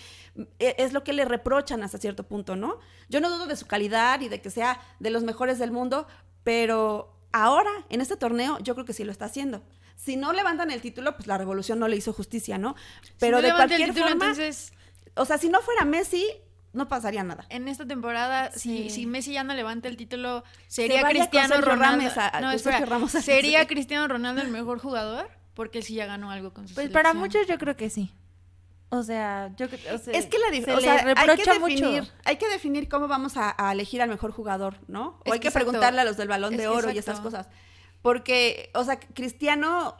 e- 0.59 0.75
es 0.77 0.93
lo 0.93 1.03
que 1.03 1.11
le 1.13 1.25
reprochan 1.25 1.81
hasta 1.83 1.97
cierto 1.97 2.23
punto, 2.23 2.55
¿no? 2.55 2.79
Yo 3.09 3.19
no 3.19 3.29
dudo 3.31 3.47
de 3.47 3.55
su 3.55 3.65
calidad 3.65 4.21
y 4.21 4.29
de 4.29 4.41
que 4.41 4.51
sea 4.51 4.79
de 4.99 5.09
los 5.09 5.23
mejores 5.23 5.57
del 5.57 5.71
mundo, 5.71 6.07
pero 6.43 7.10
ahora, 7.31 7.71
en 7.89 8.01
este 8.01 8.15
torneo, 8.17 8.57
yo 8.59 8.73
creo 8.75 8.85
que 8.85 8.93
sí 8.93 9.03
lo 9.03 9.11
está 9.11 9.25
haciendo. 9.25 9.63
Si 9.95 10.15
no 10.15 10.33
levantan 10.33 10.71
el 10.71 10.81
título, 10.81 11.15
pues 11.15 11.27
la 11.27 11.37
revolución 11.37 11.77
no 11.79 11.87
le 11.87 11.95
hizo 11.95 12.11
justicia, 12.13 12.57
¿no? 12.57 12.75
Pero 13.19 13.37
si 13.37 13.41
no 13.43 13.47
de 13.47 13.53
levanta 13.53 13.63
el 13.63 13.69
cualquier 13.69 13.89
título, 13.89 14.07
forma, 14.09 14.25
entonces 14.25 14.73
o 15.15 15.25
sea, 15.25 15.37
si 15.37 15.49
no 15.49 15.61
fuera 15.61 15.85
Messi, 15.85 16.25
no 16.73 16.87
pasaría 16.87 17.23
nada. 17.23 17.45
en 17.49 17.67
esta 17.67 17.85
temporada, 17.85 18.49
si, 18.51 18.83
Sí. 18.83 18.89
si 18.89 19.05
Messi 19.05 19.33
ya 19.33 19.43
no 19.43 19.53
levanta 19.53 19.89
el 19.89 19.97
título, 19.97 20.43
sería 20.67 21.03
Cristiano 21.03 21.59
Ronaldo. 21.59 22.09
A- 22.15 22.39
no, 22.41 22.51
espera, 22.51 22.85
Ramos 22.85 23.11
sería 23.11 23.67
Cristiano 23.67 24.07
Ronaldo 24.07 24.41
el 24.41 24.47
mejor 24.47 24.79
jugador, 24.79 25.29
porque 25.53 25.79
él 25.79 25.83
sí 25.83 25.95
ya 25.95 26.05
ganó 26.05 26.31
algo 26.31 26.53
con 26.53 26.67
su 26.67 26.73
Pues 26.75 26.89
para 26.89 27.13
muchos 27.13 27.45
yo 27.47 27.57
creo 27.57 27.75
que 27.75 27.89
sí. 27.89 28.13
O 28.93 29.03
sea, 29.03 29.53
yo 29.55 29.69
creo 29.69 29.95
o 29.95 29.97
sea, 29.97 30.13
Es 30.13 30.25
que 30.25 30.37
la 30.37 30.47
se 30.49 30.71
o 30.73 30.75
le 30.75 30.81
sea, 30.81 31.13
hay 31.15 31.37
que 31.37 31.45
definir, 31.49 32.01
mucho. 32.01 32.11
hay 32.25 32.35
que 32.35 32.49
definir 32.49 32.89
cómo 32.89 33.07
vamos 33.07 33.37
a, 33.37 33.55
a 33.57 33.71
elegir 33.71 34.01
al 34.01 34.09
mejor 34.09 34.31
jugador, 34.31 34.79
¿no? 34.87 35.19
O 35.19 35.21
Es 35.25 35.31
hay 35.33 35.39
que 35.39 35.47
exacto. 35.47 35.65
preguntarle 35.67 36.01
a 36.01 36.03
los 36.03 36.17
del 36.17 36.27
Balón 36.27 36.53
Es 36.53 36.59
de 36.59 36.67
Oro 36.67 36.91
y 36.91 36.97
esas 36.97 37.21
cosas. 37.21 37.47
Porque, 38.01 38.69
o 38.73 38.83
sea, 38.83 38.99
Cristiano 38.99 39.95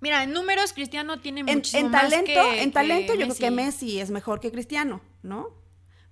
Mira, 0.00 0.22
en 0.22 0.32
números 0.32 0.72
Cristiano 0.74 1.20
tiene 1.20 1.40
en, 1.40 1.46
muchísimo 1.46 1.86
en 1.86 1.90
más 1.90 2.02
talento, 2.02 2.26
que- 2.26 2.62
en 2.62 2.70
talento 2.70 3.12
que 3.14 3.18
yo 3.18 3.24
creo 3.26 3.38
que 3.38 3.50
Messi 3.50 3.98
es 3.98 4.10
mejor 4.10 4.40
que 4.40 4.52
Cristiano, 4.52 5.00
¿no? 5.22 5.48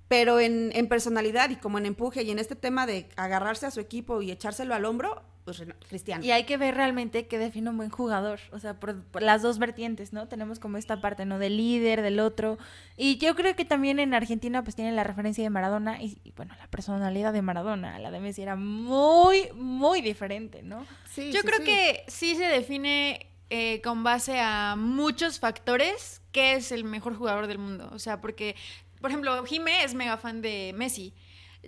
Pero 0.08 0.40
en, 0.40 0.70
en 0.74 0.88
personalidad 0.88 1.50
y 1.50 1.56
como 1.56 1.78
en 1.78 1.86
empuje 1.86 2.22
y 2.22 2.30
en 2.30 2.38
este 2.38 2.56
tema 2.56 2.86
de 2.86 3.08
agarrarse 3.16 3.66
a 3.66 3.70
su 3.70 3.80
equipo 3.80 4.20
y 4.22 4.30
echárselo 4.30 4.74
al 4.74 4.84
hombro, 4.86 5.22
pues 5.44 5.62
Cristiano. 5.88 6.24
Y 6.24 6.30
hay 6.30 6.44
que 6.44 6.56
ver 6.56 6.74
realmente 6.74 7.26
qué 7.26 7.38
define 7.38 7.70
un 7.70 7.76
buen 7.76 7.90
jugador, 7.90 8.40
o 8.50 8.58
sea, 8.58 8.80
por, 8.80 9.02
por 9.04 9.22
las 9.22 9.42
dos 9.42 9.58
vertientes, 9.58 10.12
¿no? 10.12 10.26
Tenemos 10.26 10.58
como 10.58 10.78
esta 10.78 11.00
parte, 11.00 11.26
¿no? 11.26 11.38
Del 11.38 11.56
líder, 11.56 12.00
del 12.00 12.20
otro. 12.20 12.58
Y 12.96 13.18
yo 13.18 13.34
creo 13.34 13.54
que 13.54 13.64
también 13.64 13.98
en 13.98 14.14
Argentina 14.14 14.64
pues 14.64 14.74
tienen 14.74 14.96
la 14.96 15.04
referencia 15.04 15.44
de 15.44 15.50
Maradona 15.50 16.02
y, 16.02 16.18
y, 16.24 16.32
bueno, 16.32 16.54
la 16.58 16.66
personalidad 16.68 17.32
de 17.32 17.42
Maradona, 17.42 17.98
la 17.98 18.10
de 18.10 18.20
Messi 18.20 18.42
era 18.42 18.56
muy, 18.56 19.50
muy 19.54 20.00
diferente, 20.00 20.62
¿no? 20.62 20.86
Sí, 21.10 21.30
Yo 21.30 21.40
sí, 21.40 21.46
creo 21.46 21.58
sí. 21.58 21.64
que 21.64 22.04
sí 22.08 22.34
se 22.36 22.44
define 22.44 23.26
eh, 23.50 23.82
con 23.82 24.02
base 24.02 24.40
a 24.40 24.74
muchos 24.76 25.38
factores 25.38 26.22
qué 26.32 26.54
es 26.54 26.72
el 26.72 26.84
mejor 26.84 27.14
jugador 27.14 27.46
del 27.46 27.58
mundo. 27.58 27.90
O 27.92 27.98
sea, 27.98 28.20
porque, 28.20 28.56
por 29.00 29.10
ejemplo, 29.10 29.44
Jime 29.44 29.84
es 29.84 29.94
mega 29.94 30.16
fan 30.16 30.40
de 30.40 30.72
Messi. 30.74 31.14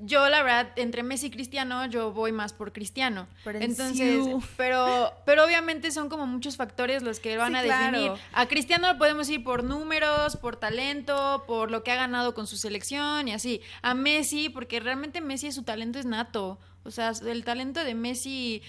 Yo, 0.03 0.29
la 0.29 0.43
verdad, 0.43 0.73
entre 0.77 1.03
Messi 1.03 1.27
y 1.27 1.31
Cristiano, 1.31 1.87
yo 1.87 2.13
voy 2.13 2.33
más 2.33 2.53
por 2.53 2.73
Cristiano. 2.73 3.27
Por 3.45 3.57
Entonces, 3.57 4.25
pero, 4.57 5.13
pero 5.25 5.45
obviamente 5.45 5.91
son 5.91 6.09
como 6.09 6.27
muchos 6.27 6.57
factores 6.57 7.03
los 7.03 7.21
que 7.21 7.37
van 7.37 7.53
Sí, 7.53 7.59
a 7.59 7.63
definir. 7.63 7.91
claro. 8.13 8.19
A 8.33 8.47
Cristiano 8.47 8.93
lo 8.93 8.99
podemos 8.99 9.29
ir 9.31 9.43
por 9.43 9.65
números, 9.65 10.37
por 10.37 10.57
talento, 10.57 11.45
por 11.47 11.71
lo 11.71 11.83
que 11.83 11.93
ha 11.93 11.97
ganado 11.97 12.35
con 12.35 12.47
su 12.47 12.57
selección 12.57 13.29
y 13.29 13.33
así. 13.33 13.61
A 13.83 13.95
Messi, 13.95 14.49
porque 14.49 14.81
realmente 14.81 15.21
Messi 15.21 15.51
su 15.53 15.63
talento 15.63 15.99
es 15.99 16.07
nato. 16.07 16.59
O 16.85 16.91
sea, 16.91 17.13
el 17.27 17.45
talento 17.45 17.83
de 17.83 17.95
Messi, 17.95 18.63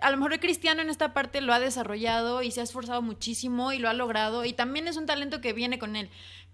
a 0.00 0.10
lo 0.10 0.16
mejor 0.16 0.38
Cristiano 0.40 0.82
en 0.82 0.90
esta 0.90 1.14
parte 1.14 1.40
lo 1.40 1.52
ha 1.54 1.60
desarrollado 1.60 2.42
y 2.42 2.50
se 2.50 2.60
ha 2.60 2.64
esforzado 2.64 3.02
muchísimo 3.02 3.72
y 3.72 3.78
lo 3.78 3.88
ha 3.88 3.94
logrado. 3.94 4.44
Y 4.44 4.52
también 4.52 4.88
es 4.88 4.96
un 4.96 5.06
talento 5.06 5.40
que 5.40 5.52
viene 5.52 5.78
con 5.78 5.96
él. 5.96 6.10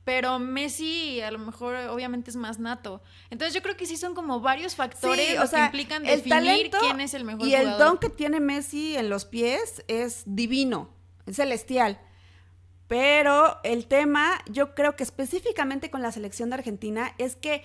Pero 0.09 0.39
Messi 0.39 1.21
a 1.21 1.31
lo 1.31 1.39
mejor 1.39 1.75
obviamente 1.91 2.31
es 2.31 2.37
más 2.37 2.59
nato. 2.59 3.03
Entonces 3.29 3.53
yo 3.53 3.61
creo 3.61 3.77
que 3.77 3.85
sí 3.85 3.99
son 3.99 4.15
como 4.15 4.41
varios 4.41 4.75
factores 4.75 5.39
Sí, 5.39 5.55
que 5.55 5.61
implican 5.61 6.03
definir 6.03 6.71
quién 6.71 7.03
es 7.03 7.13
el 7.13 7.25
mejor 7.25 7.47
y 7.47 7.51
jugador. 7.51 7.73
el 7.75 7.79
don 7.79 7.99
que 7.99 8.09
tiene 8.09 8.41
Messi 8.41 8.97
en 8.97 9.11
los 9.11 9.27
pies 9.27 9.85
es 9.87 10.23
divino, 10.25 10.89
es 11.27 11.37
celestial. 11.37 12.01
Pero 12.87 13.59
el 13.65 13.87
tema, 13.87 14.43
yo 14.51 14.75
creo 14.75 14.97
que 14.97 15.03
específicamente 15.03 15.91
con 15.91 16.01
la 16.01 16.11
selección 16.11 16.49
de 16.49 16.55
Argentina 16.55 17.15
es 17.19 17.37
que 17.37 17.63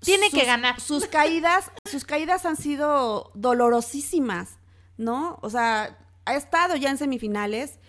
Tiene 0.00 0.30
que 0.30 0.46
ganar. 0.46 0.80
Sus 0.80 1.06
caídas, 1.06 1.70
sus 1.84 2.06
caídas 2.06 2.46
han 2.46 2.56
sido 2.56 3.32
dolorosísimas, 3.34 4.58
¿no? 4.96 5.38
O 5.42 5.50
sea, 5.50 5.98
ha 6.24 6.36
estado 6.36 6.74
ya 6.76 6.88
en 6.88 6.96
semifinales 6.96 7.80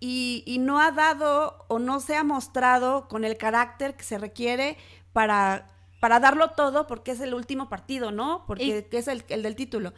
y, 0.00 0.42
y 0.46 0.58
no 0.58 0.80
ha 0.80 0.90
dado 0.92 1.64
o 1.68 1.78
no 1.78 2.00
se 2.00 2.16
ha 2.16 2.24
mostrado 2.24 3.08
con 3.08 3.24
el 3.24 3.36
carácter 3.36 3.96
que 3.96 4.04
se 4.04 4.18
requiere 4.18 4.76
para, 5.12 5.66
para 6.00 6.20
darlo 6.20 6.50
todo 6.50 6.86
porque 6.86 7.12
es 7.12 7.20
el 7.20 7.34
último 7.34 7.68
partido, 7.68 8.10
¿no? 8.12 8.44
Porque 8.46 8.86
que 8.90 8.98
es 8.98 9.08
el, 9.08 9.24
el 9.28 9.42
del 9.42 9.56
título. 9.56 9.94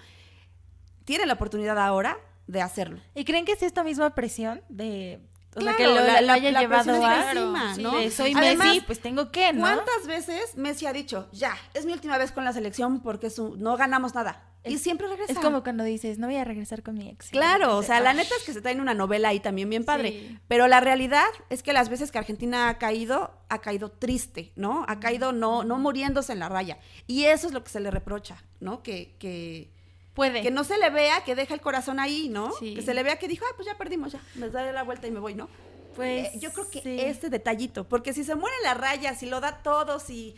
Tiene 1.05 1.27
la 1.27 1.35
oportunidad 1.35 1.79
ahora 1.79 2.19
de 2.47 2.63
hacerlo. 2.63 3.01
¿Y 3.15 3.25
creen 3.25 3.45
que 3.45 3.53
es 3.53 3.63
esta 3.63 3.83
misma 3.83 4.15
presión 4.15 4.63
de... 4.69 5.21
O 5.57 5.61
sea, 5.61 5.75
que 5.77 5.87
lo, 5.87 5.95
la- 5.95 6.21
lo 6.21 6.33
haya 6.35 6.53
la 6.53 6.61
llevado 6.61 6.93
a... 7.05 7.31
encima, 7.33 7.75
sí, 7.75 7.83
¿no? 7.83 7.99
de 7.99 8.11
soy 8.11 8.33
Además, 8.37 8.69
Messi, 8.69 8.81
pues 8.83 9.01
tengo 9.01 9.33
que, 9.33 9.53
¿no? 9.53 9.63
¿Cuántas 9.63 10.07
veces 10.07 10.57
Messi 10.57 10.87
ha 10.87 10.93
dicho, 10.93 11.29
ya, 11.33 11.57
es 11.75 11.85
mi 11.87 11.93
última 11.93 12.17
vez 12.19 12.31
con 12.31 12.45
la 12.45 12.53
selección 12.53 13.01
porque 13.01 13.31
su- 13.31 13.57
no 13.57 13.77
ganamos 13.77 14.15
nada? 14.15 14.45
Y 14.65 14.75
Es- 14.75 14.83
siempre 14.83 15.07
regresa. 15.07 15.33
Es 15.33 15.39
como 15.39 15.63
cuando 15.63 15.85
dices, 15.85 16.19
no 16.19 16.27
voy 16.27 16.37
a 16.37 16.45
regresar 16.45 16.83
con 16.83 16.97
mi 16.99 17.09
ex. 17.09 17.31
Claro, 17.31 17.77
o 17.77 17.83
sea, 17.83 18.01
la 18.01 18.13
neta 18.13 18.35
es 18.37 18.43
que 18.45 18.53
se 18.53 18.61
traen 18.61 18.81
una 18.81 18.93
novela 18.95 19.29
ahí 19.29 19.41
también 19.41 19.71
bien 19.71 19.85
padre. 19.85 20.11
Sí. 20.11 20.39
Pero 20.49 20.67
la 20.69 20.81
realidad 20.81 21.27
es 21.49 21.63
que 21.63 21.73
las 21.73 21.89
veces 21.89 22.11
que 22.11 22.19
Argentina 22.19 22.69
ha 22.69 22.79
caído, 22.79 23.31
ha 23.49 23.61
caído 23.61 23.91
triste, 23.91 24.53
¿no? 24.57 24.85
Ha 24.89 25.01
caído 25.01 25.33
no, 25.33 25.65
no 25.65 25.79
muriéndose 25.79 26.33
en 26.33 26.41
la 26.41 26.49
raya. 26.49 26.79
Y 27.07 27.25
eso 27.25 27.47
es 27.47 27.53
lo 27.53 27.63
que 27.65 27.71
se 27.71 27.81
le 27.81 27.91
reprocha, 27.91 28.43
¿no? 28.61 28.83
Que, 28.83 29.15
que, 29.19 29.71
Puede. 30.15 30.43
que 30.43 30.51
no 30.51 30.65
se 30.65 30.77
le 30.77 30.91
vea 30.91 31.23
que 31.25 31.35
deja 31.37 31.55
el 31.55 31.61
corazón 31.61 32.01
ahí, 32.01 32.29
¿no? 32.29 32.53
Sí. 32.59 32.75
Que 32.75 32.83
se 32.83 32.93
le 32.95 33.03
vea 33.05 33.17
que 33.19 33.29
dijo, 33.29 33.45
ah, 33.49 33.53
pues 33.57 33.67
ya 33.67 33.77
perdimos, 33.79 34.13
ya, 34.13 34.21
me 34.35 34.51
daré 34.51 34.73
la 34.73 34.83
vuelta 34.83 35.07
y 35.07 35.13
me 35.13 35.21
voy, 35.21 35.35
¿no? 35.35 35.49
Pues 35.95 36.35
Eh, 36.35 36.39
yo 36.41 36.53
creo 36.53 36.69
que 36.69 36.81
sí. 36.83 36.97
este 37.01 37.31
detallito, 37.31 37.89
porque 37.89 38.13
si 38.13 38.23
se 38.25 38.35
muere 38.35 38.55
en 38.59 38.65
la 38.65 38.75
raya, 38.75 39.15
si 39.15 39.27
lo 39.27 39.41
da 39.41 39.63
todo, 39.63 39.99
si... 40.01 40.35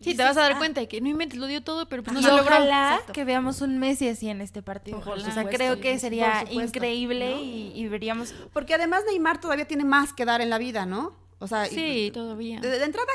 Sí, 0.00 0.14
te 0.16 0.22
vas 0.22 0.36
a 0.36 0.42
dar 0.42 0.52
ah, 0.52 0.58
cuenta 0.58 0.80
de 0.80 0.86
que 0.88 1.00
no 1.00 1.08
inventes, 1.08 1.38
lo 1.38 1.46
dio 1.46 1.62
todo, 1.62 1.88
pero 1.88 2.02
pues 2.04 2.14
no 2.14 2.20
y 2.20 2.22
se 2.22 2.28
logró. 2.30 2.44
ojalá 2.44 2.92
Exacto. 2.92 3.12
que 3.12 3.24
veamos 3.24 3.60
un 3.62 3.78
Messi 3.78 4.08
así 4.08 4.28
en 4.28 4.40
este 4.40 4.62
partido. 4.62 4.98
Ojalá. 4.98 5.26
o 5.28 5.30
sea, 5.32 5.42
Por 5.42 5.52
creo 5.52 5.80
que 5.80 5.98
sería 5.98 6.40
supuesto, 6.40 6.62
increíble 6.62 7.30
¿no? 7.34 7.40
y, 7.42 7.72
y 7.74 7.88
veríamos... 7.88 8.32
Porque 8.52 8.74
además 8.74 9.02
Neymar 9.06 9.40
todavía 9.40 9.66
tiene 9.66 9.84
más 9.84 10.12
que 10.12 10.24
dar 10.24 10.40
en 10.40 10.50
la 10.50 10.58
vida, 10.58 10.86
¿no? 10.86 11.14
O 11.40 11.46
sea, 11.48 11.66
y- 11.66 11.70
Sí, 11.70 12.10
todavía. 12.14 12.60
De, 12.60 12.68
de 12.78 12.84
entrada, 12.84 13.08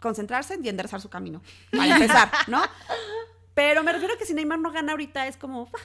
concentrarse 0.00 0.58
y 0.62 0.68
enderezar 0.68 1.00
su 1.00 1.08
camino. 1.08 1.40
Para 1.70 1.94
empezar, 1.94 2.30
¿no? 2.48 2.62
Pero 3.54 3.84
me 3.84 3.92
refiero 3.92 4.14
a 4.14 4.18
que 4.18 4.26
si 4.26 4.34
Neymar 4.34 4.58
no 4.58 4.72
gana 4.72 4.90
ahorita 4.92 5.28
es 5.28 5.36
como, 5.36 5.68
"Ah, 5.72 5.78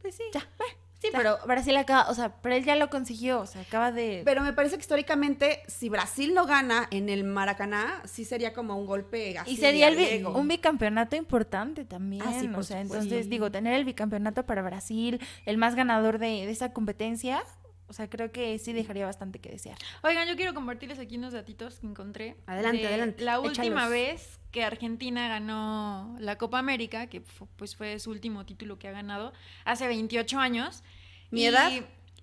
Pues 0.00 0.16
sí. 0.16 0.24
ya, 0.34 0.40
eh". 0.40 0.76
Sí, 1.02 1.08
pero 1.12 1.36
Brasil 1.46 1.76
acaba, 1.76 2.08
o 2.08 2.14
sea, 2.14 2.32
pero 2.40 2.54
él 2.54 2.64
ya 2.64 2.76
lo 2.76 2.88
consiguió, 2.88 3.40
o 3.40 3.46
sea, 3.46 3.62
acaba 3.62 3.90
de... 3.90 4.22
Pero 4.24 4.40
me 4.42 4.52
parece 4.52 4.76
que 4.76 4.82
históricamente, 4.82 5.60
si 5.66 5.88
Brasil 5.88 6.32
no 6.32 6.46
gana 6.46 6.86
en 6.92 7.08
el 7.08 7.24
Maracaná, 7.24 8.00
sí 8.04 8.24
sería 8.24 8.52
como 8.52 8.76
un 8.78 8.86
golpe 8.86 9.36
así. 9.36 9.50
y 9.50 9.56
sería 9.56 9.88
el 9.88 9.96
bi- 9.96 10.22
un 10.24 10.46
bicampeonato 10.46 11.16
importante 11.16 11.84
también. 11.84 12.22
Ah, 12.24 12.32
sí, 12.38 12.46
por 12.46 12.60
o 12.60 12.62
sea, 12.62 12.80
supuesto. 12.82 13.02
entonces 13.04 13.28
digo, 13.28 13.50
tener 13.50 13.74
el 13.74 13.84
bicampeonato 13.84 14.46
para 14.46 14.62
Brasil, 14.62 15.20
el 15.44 15.56
más 15.58 15.74
ganador 15.74 16.18
de, 16.18 16.26
de 16.46 16.50
esa 16.50 16.72
competencia, 16.72 17.42
o 17.88 17.92
sea, 17.94 18.08
creo 18.08 18.30
que 18.30 18.58
sí 18.60 18.72
dejaría 18.72 19.04
bastante 19.04 19.40
que 19.40 19.50
desear. 19.50 19.76
Oigan, 20.02 20.28
yo 20.28 20.36
quiero 20.36 20.54
compartirles 20.54 20.98
aquí 21.00 21.16
unos 21.16 21.32
datitos 21.32 21.80
que 21.80 21.86
encontré. 21.88 22.36
Adelante, 22.46 22.78
de 22.82 22.86
adelante, 22.86 23.24
La 23.24 23.40
última 23.40 23.66
échalos. 23.66 23.90
vez 23.90 24.38
que 24.52 24.62
Argentina 24.64 25.28
ganó 25.28 26.14
la 26.20 26.36
Copa 26.38 26.58
América, 26.58 27.08
que 27.08 27.22
pues 27.56 27.74
fue 27.74 27.98
su 27.98 28.10
último 28.10 28.46
título 28.46 28.78
que 28.78 28.86
ha 28.86 28.92
ganado, 28.92 29.32
hace 29.64 29.88
28 29.88 30.38
años. 30.38 30.84
¿Mi 31.30 31.42
Y- 31.42 31.46
edad? 31.46 31.72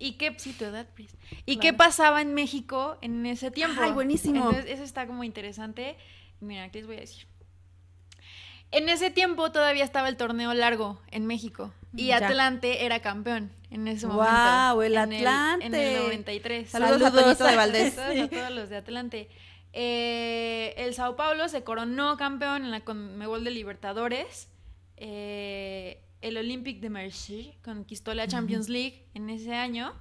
¿Y 0.01 0.13
qué, 0.13 0.33
sí, 0.37 0.53
tu 0.53 0.63
edad, 0.63 0.87
Pris. 0.93 1.17
¿Y 1.45 1.57
qué 1.57 1.73
pasaba 1.73 2.21
en 2.21 2.33
México 2.33 2.97
en 3.01 3.25
ese 3.25 3.51
tiempo? 3.51 3.81
Ay, 3.83 3.91
buenísimo. 3.91 4.37
Entonces, 4.49 4.65
eso 4.71 4.83
está 4.83 5.05
como 5.07 5.25
interesante. 5.25 5.97
Mira, 6.39 6.63
aquí 6.63 6.77
les 6.77 6.87
voy 6.87 6.95
a 6.95 6.99
decir. 7.01 7.27
En 8.71 8.87
ese 8.87 9.09
tiempo 9.09 9.51
todavía 9.51 9.83
estaba 9.83 10.07
el 10.09 10.15
torneo 10.15 10.53
largo 10.53 11.01
en 11.11 11.25
México 11.25 11.73
y 11.95 12.07
Ya. 12.07 12.17
Atlante 12.17 12.85
era 12.85 12.99
campeón 13.01 13.51
en 13.71 13.87
ese 13.87 14.05
momento. 14.05 14.23
Guau, 14.31 14.81
el 14.83 14.93
En 14.95 15.11
En 15.11 15.27
Atlante. 15.27 15.95
el 15.97 16.03
93. 16.03 16.69
Saludos, 16.69 17.01
a 17.01 17.11
Toñito 17.11 17.43
de 17.45 17.55
Valdés. 17.55 17.93
Saludos 17.95 18.23
a 18.25 18.29
todos 18.29 18.51
los 18.51 18.69
de 18.69 18.77
Atlante. 18.77 19.29
Eh, 19.73 20.73
el 20.77 20.93
Sao 20.93 21.15
Paulo 21.15 21.47
se 21.49 21.63
coronó 21.63 22.17
campeón 22.17 22.63
en 22.65 22.71
la 22.71 22.81
Conmebol 22.81 23.43
de 23.43 23.51
Libertadores. 23.51 24.49
Eh, 24.97 26.01
el 26.21 26.37
Olympique 26.37 26.81
de 26.81 26.89
Marseille 26.89 27.57
conquistó 27.63 28.13
la 28.13 28.27
Champions 28.27 28.67
League 28.69 29.05
en 29.13 29.29
ese 29.29 29.53
año. 29.55 29.93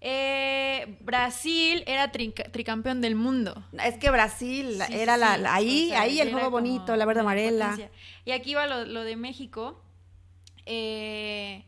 Eh, 0.00 0.98
Brasil 1.00 1.82
era 1.86 2.12
tricampeón 2.12 3.00
del 3.00 3.14
mundo. 3.16 3.64
Es 3.84 3.96
que 3.96 4.10
Brasil 4.10 4.78
Sí, 4.86 4.94
era 4.94 5.14
sí, 5.14 5.20
la, 5.20 5.54
ahí, 5.54 5.86
O 5.86 5.88
sea, 5.88 6.00
ahí 6.02 6.20
el 6.20 6.32
juego 6.32 6.50
bonito, 6.50 6.94
la 6.96 7.04
verde 7.04 7.20
amarela. 7.20 7.70
potencia. 7.70 7.90
Y 8.24 8.30
aquí 8.32 8.54
va 8.54 8.66
lo, 8.66 8.84
lo 8.84 9.02
de 9.02 9.16
México. 9.16 9.82
Eh, 10.66 11.64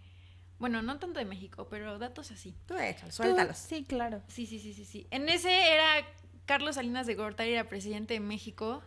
bueno, 0.59 0.83
no 0.83 0.99
tanto 0.99 1.18
de 1.18 1.24
México, 1.24 1.66
pero 1.70 1.99
datos 1.99 2.31
así. 2.31 2.55
Tú 2.66 2.74
suéltalos. 3.09 3.57
Sí, 3.57 3.85
claro. 3.85 4.22
Sí, 4.28 4.47
sí, 4.47 4.59
sí, 4.59 4.74
sí, 4.74 4.85
sí. 4.85 5.07
En 5.11 5.28
ese 5.28 5.72
era 5.72 6.07
Carlos 6.51 6.74
Salinas 6.74 7.07
de 7.07 7.14
Gortari, 7.14 7.53
era 7.53 7.62
presidente 7.68 8.14
de 8.14 8.18
México. 8.20 8.82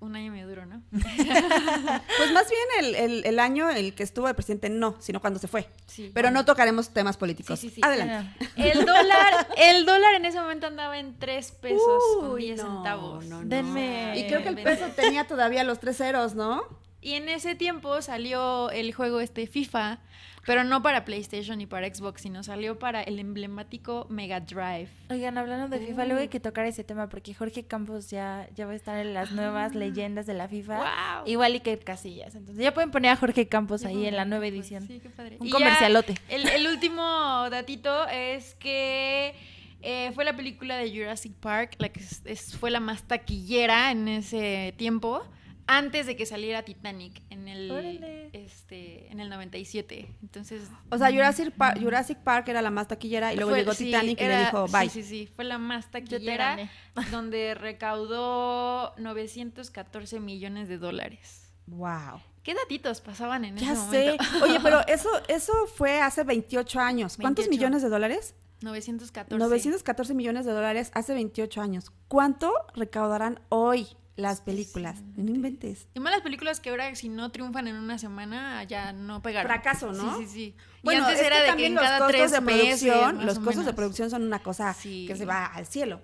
Un 0.00 0.16
año 0.16 0.32
medio 0.32 0.48
duro, 0.48 0.64
¿no? 0.64 0.82
Pues 0.90 2.32
más 2.32 2.48
bien 2.48 2.66
el, 2.80 2.94
el- 2.94 3.26
el 3.26 3.38
año 3.38 3.68
el 3.68 3.94
que 3.94 4.02
estuvo 4.02 4.26
de 4.26 4.32
presidente, 4.32 4.70
no, 4.70 4.96
sino 5.00 5.20
cuando 5.20 5.38
se 5.38 5.48
fue. 5.48 5.68
Sí. 5.86 6.10
Pero 6.14 6.30
no 6.30 6.46
tocaremos 6.46 6.94
temas 6.94 7.18
políticos. 7.18 7.60
Sí, 7.60 7.68
sí, 7.68 7.74
sí. 7.76 7.80
Adelante. 7.84 8.48
El 8.56 8.86
dólar, 8.86 9.48
el 9.58 9.84
dólar 9.84 10.14
en 10.14 10.24
ese 10.24 10.40
momento 10.40 10.66
andaba 10.66 10.98
en 10.98 11.18
3 11.18 11.52
pesos 11.52 12.02
con 12.20 12.30
Uy, 12.30 12.46
10 12.46 12.56
no, 12.64 12.74
centavos. 12.74 13.24
no, 13.26 13.42
no. 13.42 13.48
Denme... 13.48 14.14
Y 14.18 14.26
creo 14.28 14.42
que 14.42 14.48
el 14.48 14.62
peso 14.62 14.86
tenía 14.96 15.26
todavía 15.26 15.62
los 15.62 15.78
tres 15.78 15.98
ceros, 15.98 16.34
¿no? 16.34 16.62
Y 17.02 17.12
en 17.14 17.28
ese 17.28 17.54
tiempo 17.54 18.00
salió 18.00 18.70
el 18.70 18.94
juego 18.94 19.20
este 19.20 19.46
FIFA, 19.46 19.98
pero 20.44 20.64
no 20.64 20.82
para 20.82 21.04
PlayStation 21.04 21.58
ni 21.58 21.66
para 21.66 21.86
Xbox, 21.92 22.22
sino 22.22 22.42
salió 22.42 22.78
para 22.78 23.02
el 23.02 23.18
emblemático 23.18 24.06
Mega 24.10 24.40
Drive. 24.40 24.88
Oigan, 25.10 25.38
hablando 25.38 25.68
de 25.68 25.84
FIFA, 25.86 26.02
Uh. 26.02 26.06
luego 26.06 26.20
hay 26.20 26.28
que 26.28 26.40
tocar 26.40 26.66
ese 26.66 26.82
tema 26.84 27.08
porque 27.08 27.32
Jorge 27.34 27.64
Campos 27.64 28.10
ya, 28.10 28.48
ya 28.54 28.66
va 28.66 28.72
a 28.72 28.74
estar 28.76 28.98
en 28.98 29.14
las 29.14 29.32
nuevas 29.32 29.74
leyendas 29.74 30.26
de 30.26 30.34
la 30.34 30.48
FIFA. 30.48 30.78
Wow. 30.78 31.26
Igual 31.26 31.54
y 31.56 31.60
que 31.60 31.78
Casillas. 31.78 32.34
Entonces 32.34 32.62
ya 32.62 32.74
pueden 32.74 32.90
poner 32.90 33.10
a 33.12 33.16
Jorge 33.16 33.46
Campos 33.48 33.84
ahí 33.84 34.06
en 34.06 34.16
la 34.16 34.24
nueva 34.24 34.46
edición. 34.46 34.86
Sí, 34.86 34.98
qué 35.00 35.10
padre. 35.10 35.36
Un 35.40 35.46
Y 35.46 35.50
comercialote. 35.50 36.14
El, 36.28 36.48
el 36.48 36.66
último 36.66 37.02
datito 37.50 38.06
es 38.08 38.54
que 38.56 39.34
eh, 39.82 40.12
fue 40.14 40.24
la 40.24 40.36
película 40.36 40.76
de 40.76 40.90
Jurassic 40.96 41.32
Park, 41.34 41.74
la 41.78 41.88
que 41.88 42.00
es- 42.00 42.22
es- 42.24 42.56
fue 42.56 42.70
la 42.70 42.78
más 42.80 43.02
taquillera 43.02 43.90
en 43.90 44.06
ese 44.08 44.74
tiempo, 44.76 45.24
antes 45.66 46.06
de 46.06 46.16
que 46.16 46.26
saliera 46.26 46.62
Titanic 46.64 47.22
en 47.30 47.48
el, 47.48 47.70
Órale. 47.70 48.30
este, 48.32 49.10
en 49.12 49.20
el 49.20 49.28
97. 49.30 50.14
Entonces... 50.22 50.62
O 50.90 50.98
sea, 50.98 51.10
Jurassic, 51.10 51.52
Par- 51.52 51.80
Jurassic 51.80 52.18
Park 52.18 52.48
era 52.48 52.62
la 52.62 52.70
más 52.70 52.88
taquillera 52.88 53.32
y 53.32 53.36
luego 53.36 53.50
fue- 53.52 53.58
llegó 53.60 53.72
sí, 53.74 53.84
Titanic 53.86 54.20
y 54.20 54.24
le 54.24 54.26
era- 54.32 54.44
dijo, 54.46 54.66
sí, 54.68 54.72
bye. 54.76 54.88
Sí, 54.88 55.02
sí, 55.02 55.26
fue 55.34 55.44
la 55.44 55.58
más 55.58 55.90
taquillera, 55.90 56.70
donde 57.10 57.54
recaudó 57.54 58.94
914 58.98 60.20
millones 60.20 60.68
de 60.68 60.78
dólares. 60.78 61.52
Wow. 61.66 62.20
¿Qué 62.42 62.54
datitos 62.54 63.00
pasaban 63.00 63.44
en 63.44 63.56
Ya 63.56 63.72
ese 63.72 63.82
sé. 63.90 64.04
momento? 64.04 64.24
Oye, 64.44 64.58
pero 64.62 64.80
eso, 64.88 65.08
eso 65.28 65.52
fue 65.76 66.00
hace 66.00 66.24
28 66.24 66.80
años. 66.80 67.16
¿Cuántos 67.16 67.44
28. 67.46 67.50
millones 67.60 67.82
de 67.82 67.88
dólares? 67.88 68.34
914. 68.62 69.38
914 69.38 70.14
millones 70.14 70.44
de 70.44 70.52
dólares 70.52 70.90
hace 70.94 71.14
28 71.14 71.60
años. 71.60 71.92
¿Cuánto 72.08 72.52
recaudarán 72.74 73.40
hoy? 73.48 73.86
Las 74.16 74.40
películas. 74.40 75.02
No 75.16 75.30
inventes. 75.34 75.88
Y 75.94 76.00
más 76.00 76.12
las 76.12 76.22
películas 76.22 76.60
que 76.60 76.70
ahora 76.70 76.94
si 76.94 77.08
no 77.08 77.30
triunfan 77.32 77.66
en 77.68 77.76
una 77.76 77.98
semana 77.98 78.62
ya 78.64 78.92
no 78.92 79.22
pegaron. 79.22 79.50
Fracaso, 79.50 79.92
¿no? 79.92 80.18
Sí, 80.18 80.26
sí, 80.26 80.32
sí. 80.32 80.42
Y 80.42 80.56
Bueno, 80.82 81.04
antes 81.04 81.20
es 81.20 81.26
era 81.26 81.36
que 81.44 81.50
de 81.52 81.56
que 81.56 81.66
en 81.66 81.74
los 81.74 81.82
cada 81.84 81.98
costos 81.98 82.16
tres 82.16 82.30
de 82.32 82.40
producción, 82.42 83.26
los 83.26 83.38
costos 83.38 83.64
de 83.66 83.72
producción 83.72 84.10
son 84.10 84.22
una 84.22 84.40
cosa 84.40 84.74
Sí. 84.74 85.06
que 85.06 85.16
se 85.16 85.24
va 85.24 85.46
al 85.46 85.66
cielo. 85.66 86.00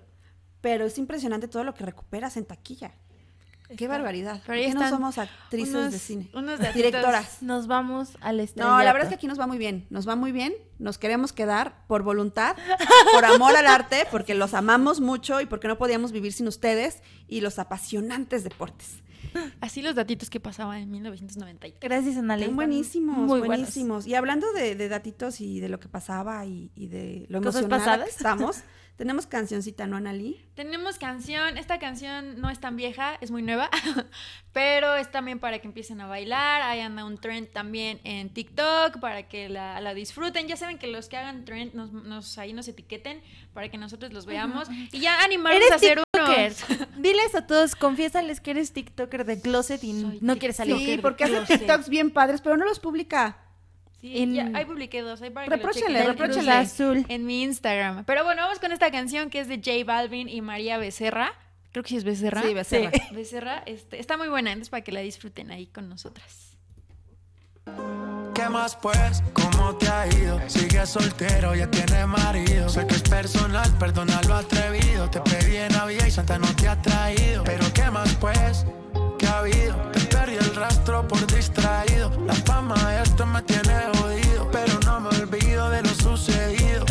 Pero 0.61 0.87
es 0.87 0.99
impresionante 0.99 1.49
todo 1.49 1.65
lo 1.65 1.75
que 1.75 1.85
recuperas 1.85 2.37
en 2.37 2.45
taquilla. 2.47 2.93
Qué 3.77 3.87
barbaridad. 3.87 4.41
Pero 4.47 4.59
ahí 4.59 4.64
¿Por 4.73 4.75
qué 4.79 4.85
no 4.85 4.89
somos 4.91 5.19
actrices 5.19 5.75
unos- 5.75 5.93
de 5.93 5.99
cine? 5.99 6.31
unos 6.35 6.59
datitos. 6.59 6.75
Directoras. 6.75 7.43
Nos 7.43 7.66
vamos 7.66 8.16
al 8.21 8.41
estreno. 8.41 8.71
No, 8.71 8.79
la 8.83 8.93
verdad 8.93 9.05
es 9.05 9.09
que 9.11 9.14
aquí 9.16 9.27
nos 9.27 9.39
va 9.39 9.47
muy 9.47 9.59
bien. 9.59 9.87
Nos 9.91 10.09
va 10.09 10.16
muy 10.16 10.33
bien. 10.33 10.55
Nos 10.79 10.97
queremos 10.99 11.33
quedar 11.33 11.85
por 11.87 12.03
voluntad, 12.03 12.57
por 13.12 13.25
amor 13.25 13.55
al 13.57 13.66
arte, 13.66 14.07
porque 14.11 14.35
los 14.35 14.55
amamos 14.55 15.01
mucho 15.01 15.41
y 15.41 15.47
porque 15.47 15.69
no 15.69 15.77
podíamos 15.77 16.12
vivir 16.12 16.33
sin 16.33 16.47
ustedes 16.49 17.03
y 17.27 17.41
los 17.41 17.59
apasionantes 17.59 18.45
deportes. 18.45 19.03
Así 19.61 19.83
los 19.83 19.95
datitos 19.95 20.31
que 20.31 20.41
pasaban 20.41 20.79
en 20.79 20.91
1993. 20.91 21.79
Gracias, 21.81 22.16
Analia. 22.16 22.45
Están 22.45 22.57
buenísimos, 22.57 23.16
Muy 23.19 23.27
buenos. 23.41 23.47
buenísimos. 23.49 24.07
Y 24.07 24.14
hablando 24.14 24.51
de, 24.53 24.75
de 24.75 24.89
datitos 24.89 25.41
y 25.41 25.61
de 25.61 25.69
lo 25.69 25.79
que 25.79 25.89
pasaba 25.89 26.47
y, 26.47 26.71
y 26.75 26.87
de 26.87 27.27
lo 27.29 27.43
¿Cosas 27.43 27.62
emocionada 27.64 28.05
que 28.05 28.11
estamos, 28.11 28.62
tenemos 28.99 29.26
cancioncita, 29.26 29.86
¿no, 29.86 29.96
Analí? 29.96 30.44
Tenemos 30.55 30.99
canción, 30.99 31.57
esta 31.57 31.78
canción 31.78 32.40
no 32.40 32.51
es 32.51 32.59
tan 32.59 32.76
vieja, 32.76 33.16
es 33.20 33.30
muy 33.30 33.42
nueva, 33.42 33.70
pero 34.53 34.94
es 34.96 35.11
también 35.11 35.38
para 35.38 35.61
que 35.61 35.68
empiecen 35.68 36.01
a 36.01 36.07
bailar. 36.07 36.62
Ahí 36.62 36.80
anda 36.80 37.05
un 37.05 37.16
trend 37.16 37.49
también 37.53 38.01
en 38.05 38.28
TikTok 38.28 38.99
para 39.01 39.28
que 39.28 39.49
la, 39.49 39.80
la 39.80 39.94
disfruten. 39.94 40.49
Ya 40.49 40.57
saben 40.57 40.78
que 40.78 40.88
los 40.88 41.09
que 41.09 41.16
hagan 41.16 41.44
trend 41.44 41.74
nos, 41.74 41.92
nos- 41.92 42.36
ahí 42.38 42.53
nos 42.53 42.66
etiqueten 42.68 43.22
para 43.55 43.70
que 43.70 43.78
nosotros 43.78 44.12
los 44.12 44.26
veamos 44.26 44.68
y 44.92 44.99
ya 44.99 45.22
animarnos 45.22 45.61
Eres 45.62 45.72
a 45.72 45.76
hacer 45.76 45.99
TikToker. 46.12 46.53
uno. 46.70 46.86
Diles 47.03 47.34
a 47.36 47.46
todos, 47.46 47.76
confiésales 47.76 48.40
que 48.40 48.51
eres 48.51 48.72
TikToker 48.72 49.24
de 49.24 49.40
closet 49.40 49.82
y 49.84 50.01
Soy 50.01 50.18
no 50.20 50.36
quieres 50.38 50.57
salir. 50.57 50.76
Sí, 50.76 50.99
porque 51.01 51.24
hace. 51.24 51.59
TikToks 51.59 51.88
bien 51.88 52.11
padres, 52.11 52.40
pero 52.40 52.57
no 52.57 52.64
los 52.64 52.80
publica. 52.80 53.38
Sí, 54.01 54.22
En- 54.22 54.34
ya, 54.34 54.51
ahí 54.55 54.64
publiqué 54.64 55.01
dos, 55.03 55.20
ahí 55.22 55.30
para 55.30 55.46
Cruz 55.46 55.59
repróchenle. 56.07 56.51
Azul. 56.53 57.05
En 57.09 57.26
mi 57.26 57.42
Instagram. 57.42 58.05
Pero 58.05 58.24
bueno, 58.24 58.42
vamos 58.42 58.61
con 58.61 58.70
esta 58.72 58.90
canción 58.92 59.28
que 59.28 59.40
es 59.40 59.49
de 59.49 59.57
J 59.57 59.84
Balvin 59.84 60.28
y 60.28 60.40
María 60.40 60.78
Becerra. 60.78 61.32
Creo 61.72 61.82
que 61.82 61.90
sí 61.90 61.96
es 61.96 62.05
Becerra. 62.05 62.42
Sí, 62.42 62.55
Becerra. 62.55 62.90
Becerra, 63.12 63.62
este, 63.66 63.99
está 64.01 64.16
muy 64.16 64.28
buena, 64.28 64.53
entonces 64.53 64.70
para 64.70 64.82
que 64.84 64.92
la 64.92 65.01
disfruten 65.01 65.51
ahí 65.51 65.66
con 65.66 65.88
nosotras. 65.88 66.57
¿Qué 68.34 68.49
más 68.49 68.76
pues? 68.76 69.22
¿Cómo 69.32 69.76
te 69.76 69.88
ha 69.88 70.07
ido? 70.07 70.40
Sigues 70.49 70.88
soltero, 70.90 71.55
ya 71.55 71.68
tienes 71.70 72.07
marido. 72.07 72.68
Sé 72.68 72.86
que 72.86 72.94
es 72.94 73.03
personal, 73.03 73.68
perdona 73.78 74.20
lo 74.28 74.34
atrevido. 74.36 75.11
Te 75.11 75.20
pedí 75.20 75.57
en 75.57 75.72
Navidad 75.72 76.07
y 76.07 76.11
Santa 76.11 76.38
no 76.38 76.46
te 76.55 76.68
ha 76.68 76.80
traído. 76.80 77.42
Pero 77.44 77.64
¿qué 77.74 77.90
más 77.90 78.14
pues? 78.14 78.64
¿Qué 79.18 79.26
ha 79.26 79.40
habido? 79.40 79.76
Perdí 80.29 80.45
el 80.45 80.55
rastro 80.57 81.09
por 81.09 81.26
distraído. 81.26 82.11
La 82.26 82.35
fama 82.35 82.76
esto 83.03 83.24
me 83.24 83.41
tiene 83.43 83.72
jodido. 83.97 84.51
Pero 84.51 84.79
no 84.85 85.01
me 85.01 85.09
olvido 85.09 85.70
de 85.70 85.83
lo 85.83 85.89
sucedido. 85.89 86.85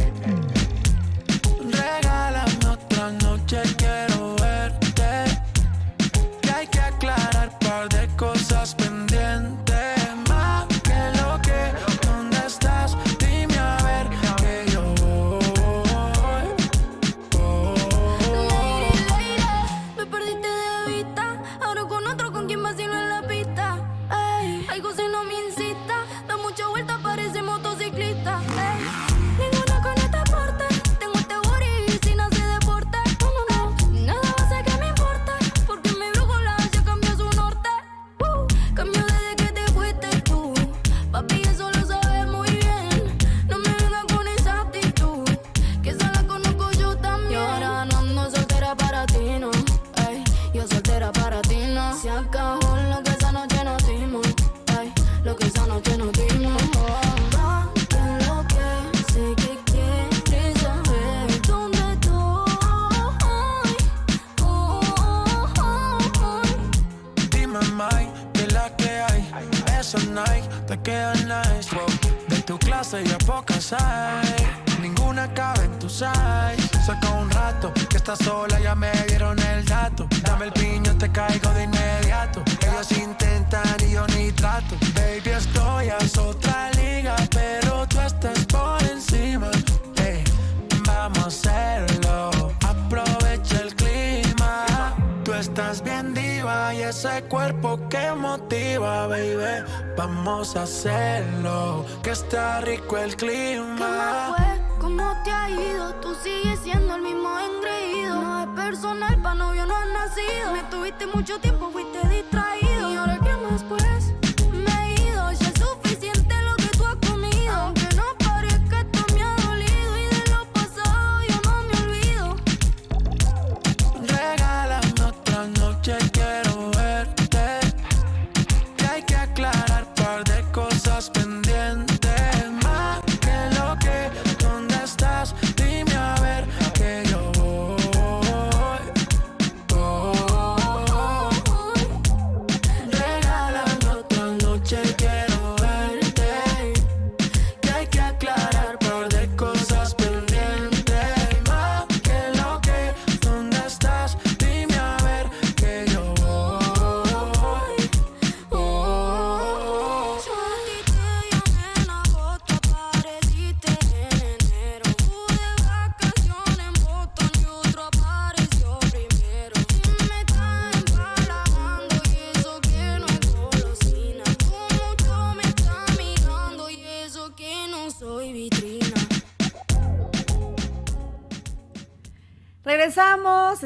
Que 102.07 102.13
está 102.13 102.61
rico 102.61 102.97
el 102.97 103.17
¿Qué 103.17 103.25
más 103.25 103.75
clima. 103.75 104.35
fue? 104.37 104.79
¿Cómo 104.79 105.13
te 105.25 105.29
ha 105.29 105.49
ido? 105.49 105.93
Tú 105.95 106.15
sigues 106.23 106.57
siendo 106.61 106.95
el 106.95 107.01
mismo 107.01 107.37
engreído. 107.37 108.21
No 108.21 108.43
es 108.43 108.47
personal, 108.55 109.21
pa' 109.21 109.35
novio 109.35 109.65
no 109.65 109.75
has 109.75 109.87
nacido. 109.87 110.53
Me 110.53 110.63
tuviste 110.71 111.05
mucho 111.05 111.37
tiempo, 111.39 111.69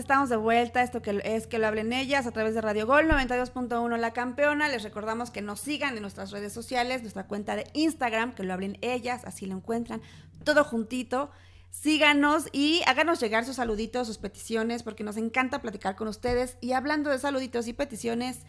estamos 0.02 0.30
de 0.30 0.36
vuelta. 0.36 0.82
Esto 0.82 1.02
que 1.02 1.22
es 1.24 1.46
que 1.46 1.60
lo 1.60 1.68
hablen 1.68 1.94
ellas 1.94 2.26
a 2.26 2.32
través 2.32 2.56
de 2.56 2.62
Radio 2.62 2.88
Gol 2.88 3.08
92.1 3.08 3.98
La 3.98 4.12
Campeona. 4.12 4.68
Les 4.68 4.82
recordamos 4.82 5.30
que 5.30 5.42
nos 5.42 5.60
sigan 5.60 5.96
en 5.96 6.02
nuestras 6.02 6.32
redes 6.32 6.52
sociales, 6.52 7.02
nuestra 7.02 7.28
cuenta 7.28 7.56
de 7.56 7.68
Instagram, 7.74 8.34
que 8.34 8.44
lo 8.44 8.54
hablen 8.54 8.78
ellas, 8.82 9.22
así 9.26 9.46
lo 9.46 9.56
encuentran, 9.56 10.02
todo 10.44 10.64
juntito. 10.64 11.30
síganos 11.70 12.50
y 12.52 12.82
háganos 12.88 13.22
llegar 13.22 13.46
sus 13.46 13.58
saluditos, 13.58 14.08
sus 14.08 14.18
peticiones, 14.18 14.84
porque 14.84 15.04
nos 15.04 15.18
encanta 15.18 15.62
platicar 15.62 15.96
con 15.96 16.08
ustedes. 16.08 16.58
Y 16.62 16.74
hablando 16.74 17.12
de 17.12 17.20
saluditos 17.20 17.68
y 17.68 17.74
peticiones, 17.74 18.40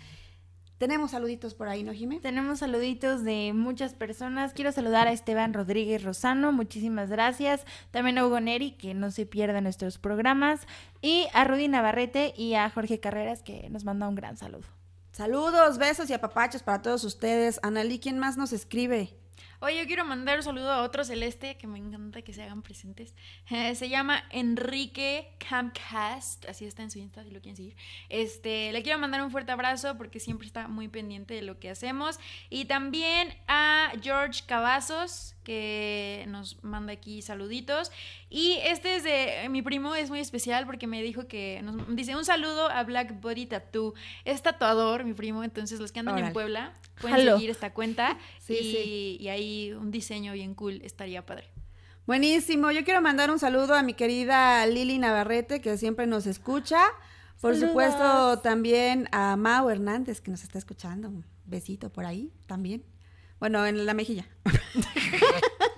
tenemos 0.83 1.13
saluditos 1.13 1.55
por 1.55 1.69
ahí, 1.69 1.85
¿no, 1.85 1.93
Jimé? 1.93 2.19
Tenemos 2.19 2.59
saluditos 2.59 3.23
de 3.23 3.53
muchas 3.55 3.95
personas. 3.95 4.53
Quiero 4.53 4.73
saludar 4.73 5.07
a 5.07 5.13
Esteban 5.13 5.55
Rodríguez 5.55 6.03
Rosano, 6.03 6.51
muchísimas 6.51 7.09
gracias. 7.09 7.65
También 7.93 8.19
a 8.19 8.27
Hugo 8.27 8.41
Neri, 8.41 8.73
que 8.73 8.93
no 8.93 9.13
se 9.13 9.25
pierda 9.25 9.61
nuestros 9.61 9.99
programas. 9.99 10.67
Y 11.01 11.29
a 11.35 11.45
Rudy 11.45 11.69
Navarrete 11.69 12.35
y 12.37 12.55
a 12.55 12.69
Jorge 12.69 12.99
Carreras, 12.99 13.45
que 13.45 13.71
nos 13.71 13.85
manda 13.85 14.09
un 14.09 14.17
gran 14.17 14.37
saludo. 14.37 14.67
Saludos, 15.13 15.79
besos 15.79 16.11
y 16.11 16.15
apapachos 16.15 16.65
para 16.65 16.83
todos 16.83 17.05
ustedes. 17.05 17.61
Analí, 17.63 18.01
¿quién 18.01 18.19
más 18.19 18.37
nos 18.37 18.53
escribe? 18.53 19.17
Oye, 19.65 19.79
yo 19.79 19.87
quiero 19.87 20.05
mandar 20.05 20.39
un 20.39 20.43
saludo 20.43 20.73
a 20.73 20.83
otro 20.83 21.05
celeste 21.05 21.57
que 21.57 21.69
me 21.69 21.79
encanta 21.79 22.23
que 22.23 22.33
se 22.33 22.43
hagan 22.43 22.63
presentes. 22.63 23.15
Eh, 23.49 23.77
se 23.77 23.89
llama 23.89 24.25
Enrique 24.31 25.37
Campcast, 25.39 26.47
así 26.47 26.65
está 26.65 26.83
en 26.83 26.91
su 26.91 26.99
Insta 26.99 27.23
si 27.23 27.31
lo 27.31 27.41
quieren 27.41 27.55
seguir. 27.55 27.77
Este, 28.09 28.73
le 28.73 28.83
quiero 28.83 28.99
mandar 28.99 29.23
un 29.23 29.31
fuerte 29.31 29.53
abrazo 29.53 29.97
porque 29.97 30.19
siempre 30.19 30.49
está 30.49 30.67
muy 30.67 30.89
pendiente 30.89 31.35
de 31.35 31.43
lo 31.43 31.61
que 31.61 31.71
hacemos. 31.71 32.19
Y 32.51 32.65
también 32.65 33.33
a 33.47 33.93
George 34.03 34.43
Cavazos, 34.49 35.37
que 35.45 36.25
nos 36.27 36.63
manda 36.65 36.93
aquí 36.93 37.23
saluditos. 37.23 37.93
Y 38.31 38.59
este 38.65 38.97
es 38.97 39.05
de 39.05 39.49
mi 39.49 39.63
primo, 39.63 39.95
es 39.95 40.11
muy 40.11 40.19
especial 40.19 40.67
porque 40.67 40.89
me 40.89 41.03
dijo 41.03 41.29
que 41.29 41.61
nos 41.63 41.95
dice 41.95 42.17
un 42.17 42.25
saludo 42.25 42.69
a 42.69 42.83
Black 42.83 43.21
Body 43.21 43.47
Tattoo. 43.47 43.95
Es 44.25 44.43
tatuador, 44.43 45.05
mi 45.05 45.15
primo, 45.15 45.45
entonces 45.45 45.79
los 45.79 45.93
que 45.93 46.01
andan 46.01 46.19
en 46.19 46.33
Puebla 46.33 46.73
pueden 47.01 47.35
seguir 47.35 47.51
esta 47.51 47.73
cuenta 47.73 48.19
y, 48.49 49.19
y 49.21 49.29
ahí 49.29 49.52
un 49.79 49.91
diseño 49.91 50.33
bien 50.33 50.55
cool 50.55 50.81
estaría 50.83 51.25
padre. 51.25 51.49
Buenísimo, 52.07 52.71
yo 52.71 52.85
quiero 52.85 53.01
mandar 53.01 53.31
un 53.31 53.39
saludo 53.39 53.75
a 53.75 53.83
mi 53.83 53.95
querida 53.95 54.67
Lili 54.67 54.99
Navarrete 54.99 55.61
que 55.61 55.77
siempre 55.79 56.07
nos 56.07 56.27
escucha. 56.27 56.81
Por 57.41 57.57
supuesto, 57.57 58.39
también 58.39 59.09
a 59.11 59.37
Mau 59.37 59.69
Hernández 59.69 60.21
que 60.21 60.31
nos 60.31 60.43
está 60.45 60.59
escuchando. 60.59 61.09
Un 61.09 61.25
besito 61.45 61.91
por 61.91 62.05
ahí 62.05 62.33
también. 62.47 62.85
Bueno, 63.41 63.67
en 63.67 63.85
la 63.85 63.95
mejilla. 63.95 64.27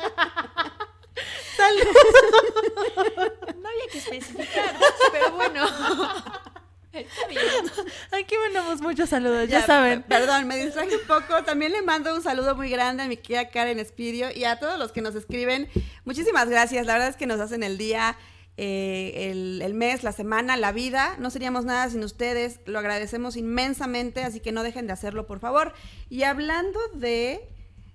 no 3.62 3.68
había 3.68 3.87
que 3.91 3.99
especificar, 3.99 4.75
pero 5.12 5.33
bueno. 5.33 5.66
Aquí 8.12 8.34
mandamos 8.45 8.80
muchos 8.80 9.09
saludos, 9.09 9.49
ya, 9.49 9.66
saben. 9.66 10.03
Perdón, 10.03 10.47
me 10.47 10.57
distraje 10.57 10.97
un 10.97 11.07
poco. 11.07 11.42
También 11.45 11.72
le 11.72 11.82
mando 11.82 12.14
un 12.14 12.22
saludo 12.22 12.55
muy 12.55 12.70
grande 12.70 13.03
a 13.03 13.09
mi 13.09 13.16
querida 13.16 13.49
Karen 13.49 13.78
Espidio 13.78 14.28
y 14.34 14.45
a 14.45 14.59
todos 14.59 14.78
los 14.78 14.92
que 14.92 15.03
nos 15.03 15.14
escriben. 15.14 15.68
Muchísimas 16.05 16.49
gracias. 16.49 16.86
La 16.86 16.95
verdad 16.95 17.09
es 17.09 17.16
que 17.16 17.26
nos 17.26 17.40
hacen 17.40 17.62
el 17.62 17.78
día, 17.78 18.16
eh, 18.57 19.30
el, 19.30 19.61
el, 19.62 19.74
mes, 19.74 20.05
la 20.05 20.12
semana, 20.12 20.57
la 20.57 20.72
vida. 20.72 21.16
No 21.18 21.30
seríamos 21.30 21.64
nada 21.64 21.88
sin 21.90 22.05
ustedes. 22.05 22.61
Lo 22.66 22.78
agradecemos 22.78 23.36
inmensamente, 23.36 24.22
así 24.22 24.40
que 24.40 24.53
no 24.53 24.62
dejen 24.62 24.86
de 24.86 24.92
hacerlo, 24.92 25.26
por 25.26 25.40
favor. 25.40 25.72
Y 26.09 26.22
hablando 26.22 26.78
de 26.95 27.49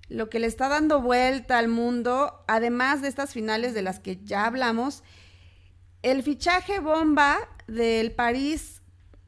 lo 0.10 0.30
que 0.30 0.39
le 0.39 0.47
está 0.47 0.68
dando 0.68 1.02
vuelta 1.02 1.58
al 1.58 1.70
mundo, 1.70 2.43
además 2.47 3.02
de 3.02 3.08
estas 3.08 3.32
finales 3.32 3.74
de 3.74 3.84
las 3.84 4.00
que 4.00 4.20
ya 4.24 4.45
hablamos, 4.45 5.04
el 6.02 6.24
fichaje 6.24 6.80
bomba 6.80 7.38
del 7.68 8.12
París 8.12 8.79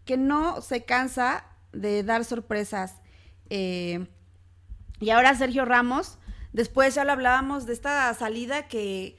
que 0.05 0.17
no 0.17 0.61
se 0.61 0.83
cansa 0.83 1.45
de 1.71 2.03
dar 2.03 2.25
sorpresas. 2.25 3.01
Eh, 3.49 4.07
y 4.99 5.09
ahora 5.09 5.35
Sergio 5.35 5.65
Ramos, 5.65 6.17
después 6.53 6.95
ya 6.95 7.03
lo 7.03 7.11
hablábamos 7.11 7.65
de 7.65 7.73
esta 7.73 8.13
salida 8.13 8.67
que 8.67 9.17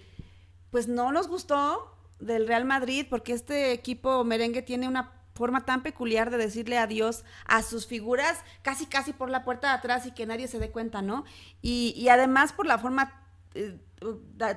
pues 0.71 0.89
no 0.89 1.13
nos 1.13 1.29
gustó 1.29 1.97
del 2.19 2.47
Real 2.47 2.65
Madrid 2.65 3.07
porque 3.09 3.33
este 3.33 3.73
equipo 3.73 4.25
merengue 4.25 4.63
tiene 4.63 4.89
una 4.89 5.13
forma 5.35 5.65
tan 5.65 5.83
peculiar 5.83 6.31
de 6.31 6.37
decirle 6.37 6.79
adiós 6.79 7.25
a 7.47 7.63
sus 7.63 7.87
figuras 7.87 8.39
casi 8.63 8.87
casi 8.87 9.13
por 9.13 9.31
la 9.31 9.45
puerta 9.45 9.69
de 9.69 9.75
atrás 9.75 10.07
y 10.07 10.13
que 10.13 10.27
nadie 10.27 10.47
se 10.47 10.59
dé 10.59 10.71
cuenta, 10.71 11.03
¿no? 11.03 11.25
Y, 11.63 12.07
además 12.09 12.53
por 12.53 12.67
la 12.67 12.79
forma 12.79 13.27
eh, 13.55 13.79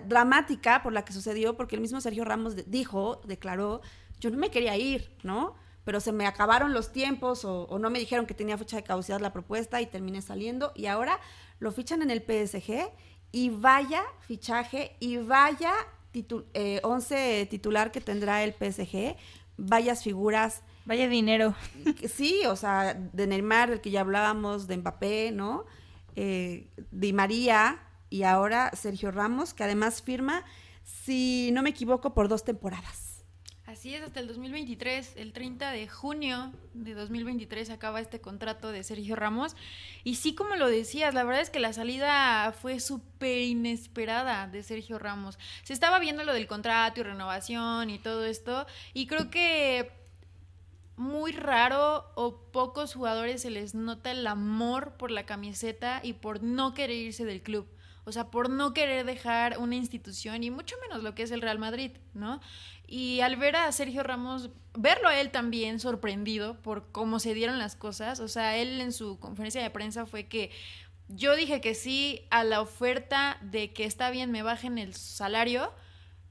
dramática 0.07 0.83
por 0.83 0.93
la 0.93 1.05
que 1.05 1.13
sucedió, 1.13 1.55
porque 1.55 1.75
el 1.75 1.81
mismo 1.81 2.01
Sergio 2.01 2.25
Ramos 2.25 2.55
dijo, 2.69 3.21
declaró, 3.25 3.81
yo 4.19 4.29
no 4.29 4.37
me 4.37 4.51
quería 4.51 4.77
ir, 4.77 5.15
¿no? 5.23 5.55
Pero 5.85 6.01
se 6.01 6.11
me 6.11 6.27
acabaron 6.27 6.73
los 6.73 6.91
tiempos 6.91 7.45
o, 7.45 7.63
o, 7.63 7.79
no 7.79 7.89
me 7.89 7.99
dijeron 7.99 8.25
que 8.25 8.33
tenía 8.33 8.57
fecha 8.57 8.75
de 8.75 8.83
caducidad 8.83 9.21
la 9.21 9.31
propuesta 9.31 9.81
y 9.81 9.85
terminé 9.85 10.21
saliendo 10.21 10.73
y 10.75 10.87
ahora 10.87 11.19
lo 11.59 11.71
fichan 11.71 12.01
en 12.01 12.11
el 12.11 12.21
PSG 12.21 12.89
y 13.31 13.49
vaya 13.49 14.03
fichaje 14.27 14.97
y 14.99 15.17
vaya 15.17 15.73
eh, 16.53 16.79
11 16.83 17.47
titular 17.49 17.91
que 17.91 18.01
tendrá 18.01 18.43
el 18.43 18.53
PSG 18.53 19.15
vayas 19.57 20.03
figuras. 20.03 20.61
Vaya 20.85 21.07
dinero. 21.07 21.55
Sí, 22.13 22.45
o 22.47 22.55
sea, 22.55 22.93
de 22.93 23.27
Neymar, 23.27 23.69
del 23.69 23.81
que 23.81 23.91
ya 23.91 24.01
hablábamos, 24.01 24.67
de 24.67 24.77
Mbappé, 24.77 25.31
¿no? 25.31 25.65
Eh, 26.15 26.69
Di 26.91 27.13
María 27.13 27.79
y 28.09 28.23
ahora 28.23 28.71
Sergio 28.75 29.11
Ramos, 29.11 29.53
que 29.53 29.63
además 29.63 30.01
firma, 30.01 30.43
si 30.83 31.49
no 31.53 31.61
me 31.61 31.71
equivoco, 31.71 32.13
por 32.13 32.27
dos 32.27 32.43
temporadas. 32.43 33.04
Así 33.65 33.95
es, 33.95 34.03
hasta 34.03 34.19
el 34.19 34.27
2023, 34.27 35.13
el 35.15 35.33
30 35.33 35.71
de 35.71 35.87
junio 35.87 36.53
de 36.75 36.93
2023 36.93 37.71
acaba 37.71 37.99
este 37.99 38.21
contrato 38.21 38.71
de 38.71 38.83
Sergio 38.83 39.15
Ramos. 39.15 39.55
Y 40.03 40.15
sí, 40.15 40.35
como 40.35 40.55
lo 40.55 40.69
decías, 40.69 41.15
la 41.15 41.23
verdad 41.23 41.41
es 41.41 41.49
que 41.49 41.59
la 41.59 41.73
salida 41.73 42.53
fue 42.61 42.79
súper 42.79 43.41
inesperada 43.41 44.47
de 44.47 44.61
Sergio 44.61 44.99
Ramos. 44.99 45.39
Se 45.63 45.73
estaba 45.73 45.97
viendo 45.97 46.23
lo 46.23 46.33
del 46.33 46.45
contrato 46.45 46.99
y 46.99 47.03
renovación 47.03 47.89
y 47.89 47.97
todo 47.97 48.23
esto, 48.25 48.67
y 48.93 49.07
creo 49.07 49.31
que 49.31 49.91
muy 50.95 51.31
raro 51.31 52.05
o 52.13 52.51
pocos 52.51 52.93
jugadores 52.93 53.41
se 53.41 53.49
les 53.49 53.73
nota 53.73 54.11
el 54.11 54.27
amor 54.27 54.93
por 54.93 55.09
la 55.09 55.25
camiseta 55.25 56.01
y 56.03 56.13
por 56.13 56.43
no 56.43 56.75
querer 56.75 56.97
irse 56.97 57.25
del 57.25 57.41
club. 57.41 57.67
O 58.05 58.11
sea, 58.11 58.29
por 58.29 58.51
no 58.51 58.73
querer 58.73 59.03
dejar 59.03 59.57
una 59.57 59.75
institución 59.75 60.43
y 60.43 60.51
mucho 60.51 60.75
menos 60.83 61.01
lo 61.01 61.15
que 61.15 61.23
es 61.23 61.31
el 61.31 61.41
Real 61.41 61.57
Madrid, 61.57 61.91
¿no? 62.13 62.39
Y 62.87 63.21
al 63.21 63.35
ver 63.37 63.55
a 63.55 63.71
Sergio 63.71 64.03
Ramos, 64.03 64.49
verlo 64.73 65.09
a 65.09 65.19
él 65.19 65.31
también 65.31 65.79
sorprendido 65.79 66.61
por 66.61 66.91
cómo 66.91 67.19
se 67.19 67.33
dieron 67.33 67.57
las 67.57 67.75
cosas, 67.75 68.19
o 68.19 68.27
sea, 68.27 68.57
él 68.57 68.81
en 68.81 68.91
su 68.91 69.19
conferencia 69.19 69.61
de 69.61 69.69
prensa 69.69 70.05
fue 70.05 70.27
que 70.27 70.51
yo 71.07 71.35
dije 71.35 71.61
que 71.61 71.75
sí 71.75 72.21
a 72.29 72.43
la 72.43 72.61
oferta 72.61 73.37
de 73.41 73.73
que 73.73 73.85
está 73.85 74.09
bien, 74.09 74.31
me 74.31 74.43
bajen 74.43 74.77
el 74.77 74.93
salario 74.93 75.71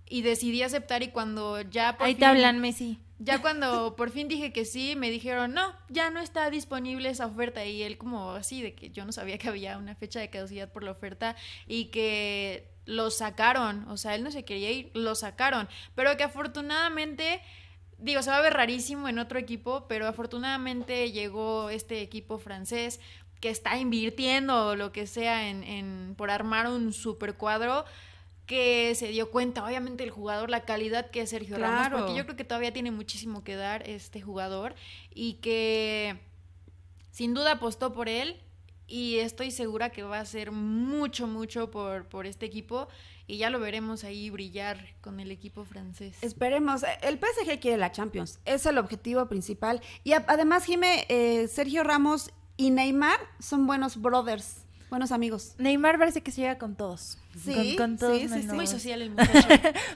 y 0.09 0.23
decidí 0.23 0.63
aceptar 0.63 1.03
y 1.03 1.09
cuando 1.09 1.61
ya... 1.63 1.97
Por 1.97 2.07
Ahí 2.07 2.15
te 2.15 2.25
hablan, 2.25 2.61
Messi. 2.61 2.99
Ya 3.21 3.41
cuando 3.41 3.95
por 3.97 4.11
fin 4.11 4.29
dije 4.29 4.53
que 4.53 4.65
sí, 4.65 4.97
me 4.97 5.11
dijeron, 5.11 5.55
no, 5.55 5.73
ya 5.89 6.11
no 6.11 6.21
está 6.21 6.51
disponible 6.51 7.09
esa 7.09 7.27
oferta. 7.27 7.65
Y 7.65 7.83
él 7.83 7.97
como 7.97 8.33
así, 8.33 8.61
de 8.61 8.75
que 8.75 8.91
yo 8.91 9.05
no 9.05 9.13
sabía 9.13 9.39
que 9.39 9.49
había 9.49 9.79
una 9.79 9.95
fecha 9.95 10.21
de 10.21 10.31
caducidad 10.31 10.71
por 10.71 10.83
la 10.83 10.91
oferta 10.91 11.37
y 11.67 11.87
que 11.87 12.74
lo 12.85 13.11
sacaron. 13.11 13.89
O 13.89 13.97
sea, 13.97 14.14
él 14.14 14.22
no 14.22 14.30
se 14.30 14.45
quería 14.45 14.70
ir, 14.70 14.91
lo 14.95 15.14
sacaron. 15.14 15.68
Pero 15.95 16.16
que 16.16 16.24
afortunadamente, 16.24 17.41
digo, 17.99 18.22
se 18.22 18.30
va 18.30 18.39
a 18.39 18.43
ver 18.43 18.55
rarísimo 18.55 19.09
en 19.09 19.18
otro 19.18 19.39
equipo, 19.39 19.87
pero 19.89 20.07
afortunadamente 20.07 21.12
llegó 21.12 21.70
este 21.70 22.01
equipo 22.01 22.39
francés 22.39 23.01
que 23.41 23.51
está 23.51 23.76
invirtiendo 23.76 24.74
lo 24.76 24.93
que 24.93 25.07
sea 25.07 25.49
en, 25.49 25.64
en 25.64 26.14
por 26.16 26.30
armar 26.30 26.66
un 26.68 26.93
super 26.93 27.35
cuadro 27.35 27.85
que 28.47 28.95
se 28.95 29.09
dio 29.09 29.30
cuenta, 29.30 29.64
obviamente, 29.64 30.05
el 30.05 30.11
jugador, 30.11 30.51
la 30.51 30.64
calidad 30.64 31.11
que 31.11 31.22
es 31.22 31.30
Sergio 31.30 31.57
Ramos, 31.59 31.89
porque 31.89 32.14
yo 32.14 32.24
creo 32.24 32.37
que 32.37 32.45
todavía 32.45 32.72
tiene 32.72 32.91
muchísimo 32.91 33.43
que 33.43 33.57
dar 33.57 33.89
este 33.89 34.20
jugador 34.20 34.74
y 35.14 35.35
que 35.35 36.20
sin 37.11 37.32
duda 37.32 37.53
apostó 37.53 37.95
por 37.95 38.09
él 38.09 38.41
y 38.87 39.16
estoy 39.16 39.51
segura 39.51 39.91
que 39.91 40.03
va 40.03 40.18
a 40.18 40.20
hacer 40.20 40.53
mucho, 40.53 41.26
mucho 41.26 41.70
por, 41.70 42.07
por 42.07 42.26
este 42.26 42.47
equipo 42.47 42.89
y 43.26 43.39
ya 43.39 43.51
lo 43.51 43.59
veremos 43.61 44.05
ahí 44.05 44.30
brillar 44.30 44.78
con 45.01 45.20
el 45.20 45.30
equipo 45.30 45.64
francés. 45.64 46.16
Esperemos. 46.20 46.85
El 47.03 47.18
PSG 47.18 47.61
quiere 47.61 47.78
la 47.78 47.93
Champions, 47.93 48.39
es 48.45 48.66
el 48.66 48.78
objetivo 48.78 49.26
principal. 49.28 49.80
Y 50.03 50.12
además, 50.12 50.64
Jime, 50.64 51.07
eh, 51.09 51.49
Sergio 51.49 51.85
Ramos 51.85 52.30
y 52.57 52.70
Neymar 52.70 53.18
son 53.41 53.66
buenos 53.66 54.01
brothers, 54.01 54.66
buenos 54.91 55.12
amigos. 55.12 55.55
Neymar 55.59 55.99
parece 55.99 56.22
que 56.22 56.30
se 56.30 56.43
llega 56.43 56.59
con 56.59 56.76
todos. 56.76 57.18
Sí, 57.43 57.76
con, 57.76 57.97
todos 57.97 58.20
sí, 58.20 58.28
sí, 58.28 58.47
Muy 58.53 58.66
social 58.66 59.03
el 59.03 59.11
muchacho. 59.12 59.49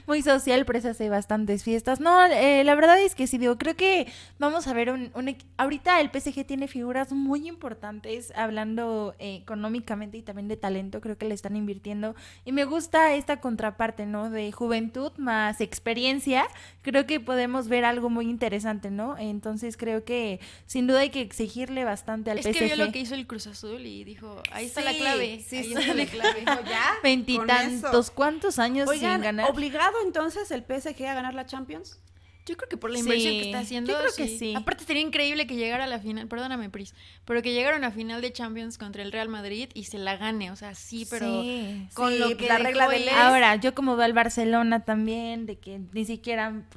Muy 0.07 0.21
social, 0.21 0.65
pero 0.65 0.81
se 0.81 0.89
hace 0.89 1.09
bastantes 1.09 1.63
fiestas. 1.63 1.99
No, 1.99 2.25
eh, 2.25 2.63
la 2.63 2.75
verdad 2.75 2.99
es 3.01 3.15
que 3.15 3.27
sí, 3.27 3.37
digo, 3.37 3.57
creo 3.57 3.75
que 3.75 4.07
vamos 4.37 4.67
a 4.67 4.73
ver 4.73 4.91
un, 4.91 5.11
un 5.15 5.35
ahorita 5.57 6.01
el 6.01 6.09
PSG 6.09 6.45
tiene 6.45 6.67
figuras 6.67 7.11
muy 7.11 7.47
importantes, 7.47 8.33
hablando 8.35 9.15
eh, 9.19 9.35
económicamente 9.35 10.17
y 10.17 10.21
también 10.21 10.47
de 10.47 10.57
talento, 10.57 11.01
creo 11.01 11.17
que 11.17 11.27
le 11.27 11.35
están 11.35 11.55
invirtiendo. 11.55 12.15
Y 12.45 12.51
me 12.51 12.65
gusta 12.65 13.15
esta 13.15 13.39
contraparte, 13.39 14.05
¿no? 14.05 14.29
De 14.29 14.51
juventud 14.51 15.11
más 15.17 15.61
experiencia. 15.61 16.45
Creo 16.81 17.05
que 17.05 17.19
podemos 17.19 17.67
ver 17.67 17.85
algo 17.85 18.09
muy 18.09 18.29
interesante, 18.29 18.91
¿no? 18.91 19.17
Entonces 19.17 19.77
creo 19.77 20.03
que 20.03 20.39
sin 20.65 20.87
duda 20.87 21.01
hay 21.01 21.09
que 21.09 21.21
exigirle 21.21 21.83
bastante 21.83 22.31
al 22.31 22.39
es 22.39 22.45
PSG. 22.45 22.49
Es 22.49 22.57
que 22.57 22.65
vio 22.65 22.85
lo 22.85 22.91
que 22.91 22.99
hizo 22.99 23.15
el 23.15 23.27
Cruz 23.27 23.47
Azul 23.47 23.85
y 23.85 24.03
dijo, 24.03 24.41
ahí 24.51 24.65
está 24.65 24.81
la 24.81 24.93
clave. 24.93 25.43
Sí, 25.47 25.57
ahí 25.57 25.73
está 25.73 25.93
la 25.93 26.05
clave. 26.05 26.43
¿Ya? 26.45 26.93
veintitantos, 27.37 28.11
¿cuántos 28.11 28.59
años 28.59 28.87
Oigan, 28.89 29.13
sin 29.15 29.21
ganar? 29.23 29.51
¿obligado 29.51 29.95
entonces 30.05 30.51
el 30.51 30.63
PSG 30.63 31.05
a 31.07 31.13
ganar 31.13 31.33
la 31.33 31.45
Champions? 31.45 31.99
Yo 32.45 32.57
creo 32.57 32.67
que 32.67 32.77
por 32.77 32.89
la 32.89 32.97
inversión 32.97 33.33
que 33.35 33.41
Sí, 33.41 33.45
está 33.49 33.59
haciendo. 33.59 33.91
yo 33.91 33.99
creo 33.99 34.11
que 34.15 34.27
sí. 34.39 34.55
Aparte 34.55 34.83
sería 34.83 35.03
increíble 35.03 35.45
que 35.45 35.55
llegara 35.55 35.83
a 35.83 35.87
la 35.87 35.99
final, 35.99 36.27
perdóname, 36.27 36.71
Pris, 36.71 36.95
pero 37.25 37.43
que 37.43 37.53
llegara 37.53 37.75
a 37.75 37.77
una 37.77 37.91
final 37.91 38.21
de 38.23 38.33
Champions 38.33 38.79
contra 38.79 39.03
el 39.03 39.11
Real 39.11 39.29
Madrid 39.29 39.69
y 39.75 39.83
se 39.83 39.99
la 39.99 40.17
gane. 40.17 40.49
O 40.49 40.55
sea, 40.55 40.73
sí, 40.73 41.05
pero 41.11 41.43
Sí. 41.43 41.87
con 41.93 42.11
Sí, 42.11 42.17
lo 42.17 42.35
que 42.37 42.47
la 42.47 42.57
regla 42.57 42.87
de 42.87 42.99
ley. 43.01 43.09
Ahora, 43.15 43.55
yo 43.57 43.75
como 43.75 43.95
veo 43.95 44.05
al 44.05 44.13
Barcelona 44.13 44.83
también, 44.83 45.45
de 45.45 45.59
que 45.59 45.79
ni 45.93 46.05
siquiera 46.05 46.47
han 46.47 46.67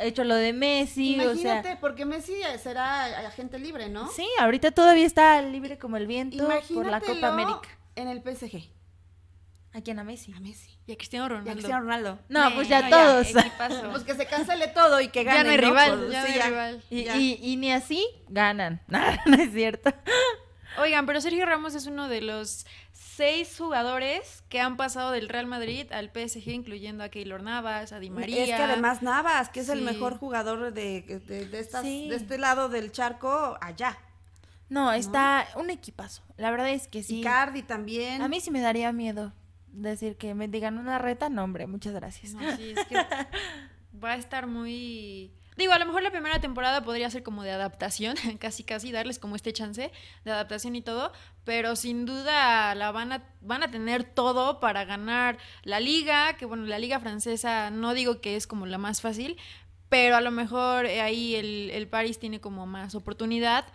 hecho 0.00 0.24
lo 0.24 0.34
de 0.34 0.52
Messi, 0.54 1.14
Imagínate, 1.14 1.38
o 1.38 1.62
sea... 1.62 1.80
porque 1.80 2.04
Messi 2.04 2.34
será 2.60 3.04
agente 3.28 3.60
libre, 3.60 3.88
¿no? 3.90 4.10
Sí, 4.10 4.26
ahorita 4.40 4.72
todavía 4.72 5.06
está 5.06 5.40
libre 5.42 5.78
como 5.78 5.98
el 5.98 6.08
viento 6.08 6.48
por 6.74 6.86
la 6.86 7.00
Copa 7.00 7.28
América. 7.28 7.68
en 7.94 8.08
el 8.08 8.22
PSG. 8.22 8.70
¿A 9.74 9.80
quién? 9.80 9.98
A 9.98 10.04
Messi. 10.04 10.32
A 10.34 10.40
Messi. 10.40 10.78
Y 10.86 10.92
a 10.92 10.96
Cristiano 10.96 11.24
Y 11.26 11.28
Ronaldo. 11.28 11.50
a 11.50 11.54
Cristiano 11.54 11.80
Ronaldo. 11.82 12.18
No, 12.28 12.54
pues 12.54 12.68
ya 12.68 12.82
no, 12.82 12.90
todos. 12.90 13.30
equipazo. 13.34 13.90
Pues 13.90 14.04
que 14.04 14.14
se 14.14 14.26
cancele 14.26 14.68
todo 14.68 15.00
y 15.00 15.08
que 15.08 15.24
gane. 15.24 15.38
ya 15.38 15.44
no 15.44 15.50
hay 15.50 15.56
rival, 15.56 15.98
Pues, 15.98 16.12
ya 16.12 16.20
no 16.20 16.26
sí, 16.26 16.32
hay 16.34 16.48
rival. 16.50 16.82
Y, 16.90 17.04
Ya. 17.04 17.16
y- 17.16 17.38
y 17.42 17.56
ni 17.56 17.72
así 17.72 18.06
ganan. 18.28 18.82
No, 18.88 18.98
no 19.26 19.42
es 19.42 19.52
cierto. 19.52 19.92
Oigan, 20.78 21.06
pero 21.06 21.20
Sergio 21.20 21.44
Ramos 21.46 21.74
es 21.74 21.86
uno 21.86 22.08
de 22.08 22.20
los 22.22 22.66
seis 22.92 23.54
jugadores 23.58 24.42
que 24.48 24.60
han 24.60 24.76
pasado 24.78 25.10
del 25.10 25.28
Real 25.28 25.46
Madrid 25.46 25.90
al 25.92 26.10
PSG, 26.10 26.48
incluyendo 26.48 27.04
a 27.04 27.08
Keylor 27.10 27.42
Navas, 27.42 27.92
a 27.92 27.98
Di 27.98 28.08
María. 28.10 28.42
Es 28.42 28.48
que 28.48 28.54
además 28.54 29.02
Navas, 29.02 29.48
que 29.50 29.60
es 29.60 29.68
el 29.68 29.82
mejor 29.82 30.16
jugador 30.18 30.72
de, 30.72 31.02
de, 31.02 31.46
de 31.46 31.60
estas, 31.60 31.82
Sí. 31.82 32.08
de 32.08 32.16
este 32.16 32.38
lado 32.38 32.68
del 32.70 32.90
charco, 32.90 33.58
allá. 33.60 33.98
No, 34.70 34.92
está 34.92 35.46
un 35.56 35.68
equipazo. 35.68 36.22
La 36.38 36.50
verdad 36.50 36.70
es 36.70 36.88
que 36.88 37.02
sí. 37.02 37.20
Icardi 37.20 37.62
también. 37.62 38.22
A 38.22 38.28
mí 38.28 38.40
sí 38.40 38.50
me 38.50 38.60
daría 38.62 38.90
miedo 38.92 39.32
decir 39.72 40.16
que 40.16 40.34
me 40.34 40.48
digan 40.48 40.78
una 40.78 40.98
reta. 40.98 41.28
No, 41.28 41.44
hombre, 41.44 41.66
muchas 41.66 41.94
gracias. 41.94 42.34
No, 42.34 42.56
sí, 42.56 42.74
es 42.76 42.86
que 42.86 42.96
va 44.02 44.12
a 44.12 44.16
estar 44.16 44.46
muy... 44.46 45.32
Digo, 45.56 45.74
a 45.74 45.78
lo 45.78 45.84
mejor 45.84 46.02
la 46.02 46.10
primera 46.10 46.40
temporada 46.40 46.82
podría 46.82 47.10
ser 47.10 47.22
como 47.22 47.42
de 47.42 47.50
adaptación, 47.50 48.16
casi 48.38 48.64
casi 48.64 48.90
darles 48.90 49.18
como 49.18 49.36
este 49.36 49.52
chance 49.52 49.92
de 50.24 50.30
adaptación 50.30 50.74
y 50.76 50.82
todo, 50.82 51.12
pero 51.44 51.76
sin 51.76 52.06
duda 52.06 52.74
la 52.74 52.90
van 52.90 53.12
a, 53.12 53.22
van 53.42 53.62
a 53.62 53.70
tener 53.70 54.04
todo 54.04 54.60
para 54.60 54.84
ganar 54.84 55.36
la 55.62 55.78
liga, 55.78 56.36
que 56.38 56.46
bueno, 56.46 56.64
la 56.64 56.78
liga 56.78 57.00
francesa 57.00 57.70
no 57.70 57.92
digo 57.92 58.20
que 58.20 58.36
es 58.36 58.46
como 58.46 58.64
la 58.64 58.78
más 58.78 59.02
fácil, 59.02 59.36
pero 59.90 60.16
a 60.16 60.22
lo 60.22 60.30
mejor 60.30 60.86
eh, 60.86 61.02
ahí 61.02 61.34
el, 61.34 61.68
el 61.70 61.86
París 61.86 62.18
tiene 62.18 62.40
como 62.40 62.66
más 62.66 62.94
oportunidad 62.94 63.66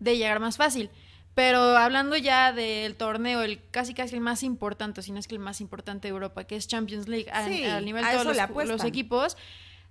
de 0.00 0.16
llegar 0.16 0.40
más 0.40 0.56
fácil. 0.56 0.90
Pero 1.36 1.60
hablando 1.76 2.16
ya 2.16 2.50
del 2.54 2.96
torneo, 2.96 3.42
el 3.42 3.60
casi 3.70 3.92
casi 3.92 4.14
el 4.14 4.22
más 4.22 4.42
importante, 4.42 5.02
si 5.02 5.12
no 5.12 5.20
es 5.20 5.28
que 5.28 5.34
el 5.34 5.38
más 5.38 5.60
importante 5.60 6.08
de 6.08 6.12
Europa, 6.12 6.44
que 6.44 6.56
es 6.56 6.66
Champions 6.66 7.08
League, 7.08 7.30
a, 7.30 7.44
Sí, 7.46 7.62
nivel 7.84 8.02
de 8.04 8.10
todos 8.10 8.24
los, 8.34 8.66
los 8.68 8.84
equipos, 8.84 9.36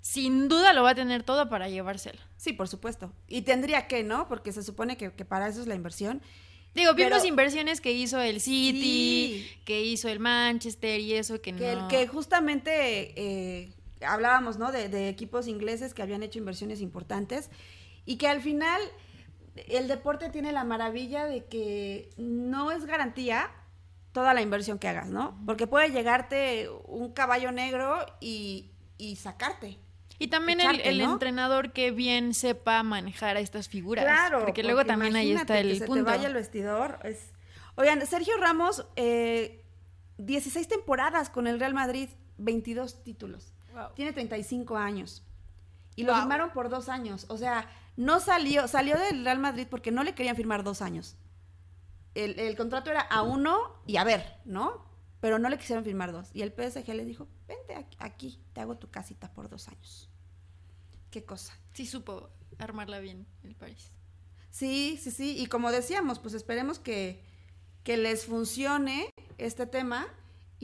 sin 0.01 0.47
duda 0.49 0.73
lo 0.73 0.81
va 0.81 0.89
a 0.89 0.95
tener 0.95 1.21
todo 1.21 1.47
para 1.47 1.69
llevársela. 1.69 2.19
Sí, 2.35 2.51
por 2.53 2.67
supuesto. 2.67 3.13
Y 3.27 3.43
tendría 3.43 3.85
que, 3.87 4.03
¿no? 4.03 4.27
Porque 4.27 4.51
se 4.51 4.63
supone 4.63 4.97
que, 4.97 5.11
que 5.13 5.23
para 5.23 5.47
eso 5.47 5.61
es 5.61 5.67
la 5.67 5.75
inversión. 5.75 6.19
Digo, 6.73 6.95
vimos 6.95 7.11
Pero- 7.19 7.25
inversiones 7.27 7.79
que 7.79 7.91
hizo 7.91 8.19
el 8.19 8.41
City, 8.41 9.45
Sí. 9.47 9.51
que 9.65 9.83
hizo 9.83 10.09
el 10.09 10.19
Manchester 10.19 10.99
y 10.99 11.13
eso 11.13 11.41
que, 11.43 11.53
Que, 11.55 11.75
no. 11.75 11.87
que 11.89 12.07
justamente 12.07 13.13
eh, 13.15 13.71
hablábamos, 14.01 14.57
¿no? 14.57 14.71
De, 14.71 14.89
de 14.89 15.09
equipos 15.09 15.47
ingleses 15.47 15.93
que 15.93 16.01
habían 16.01 16.23
hecho 16.23 16.39
inversiones 16.39 16.81
importantes 16.81 17.51
y 18.05 18.17
que 18.17 18.27
al 18.27 18.41
final 18.41 18.81
el 19.55 19.87
deporte 19.87 20.29
tiene 20.29 20.51
la 20.51 20.63
maravilla 20.63 21.25
de 21.25 21.45
que 21.45 22.09
no 22.17 22.71
es 22.71 22.85
garantía 22.85 23.49
toda 24.11 24.33
la 24.33 24.41
inversión 24.41 24.79
que 24.79 24.87
hagas, 24.87 25.07
¿no? 25.07 25.37
Porque 25.45 25.67
puede 25.67 25.89
llegarte 25.91 26.69
un 26.85 27.11
caballo 27.11 27.51
negro 27.51 28.05
y, 28.21 28.71
y 28.97 29.15
sacarte. 29.17 29.77
Y 30.19 30.27
también 30.29 30.61
el, 30.61 30.67
echarte, 30.75 30.89
el 30.89 30.99
¿no? 30.99 31.11
entrenador 31.13 31.73
que 31.73 31.91
bien 31.91 32.33
sepa 32.33 32.81
manejar 32.83 33.35
a 33.35 33.41
estas 33.41 33.67
figuras. 33.67 34.05
Claro, 34.05 34.39
Porque 34.45 34.63
luego 34.63 34.85
también 34.85 35.15
ahí 35.17 35.31
está 35.33 35.59
el 35.59 35.69
que 35.69 35.79
se 35.79 35.85
punto. 35.85 36.05
te 36.05 36.11
vaya 36.11 36.27
el 36.27 36.33
vestidor. 36.33 36.99
es- 37.03 37.31
Oigan, 37.75 38.05
Sergio 38.07 38.37
Ramos, 38.37 38.85
eh, 38.95 39.61
16 40.17 40.69
temporadas 40.69 41.29
con 41.29 41.47
el 41.47 41.59
Real 41.59 41.73
Madrid, 41.73 42.07
22 42.37 43.03
títulos. 43.03 43.51
Tiene 43.95 44.13
35 44.13 44.77
años. 44.77 45.21
Y 45.97 46.03
lo 46.03 46.13
Wow. 46.13 46.21
firmaron 46.21 46.51
por 46.51 46.69
dos 46.69 46.87
años. 46.87 47.25
O 47.27 47.37
sea, 47.37 47.67
no 47.97 48.19
salió, 48.19 48.67
salió 48.67 48.97
del 48.97 49.23
Real 49.23 49.39
Madrid 49.39 49.67
porque 49.69 49.91
no 49.91 50.03
le 50.03 50.15
querían 50.15 50.35
firmar 50.35 50.63
dos 50.63 50.81
años. 50.81 51.15
El, 52.13 52.39
el 52.39 52.55
contrato 52.55 52.91
era 52.91 53.01
a 53.01 53.23
uno 53.23 53.81
y 53.85 53.97
a 53.97 54.03
ver, 54.03 54.37
¿no? 54.45 54.85
Pero 55.19 55.39
no 55.39 55.49
le 55.49 55.57
quisieron 55.57 55.83
firmar 55.83 56.11
dos. 56.11 56.29
Y 56.33 56.41
el 56.41 56.51
PSG 56.51 56.87
le 56.93 57.05
dijo, 57.05 57.27
vente 57.47 57.75
aquí, 57.75 57.97
aquí, 57.99 58.39
te 58.53 58.61
hago 58.61 58.77
tu 58.77 58.89
casita 58.89 59.33
por 59.33 59.49
dos 59.49 59.67
años. 59.67 60.09
Qué 61.09 61.25
cosa. 61.25 61.57
Sí 61.73 61.85
supo 61.85 62.29
armarla 62.57 62.99
bien 62.99 63.25
el 63.43 63.55
París. 63.55 63.91
Sí, 64.49 64.99
sí, 65.01 65.11
sí. 65.11 65.35
Y 65.37 65.47
como 65.47 65.71
decíamos, 65.71 66.19
pues 66.19 66.33
esperemos 66.33 66.79
que, 66.79 67.23
que 67.83 67.97
les 67.97 68.25
funcione 68.25 69.09
este 69.37 69.67
tema 69.67 70.07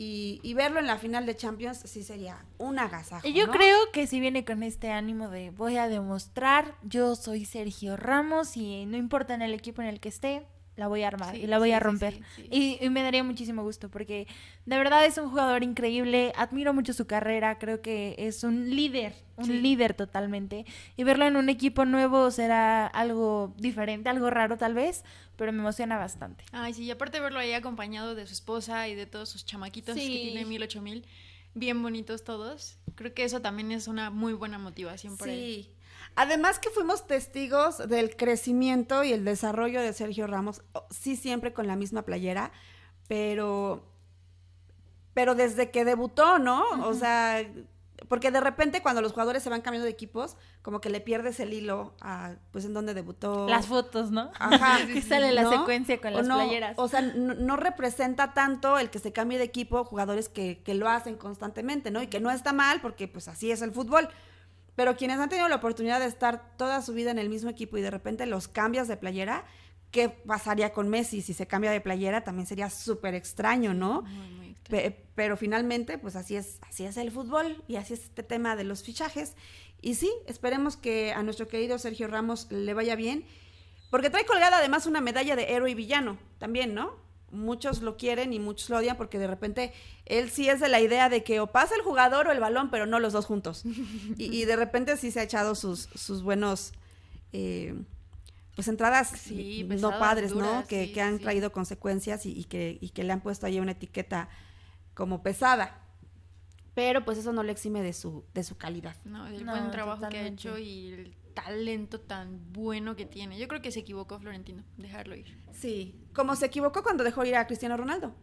y, 0.01 0.39
y 0.41 0.55
verlo 0.55 0.79
en 0.79 0.87
la 0.87 0.97
final 0.97 1.27
de 1.27 1.35
Champions 1.35 1.77
sí 1.85 2.01
sería 2.01 2.43
un 2.57 2.79
agasajo. 2.79 3.27
Y 3.27 3.33
yo 3.33 3.45
¿no? 3.45 3.53
creo 3.53 3.77
que 3.93 4.07
si 4.07 4.19
viene 4.19 4.43
con 4.43 4.63
este 4.63 4.89
ánimo 4.89 5.29
de 5.29 5.51
voy 5.51 5.77
a 5.77 5.87
demostrar, 5.87 6.73
yo 6.81 7.15
soy 7.15 7.45
Sergio 7.45 7.97
Ramos 7.97 8.57
y 8.57 8.87
no 8.87 8.97
importa 8.97 9.35
en 9.35 9.43
el 9.43 9.53
equipo 9.53 9.83
en 9.83 9.87
el 9.87 9.99
que 9.99 10.09
esté, 10.09 10.47
la 10.77 10.87
voy 10.87 11.03
a 11.03 11.07
armar 11.07 11.35
Sí, 11.35 11.41
y 11.43 11.47
la 11.47 11.59
voy 11.59 11.69
sí, 11.69 11.73
a 11.73 11.79
romper. 11.79 12.19
sí. 12.35 12.47
Y, 12.49 12.77
y 12.83 12.89
me 12.89 13.03
daría 13.03 13.23
muchísimo 13.23 13.61
gusto 13.63 13.89
porque 13.89 14.25
de 14.65 14.77
verdad 14.77 15.05
es 15.05 15.17
un 15.17 15.29
jugador 15.29 15.63
increíble, 15.63 16.31
admiro 16.35 16.73
mucho 16.73 16.93
su 16.93 17.05
carrera, 17.07 17.59
creo 17.59 17.81
que 17.81 18.15
es 18.17 18.43
un 18.43 18.69
líder, 18.75 19.13
un 19.37 19.61
líder 19.61 19.93
totalmente. 19.93 20.65
Y 20.97 21.03
verlo 21.03 21.25
en 21.25 21.35
un 21.35 21.49
equipo 21.49 21.85
nuevo 21.85 22.31
será 22.31 22.87
algo 22.87 23.53
diferente, 23.57 24.09
algo 24.09 24.29
raro 24.29 24.57
tal 24.57 24.73
vez, 24.73 25.03
pero 25.35 25.51
me 25.51 25.59
emociona 25.59 25.97
bastante. 25.97 26.43
Ay, 26.51 26.73
sí, 26.73 26.83
y 26.83 26.91
aparte 26.91 27.19
verlo 27.19 27.39
ahí 27.39 27.53
acompañado 27.53 28.15
de 28.15 28.25
su 28.27 28.33
esposa 28.33 28.87
y 28.87 28.95
de 28.95 29.05
todos 29.05 29.29
sus 29.29 29.45
chamaquitos 29.45 29.95
que 29.95 30.01
tiene 30.01 30.45
mil, 30.45 30.63
ocho 30.63 30.81
mil, 30.81 31.05
bien 31.53 31.81
bonitos 31.81 32.23
todos. 32.23 32.77
Creo 32.95 33.13
que 33.13 33.23
eso 33.23 33.41
también 33.41 33.71
es 33.71 33.87
una 33.87 34.09
muy 34.09 34.33
buena 34.33 34.57
motivación 34.57 35.17
para 35.17 35.33
él. 35.33 35.39
Sí. 35.65 35.69
Además 36.15 36.59
que 36.59 36.69
fuimos 36.69 37.07
testigos 37.07 37.87
del 37.89 38.15
crecimiento 38.15 39.03
y 39.03 39.13
el 39.13 39.23
desarrollo 39.25 39.81
de 39.81 39.93
Sergio 39.93 40.27
Ramos, 40.27 40.61
sí 40.89 41.15
siempre 41.15 41.53
con 41.53 41.67
la 41.67 41.75
misma 41.75 42.01
playera, 42.03 42.51
pero 43.07 43.85
pero 45.13 45.35
desde 45.35 45.71
que 45.71 45.83
debutó, 45.83 46.39
¿no? 46.39 46.63
O 46.87 46.93
sea, 46.93 47.45
porque 48.07 48.31
de 48.31 48.39
repente 48.39 48.81
cuando 48.81 49.01
los 49.01 49.11
jugadores 49.11 49.43
se 49.43 49.49
van 49.49 49.61
cambiando 49.61 49.85
de 49.85 49.91
equipos, 49.91 50.37
como 50.61 50.79
que 50.81 50.89
le 50.89 51.01
pierdes 51.01 51.39
el 51.41 51.53
hilo 51.53 51.93
a 52.01 52.35
pues 52.51 52.63
en 52.65 52.73
donde 52.73 52.93
debutó. 52.93 53.47
Las 53.47 53.67
fotos, 53.67 54.11
¿no? 54.11 54.31
Ajá, 54.39 54.85
que 54.87 55.01
sale 55.01 55.31
la 55.33 55.43
¿no? 55.43 55.51
secuencia 55.51 55.99
con 55.99 56.13
O 56.13 56.17
las 56.17 56.27
no- 56.27 56.35
playeras. 56.35 56.75
O 56.77 56.87
sea, 56.87 57.01
no, 57.01 57.33
no 57.33 57.57
representa 57.57 58.33
tanto 58.33 58.77
el 58.79 58.89
que 58.89 58.99
se 58.99 59.11
cambie 59.11 59.37
de 59.37 59.43
equipo 59.45 59.83
jugadores 59.83 60.29
que, 60.29 60.61
que 60.63 60.73
lo 60.73 60.87
hacen 60.89 61.15
constantemente, 61.15 61.91
¿no? 61.91 62.01
Y 62.01 62.07
que 62.07 62.19
no 62.21 62.31
está 62.31 62.53
mal 62.53 62.79
porque 62.81 63.07
pues 63.07 63.27
así 63.27 63.51
es 63.51 63.61
el 63.61 63.71
fútbol. 63.73 64.07
Pero 64.81 64.97
quienes 64.97 65.19
han 65.19 65.29
tenido 65.29 65.47
la 65.47 65.57
oportunidad 65.57 65.99
de 65.99 66.07
estar 66.07 66.57
toda 66.57 66.81
su 66.81 66.91
vida 66.93 67.11
en 67.11 67.19
el 67.19 67.29
mismo 67.29 67.51
equipo 67.51 67.77
y 67.77 67.81
de 67.81 67.91
repente 67.91 68.25
los 68.25 68.47
cambias 68.47 68.87
de 68.87 68.97
playera, 68.97 69.45
¿qué 69.91 70.09
pasaría 70.09 70.73
con 70.73 70.89
Messi 70.89 71.21
si 71.21 71.35
se 71.35 71.45
cambia 71.45 71.69
de 71.69 71.81
playera? 71.81 72.23
También 72.23 72.47
sería 72.47 72.71
súper 72.71 73.13
extraño, 73.13 73.75
¿no? 73.75 74.01
Muy, 74.01 74.29
muy 74.31 74.49
extraño. 74.49 74.81
Pe- 74.83 75.05
pero 75.13 75.37
finalmente, 75.37 75.99
pues 75.99 76.15
así 76.15 76.35
es, 76.35 76.57
así 76.67 76.83
es 76.83 76.97
el 76.97 77.11
fútbol 77.11 77.63
y 77.67 77.75
así 77.75 77.93
es 77.93 78.05
este 78.05 78.23
tema 78.23 78.55
de 78.55 78.63
los 78.63 78.81
fichajes. 78.81 79.35
Y 79.81 79.93
sí, 79.93 80.11
esperemos 80.25 80.77
que 80.77 81.13
a 81.13 81.21
nuestro 81.21 81.47
querido 81.47 81.77
Sergio 81.77 82.07
Ramos 82.07 82.51
le 82.51 82.73
vaya 82.73 82.95
bien, 82.95 83.23
porque 83.91 84.09
trae 84.09 84.25
colgada 84.25 84.57
además 84.57 84.87
una 84.87 84.99
medalla 84.99 85.35
de 85.35 85.53
héroe 85.53 85.69
y 85.69 85.75
villano 85.75 86.17
también, 86.39 86.73
¿no? 86.73 86.95
Muchos 87.31 87.81
lo 87.81 87.97
quieren 87.97 88.33
y 88.33 88.39
muchos 88.39 88.69
lo 88.69 88.77
odian 88.77 88.97
porque 88.97 89.17
de 89.19 89.27
repente 89.27 89.73
él 90.05 90.29
sí 90.29 90.49
es 90.49 90.59
de 90.59 90.69
la 90.69 90.79
idea 90.81 91.09
de 91.09 91.23
que 91.23 91.39
o 91.39 91.47
pasa 91.47 91.75
el 91.75 91.81
jugador 91.81 92.27
o 92.27 92.31
el 92.31 92.39
balón, 92.39 92.69
pero 92.71 92.85
no 92.85 92.99
los 92.99 93.13
dos 93.13 93.25
juntos. 93.25 93.63
Y, 94.17 94.25
y 94.35 94.45
de 94.45 94.55
repente 94.55 94.97
sí 94.97 95.11
se 95.11 95.19
ha 95.19 95.23
echado 95.23 95.55
sus, 95.55 95.89
sus 95.95 96.23
buenos, 96.23 96.73
eh, 97.33 97.73
pues 98.55 98.67
entradas 98.67 99.09
Sí, 99.09 99.63
no 99.63 99.97
padres, 99.97 100.35
¿no? 100.35 100.65
que, 100.67 100.87
sí, 100.87 100.93
que 100.93 101.01
han 101.01 101.17
sí. 101.17 101.23
traído 101.23 101.51
consecuencias 101.51 102.25
y, 102.25 102.31
y 102.37 102.43
que, 102.45 102.77
y 102.81 102.89
que 102.89 103.03
le 103.03 103.13
han 103.13 103.21
puesto 103.21 103.45
ahí 103.45 103.59
una 103.59 103.71
etiqueta 103.71 104.29
como 104.93 105.23
pesada. 105.23 105.77
Pero 106.73 107.03
pues 107.03 107.17
eso 107.17 107.33
no 107.33 107.43
le 107.43 107.51
exime 107.51 107.81
de 107.81 107.93
su, 107.93 108.23
de 108.33 108.43
su 108.43 108.57
calidad. 108.57 108.95
No, 109.05 109.27
el 109.27 109.45
No, 109.45 109.51
buen 109.51 109.71
trabajo 109.71 110.07
que 110.09 110.17
ha 110.17 110.27
hecho 110.27 110.57
y 110.57 110.87
el 110.93 111.13
talento 111.33 111.99
tan 111.99 112.39
bueno 112.53 112.95
que 112.95 113.05
tiene. 113.05 113.37
Yo 113.39 113.47
creo 113.47 113.61
que 113.61 113.71
se 113.71 113.79
equivocó 113.79 114.19
Florentino, 114.19 114.63
dejarlo 114.77 115.15
ir. 115.15 115.37
Sí. 115.51 115.95
Como 116.13 116.35
se 116.35 116.45
equivocó 116.47 116.83
cuando 116.83 117.03
dejó 117.03 117.23
ir 117.25 117.35
a 117.35 117.47
Cristiano 117.47 117.77
Ronaldo. 117.77 118.13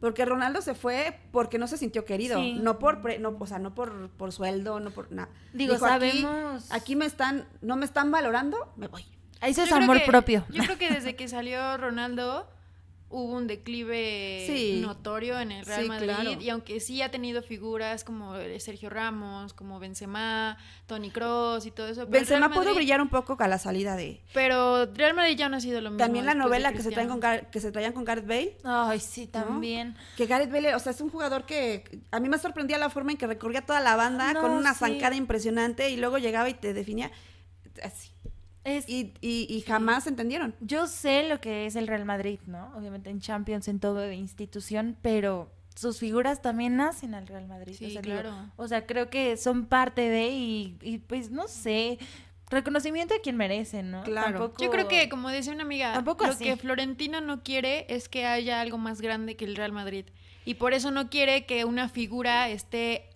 Porque 0.00 0.24
Ronaldo 0.24 0.62
se 0.62 0.74
fue 0.74 1.18
porque 1.32 1.58
no 1.58 1.66
se 1.66 1.76
sintió 1.76 2.04
querido, 2.04 2.38
Sí. 2.38 2.54
no 2.62 2.78
por 2.78 3.02
pre- 3.02 3.18
no, 3.18 3.36
o 3.36 3.46
sea, 3.46 3.58
no 3.58 3.74
por, 3.74 4.10
por 4.10 4.30
sueldo, 4.30 4.78
no 4.78 4.90
por 4.92 5.10
nada. 5.10 5.28
Digo, 5.52 5.76
sabemos- 5.76 6.70
Aquí, 6.70 6.94
me 6.94 7.04
están, 7.04 7.48
no 7.62 7.74
me 7.76 7.84
están 7.84 8.10
valorando, 8.12 8.72
me 8.76 8.86
voy. 8.86 9.02
Eso 9.42 9.62
es 9.62 9.68
Yo 9.70 9.74
creo 9.74 9.84
amor 9.84 9.98
que- 9.98 10.06
propio. 10.06 10.44
Yo 10.50 10.62
creo 10.62 10.78
que 10.78 10.88
desde 10.94 11.16
que 11.16 11.26
salió 11.26 11.76
Ronaldo, 11.78 12.48
hubo 13.10 13.32
un 13.36 13.46
declive 13.46 14.44
Sí. 14.46 14.80
notorio 14.82 15.40
en 15.40 15.50
el 15.50 15.64
Real 15.64 15.82
Sí, 15.82 15.88
Madrid 15.88 16.04
claro. 16.14 16.30
y 16.42 16.50
aunque 16.50 16.78
sí 16.80 17.00
ha 17.00 17.10
tenido 17.10 17.42
figuras 17.42 18.04
como 18.04 18.34
Sergio 18.58 18.90
Ramos, 18.90 19.54
como 19.54 19.78
Benzema, 19.80 20.58
Toni 20.86 21.10
Kroos 21.10 21.64
y 21.64 21.70
todo 21.70 21.88
eso, 21.88 22.06
Benzema 22.06 22.50
pudo 22.50 22.74
brillar 22.74 23.00
un 23.00 23.08
poco 23.08 23.36
a 23.40 23.48
la 23.48 23.58
salida 23.58 23.96
de... 23.96 24.20
pero 24.34 24.84
Real 24.92 25.14
Madrid 25.14 25.36
ya 25.38 25.48
no 25.48 25.56
ha 25.56 25.60
sido 25.60 25.80
lo 25.80 25.90
mismo. 25.90 26.04
También 26.04 26.26
la 26.26 26.34
novela 26.34 26.72
que 26.72 26.82
se, 26.82 26.90
traen 26.90 27.08
con. 27.08 27.20
Gar- 27.20 27.48
que 27.50 27.60
se 27.60 27.72
traían 27.72 27.92
con 27.94 28.04
Gareth 28.04 28.26
Bale. 28.26 28.56
Ay, 28.64 29.00
sí, 29.00 29.26
también. 29.26 29.96
Que 30.16 30.26
Gareth 30.26 30.50
Bale, 30.52 30.74
o 30.74 30.78
sea, 30.78 30.92
es 30.92 31.00
un 31.00 31.08
jugador 31.10 31.46
que 31.46 32.00
a 32.10 32.20
mí 32.20 32.28
me 32.28 32.38
sorprendía 32.38 32.76
la 32.78 32.90
forma 32.90 33.12
en 33.12 33.16
que 33.18 33.26
recorría 33.26 33.64
toda 33.64 33.80
la 33.80 33.96
banda 33.96 34.34
No, 34.34 34.42
con 34.42 34.50
una 34.50 34.74
sí. 34.74 34.80
zancada 34.80 35.16
impresionante 35.16 35.88
y 35.90 35.96
luego 35.96 36.18
llegaba 36.18 36.48
y 36.50 36.54
te 36.54 36.74
definía 36.74 37.10
así. 37.82 38.10
Es- 38.76 38.88
Y, 38.88 39.12
y, 39.20 39.46
y 39.48 39.60
jamás 39.62 40.06
entendieron. 40.06 40.54
Yo 40.60 40.86
sé 40.86 41.28
lo 41.28 41.40
que 41.40 41.66
es 41.66 41.76
el 41.76 41.86
Real 41.86 42.04
Madrid, 42.04 42.38
¿no? 42.46 42.72
Obviamente 42.76 43.10
en 43.10 43.20
Champions, 43.20 43.68
en 43.68 43.80
todo 43.80 43.96
de 43.96 44.14
institución, 44.14 44.96
pero 45.02 45.50
sus 45.74 45.98
figuras 45.98 46.42
también 46.42 46.76
nacen 46.76 47.14
al 47.14 47.26
Real 47.26 47.46
Madrid. 47.46 47.74
Sí, 47.78 47.86
o 47.86 47.90
sea, 47.90 48.02
digo, 48.02 48.14
claro. 48.20 48.34
o 48.56 48.66
sea, 48.68 48.84
creo 48.86 49.10
que 49.10 49.36
son 49.36 49.66
parte 49.66 50.02
de 50.08 50.28
y, 50.30 50.76
y, 50.82 50.98
pues 50.98 51.30
no 51.30 51.46
sé, 51.48 51.98
reconocimiento 52.50 53.14
a 53.14 53.18
quien 53.20 53.36
merecen, 53.36 53.90
¿no? 53.90 54.02
Claro. 54.02 54.38
Tampoco- 54.38 54.62
Yo 54.64 54.70
creo 54.70 54.88
que, 54.88 55.08
como 55.08 55.28
decía 55.30 55.52
una 55.52 55.62
amiga, 55.64 55.92
Tampoco 55.92 56.24
lo 56.26 56.32
así. 56.32 56.44
que 56.44 56.56
Florentino 56.56 57.20
no 57.20 57.42
quiere 57.42 57.86
es 57.88 58.08
que 58.08 58.26
haya 58.26 58.60
algo 58.60 58.78
más 58.78 59.00
grande 59.00 59.36
que 59.36 59.44
el 59.44 59.54
Real 59.56 59.72
Madrid. 59.72 60.06
Y 60.44 60.54
por 60.54 60.72
eso 60.72 60.90
no 60.90 61.10
quiere 61.10 61.44
que 61.46 61.64
una 61.66 61.88
figura 61.90 62.48
esté 62.48 63.07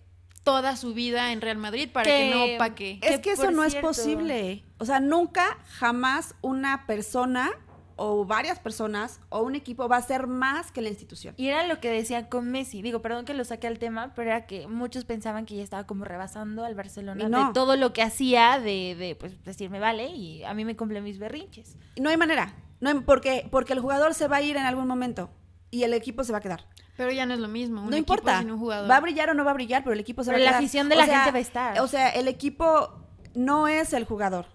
toda 0.43 0.75
su 0.77 0.93
vida 0.93 1.31
en 1.31 1.41
Real 1.41 1.57
Madrid 1.57 1.89
para 1.91 2.05
que, 2.05 2.29
Que- 2.29 2.31
no 2.35 2.55
opaque. 2.55 2.99
Es 3.01 3.15
Que 3.17 3.21
que 3.21 3.31
eso 3.31 3.51
no 3.51 3.67
cierto- 3.69 3.89
es 3.91 3.97
posible. 3.97 4.63
O 4.77 4.85
sea, 4.85 4.99
nunca, 4.99 5.57
jamás 5.67 6.35
una 6.41 6.85
persona 6.85 7.51
o 7.95 8.25
varias 8.25 8.57
personas 8.59 9.19
o 9.29 9.43
un 9.43 9.53
equipo 9.55 9.87
va 9.87 9.97
a 9.97 10.01
ser 10.01 10.25
más 10.25 10.71
que 10.71 10.81
la 10.81 10.89
institución. 10.89 11.35
Y 11.37 11.47
era 11.47 11.67
lo 11.67 11.79
que 11.79 11.89
decían 11.91 12.25
con 12.25 12.49
Messi. 12.49 12.81
Digo, 12.81 13.01
perdón 13.03 13.23
que 13.23 13.35
lo 13.35 13.45
saque 13.45 13.67
al 13.67 13.77
tema, 13.77 14.13
pero 14.15 14.31
era 14.31 14.47
que 14.47 14.67
muchos 14.67 15.05
pensaban 15.05 15.45
que 15.45 15.55
ya 15.55 15.63
estaba 15.63 15.85
como 15.85 16.03
rebasando 16.03 16.65
al 16.65 16.73
Barcelona 16.73 17.23
Y 17.23 17.29
no. 17.29 17.47
de 17.47 17.53
todo 17.53 17.75
lo 17.77 17.93
que 17.93 18.01
hacía, 18.01 18.59
de, 18.59 18.95
de 18.97 19.15
pues 19.15 19.41
decirme 19.43 19.79
vale 19.79 20.07
y 20.07 20.43
a 20.43 20.53
mí 20.55 20.65
me 20.65 20.75
cumple 20.75 21.01
mis 21.01 21.19
berrinches. 21.19 21.77
No 21.99 22.09
hay 22.09 22.17
manera. 22.17 22.55
No 22.81 22.89
hay- 22.89 22.99
porque, 23.01 23.47
porque 23.51 23.73
el 23.73 23.79
jugador 23.79 24.15
se 24.15 24.27
va 24.27 24.37
a 24.37 24.41
ir 24.41 24.57
en 24.57 24.63
algún 24.65 24.87
momento 24.87 25.29
y 25.69 25.83
el 25.83 25.93
equipo 25.93 26.23
se 26.23 26.31
va 26.31 26.39
a 26.39 26.41
quedar. 26.41 26.65
Pero 26.97 27.11
ya 27.11 27.25
no 27.25 27.33
es 27.33 27.39
lo 27.39 27.47
mismo. 27.47 27.81
Un 27.81 27.89
no 27.89 27.95
equipo 27.95 28.13
importa. 28.13 28.39
sin 28.39 28.51
un 28.51 28.59
jugador. 28.59 28.89
Va 28.89 28.97
a 28.97 29.01
brillar 29.01 29.29
o 29.29 29.33
no 29.33 29.43
va 29.43 29.51
a 29.51 29.55
brillar, 29.55 29.83
pero 29.83 29.93
el 29.93 29.99
equipo 29.99 30.23
se 30.23 30.31
Pero 30.31 30.43
va 30.43 30.49
a 30.49 30.51
la 30.51 30.57
afición 30.57 30.89
de 30.89 30.95
O 30.95 30.99
la 30.99 31.05
sea, 31.05 31.15
gente 31.19 31.31
va 31.31 31.37
a 31.37 31.41
estar. 31.41 31.79
O 31.81 31.87
sea, 31.87 32.09
el 32.09 32.27
equipo 32.27 32.93
no 33.33 33.67
es 33.67 33.93
el 33.93 34.03
jugador. 34.05 34.45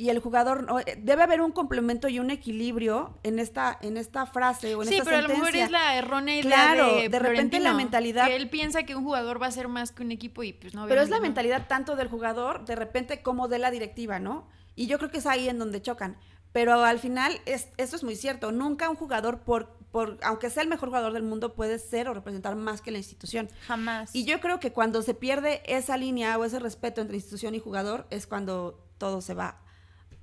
Y 0.00 0.10
el 0.10 0.20
jugador 0.20 0.62
no- 0.62 0.76
debe 0.98 1.22
haber 1.24 1.40
un 1.40 1.50
complemento 1.50 2.06
y 2.08 2.20
un 2.20 2.30
equilibrio 2.30 3.18
en 3.24 3.40
esta 3.40 3.76
en 3.80 3.96
esta 3.96 4.26
frase 4.26 4.76
o 4.76 4.82
en 4.82 4.88
Sí, 4.88 4.94
esta 4.94 5.04
pero 5.04 5.16
a 5.16 5.22
lo 5.22 5.28
mejor 5.28 5.46
sentencia. 5.46 5.64
es 5.64 5.70
la 5.72 5.96
errónea 5.96 6.34
idea 6.36 6.42
Claro, 6.42 6.94
de, 6.94 7.08
de 7.08 7.18
repente 7.18 7.58
la 7.58 7.72
mentalidad- 7.74 8.26
Que 8.26 8.36
él 8.36 8.48
piensa 8.48 8.84
que 8.84 8.94
un 8.94 9.02
jugador 9.02 9.42
va 9.42 9.46
a 9.46 9.50
ser 9.50 9.66
más 9.66 9.90
que 9.90 10.04
un 10.04 10.12
equipo 10.12 10.44
y 10.44 10.52
pues 10.52 10.72
no. 10.74 10.86
Pero 10.86 11.00
es 11.02 11.08
la 11.08 11.16
no. 11.16 11.22
mentalidad 11.22 11.66
tanto 11.66 11.96
del 11.96 12.06
jugador, 12.08 12.64
de 12.64 12.76
repente, 12.76 13.22
como 13.22 13.48
de 13.48 13.58
la 13.58 13.72
directiva, 13.72 14.20
¿no? 14.20 14.46
Y 14.76 14.86
yo 14.86 14.98
creo 14.98 15.10
que 15.10 15.18
es 15.18 15.26
ahí 15.26 15.48
en 15.48 15.58
donde 15.58 15.82
chocan. 15.82 16.16
Pero 16.52 16.82
al 16.84 16.98
final, 16.98 17.40
es, 17.46 17.68
eso 17.76 17.96
es 17.96 18.02
muy 18.04 18.16
cierto. 18.16 18.52
Nunca 18.52 18.88
un 18.88 18.96
jugador, 18.96 19.40
por, 19.40 19.68
por, 19.92 20.18
aunque 20.22 20.48
sea 20.50 20.62
el 20.62 20.68
mejor 20.68 20.88
jugador 20.88 21.12
del 21.12 21.22
mundo, 21.22 21.54
puede 21.54 21.78
ser 21.78 22.08
o 22.08 22.14
representar 22.14 22.56
más 22.56 22.80
que 22.80 22.90
la 22.90 22.98
institución. 22.98 23.48
Jamás. 23.66 24.14
Y 24.14 24.24
yo 24.24 24.40
creo 24.40 24.58
que 24.58 24.72
cuando 24.72 25.02
se 25.02 25.14
pierde 25.14 25.62
esa 25.66 25.96
línea 25.96 26.36
o 26.38 26.44
ese 26.44 26.58
respeto 26.58 27.00
entre 27.00 27.16
institución 27.16 27.54
y 27.54 27.58
jugador, 27.60 28.06
es 28.10 28.26
cuando 28.26 28.82
todo 28.98 29.20
se 29.20 29.34
va, 29.34 29.60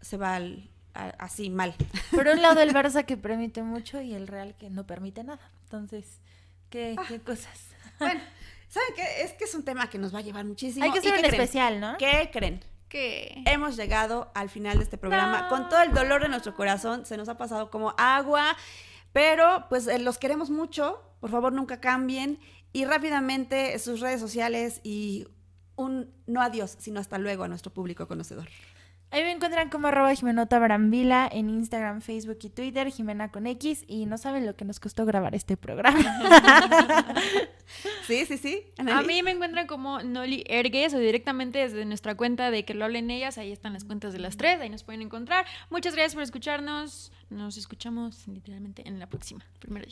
se 0.02 0.18
va 0.18 0.36
al- 0.36 0.70
a- 0.94 1.14
así 1.20 1.50
mal. 1.50 1.76
Por 2.12 2.28
un 2.28 2.42
lado 2.42 2.60
el 2.62 2.74
Barça 2.74 3.06
que 3.06 3.18
permite 3.18 3.62
mucho 3.62 4.02
y 4.02 4.14
el 4.14 4.28
Real 4.28 4.56
que 4.58 4.70
no 4.70 4.86
permite 4.88 5.24
nada. 5.24 5.52
Entonces, 5.64 6.20
¿qué, 6.70 6.96
qué 7.08 7.20
cosas? 7.22 7.60
bueno, 8.00 8.20
¿saben 8.68 8.90
qué? 8.96 9.22
Es 9.24 9.34
que 9.34 9.44
es 9.46 9.54
un 9.56 9.64
tema 9.64 9.90
que 9.90 9.98
nos 10.00 10.14
va 10.14 10.20
a 10.20 10.24
llevar 10.24 10.44
muchísimo. 10.46 10.84
Hay 10.86 10.92
que 10.92 10.98
¿Y 10.98 11.12
hacer 11.12 11.20
un 11.20 11.26
especial, 11.26 11.80
¿no? 11.80 11.98
¿Qué 11.98 12.30
creen? 12.34 12.62
Que 12.96 13.44
Hemos 13.46 13.76
llegado 13.76 14.32
al 14.36 14.50
final 14.50 14.78
de 14.78 14.86
este 14.86 14.98
programa 14.98 15.50
con 15.50 15.68
todo 15.68 15.82
el 15.82 15.92
dolor 15.92 16.22
de 16.22 16.30
nuestro 16.30 16.56
corazón. 16.56 17.06
Se 17.06 17.18
nos 17.18 17.28
ha 17.28 17.38
pasado 17.38 17.70
como 17.70 17.94
agua, 17.98 18.56
pero 19.12 19.66
pues 19.68 19.88
eh, 19.88 20.00
los 20.00 20.18
queremos 20.18 20.50
mucho. 20.50 21.02
Por 21.20 21.30
favor, 21.30 21.52
nunca 21.52 21.82
cambien. 21.82 22.40
Y 22.72 22.86
rápidamente 22.86 23.78
sus 23.80 24.00
redes 24.00 24.22
sociales 24.22 24.80
y 24.82 25.28
un 25.76 26.10
no 26.26 26.42
adiós, 26.42 26.78
sino 26.80 27.02
hasta 27.02 27.18
luego 27.18 27.44
a 27.44 27.50
nuestro 27.50 27.74
público 27.74 28.08
conocedor. 28.08 28.48
Ahí 29.12 29.24
me 29.24 29.32
encuentran 29.32 29.70
como 29.70 29.88
arroba 29.88 30.14
Jimenota 30.14 30.60
Brambila 30.60 31.30
en 31.32 31.50
Instagram, 31.50 32.02
Facebook 32.02 32.40
y 32.44 32.50
Twitter, 32.50 32.92
Jimena 32.92 33.32
con 33.32 33.48
X, 33.48 33.86
y 33.88 34.06
no 34.06 34.18
saben 34.18 34.46
lo 34.46 34.56
que 34.56 34.66
nos 34.66 34.80
costó 34.80 35.06
grabar 35.06 35.36
este 35.36 35.58
programa. 35.58 36.04
Sí, 38.06 38.26
sí, 38.26 38.38
sí. 38.38 38.64
a 38.78 39.02
mí 39.02 39.24
me 39.24 39.32
encuentran 39.32 39.66
como 39.66 40.02
Noli 40.04 40.44
Ergues 40.48 40.94
o 40.94 41.00
directamente 41.00 41.60
desde 41.60 41.84
nuestra 41.86 42.16
cuenta 42.16 42.52
de 42.52 42.64
que 42.64 42.76
lo 42.76 42.86
hablen 42.86 43.10
ellas. 43.10 43.40
Ahí 43.40 43.52
están 43.52 43.74
las 43.74 43.84
cuentas 43.84 44.14
de 44.14 44.20
las 44.20 44.38
tres, 44.38 44.62
ahí 44.62 44.70
nos 44.70 44.84
pueden 44.84 45.02
encontrar. 45.02 45.46
Muchas 45.72 45.96
gracias 45.96 46.14
por 46.14 46.24
escucharnos. 46.24 47.12
Nos 47.30 47.58
escuchamos 47.58 48.28
literalmente 48.28 48.88
en 48.88 49.00
la 49.00 49.08
próxima. 49.08 49.44
Primero. 49.60 49.88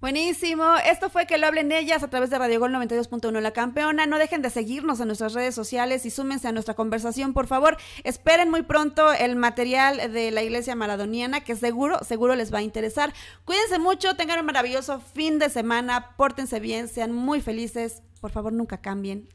Buenísimo. 0.00 0.64
Esto 0.86 1.10
fue 1.10 1.26
que 1.26 1.36
lo 1.36 1.46
hablen 1.46 1.72
ellas 1.72 2.02
a 2.02 2.08
través 2.08 2.30
de 2.30 2.38
Radio 2.38 2.58
Gol 2.58 2.72
92.1 2.72 3.38
La 3.40 3.50
Campeona. 3.50 4.06
No 4.06 4.16
dejen 4.16 4.40
de 4.40 4.48
seguirnos 4.48 4.98
en 5.00 5.08
nuestras 5.08 5.34
redes 5.34 5.54
sociales 5.54 6.06
y 6.06 6.10
súmense 6.10 6.48
a 6.48 6.52
nuestra 6.52 6.72
conversación, 6.72 7.34
por 7.34 7.46
favor. 7.46 7.76
Esperen 8.02 8.48
muy 8.48 8.62
pronto 8.62 9.12
el 9.12 9.36
material 9.36 10.10
de 10.10 10.30
la 10.30 10.42
Iglesia 10.42 10.74
Maradoniana, 10.74 11.42
que 11.42 11.54
seguro, 11.54 12.02
seguro 12.02 12.34
les 12.34 12.52
va 12.52 12.60
a 12.60 12.62
interesar. 12.62 13.12
Cuídense 13.44 13.78
mucho, 13.78 14.16
tengan 14.16 14.40
un 14.40 14.46
maravilloso 14.46 15.00
fin 15.00 15.38
de 15.38 15.50
semana, 15.50 16.16
pórtense 16.16 16.60
bien, 16.60 16.88
sean 16.88 17.12
muy 17.12 17.42
felices. 17.42 18.02
Por 18.22 18.30
favor, 18.30 18.54
nunca 18.54 18.78
cambien. 18.78 19.28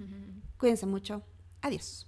Cuídense 0.58 0.88
mucho. 0.88 1.22
Adiós. 1.62 2.08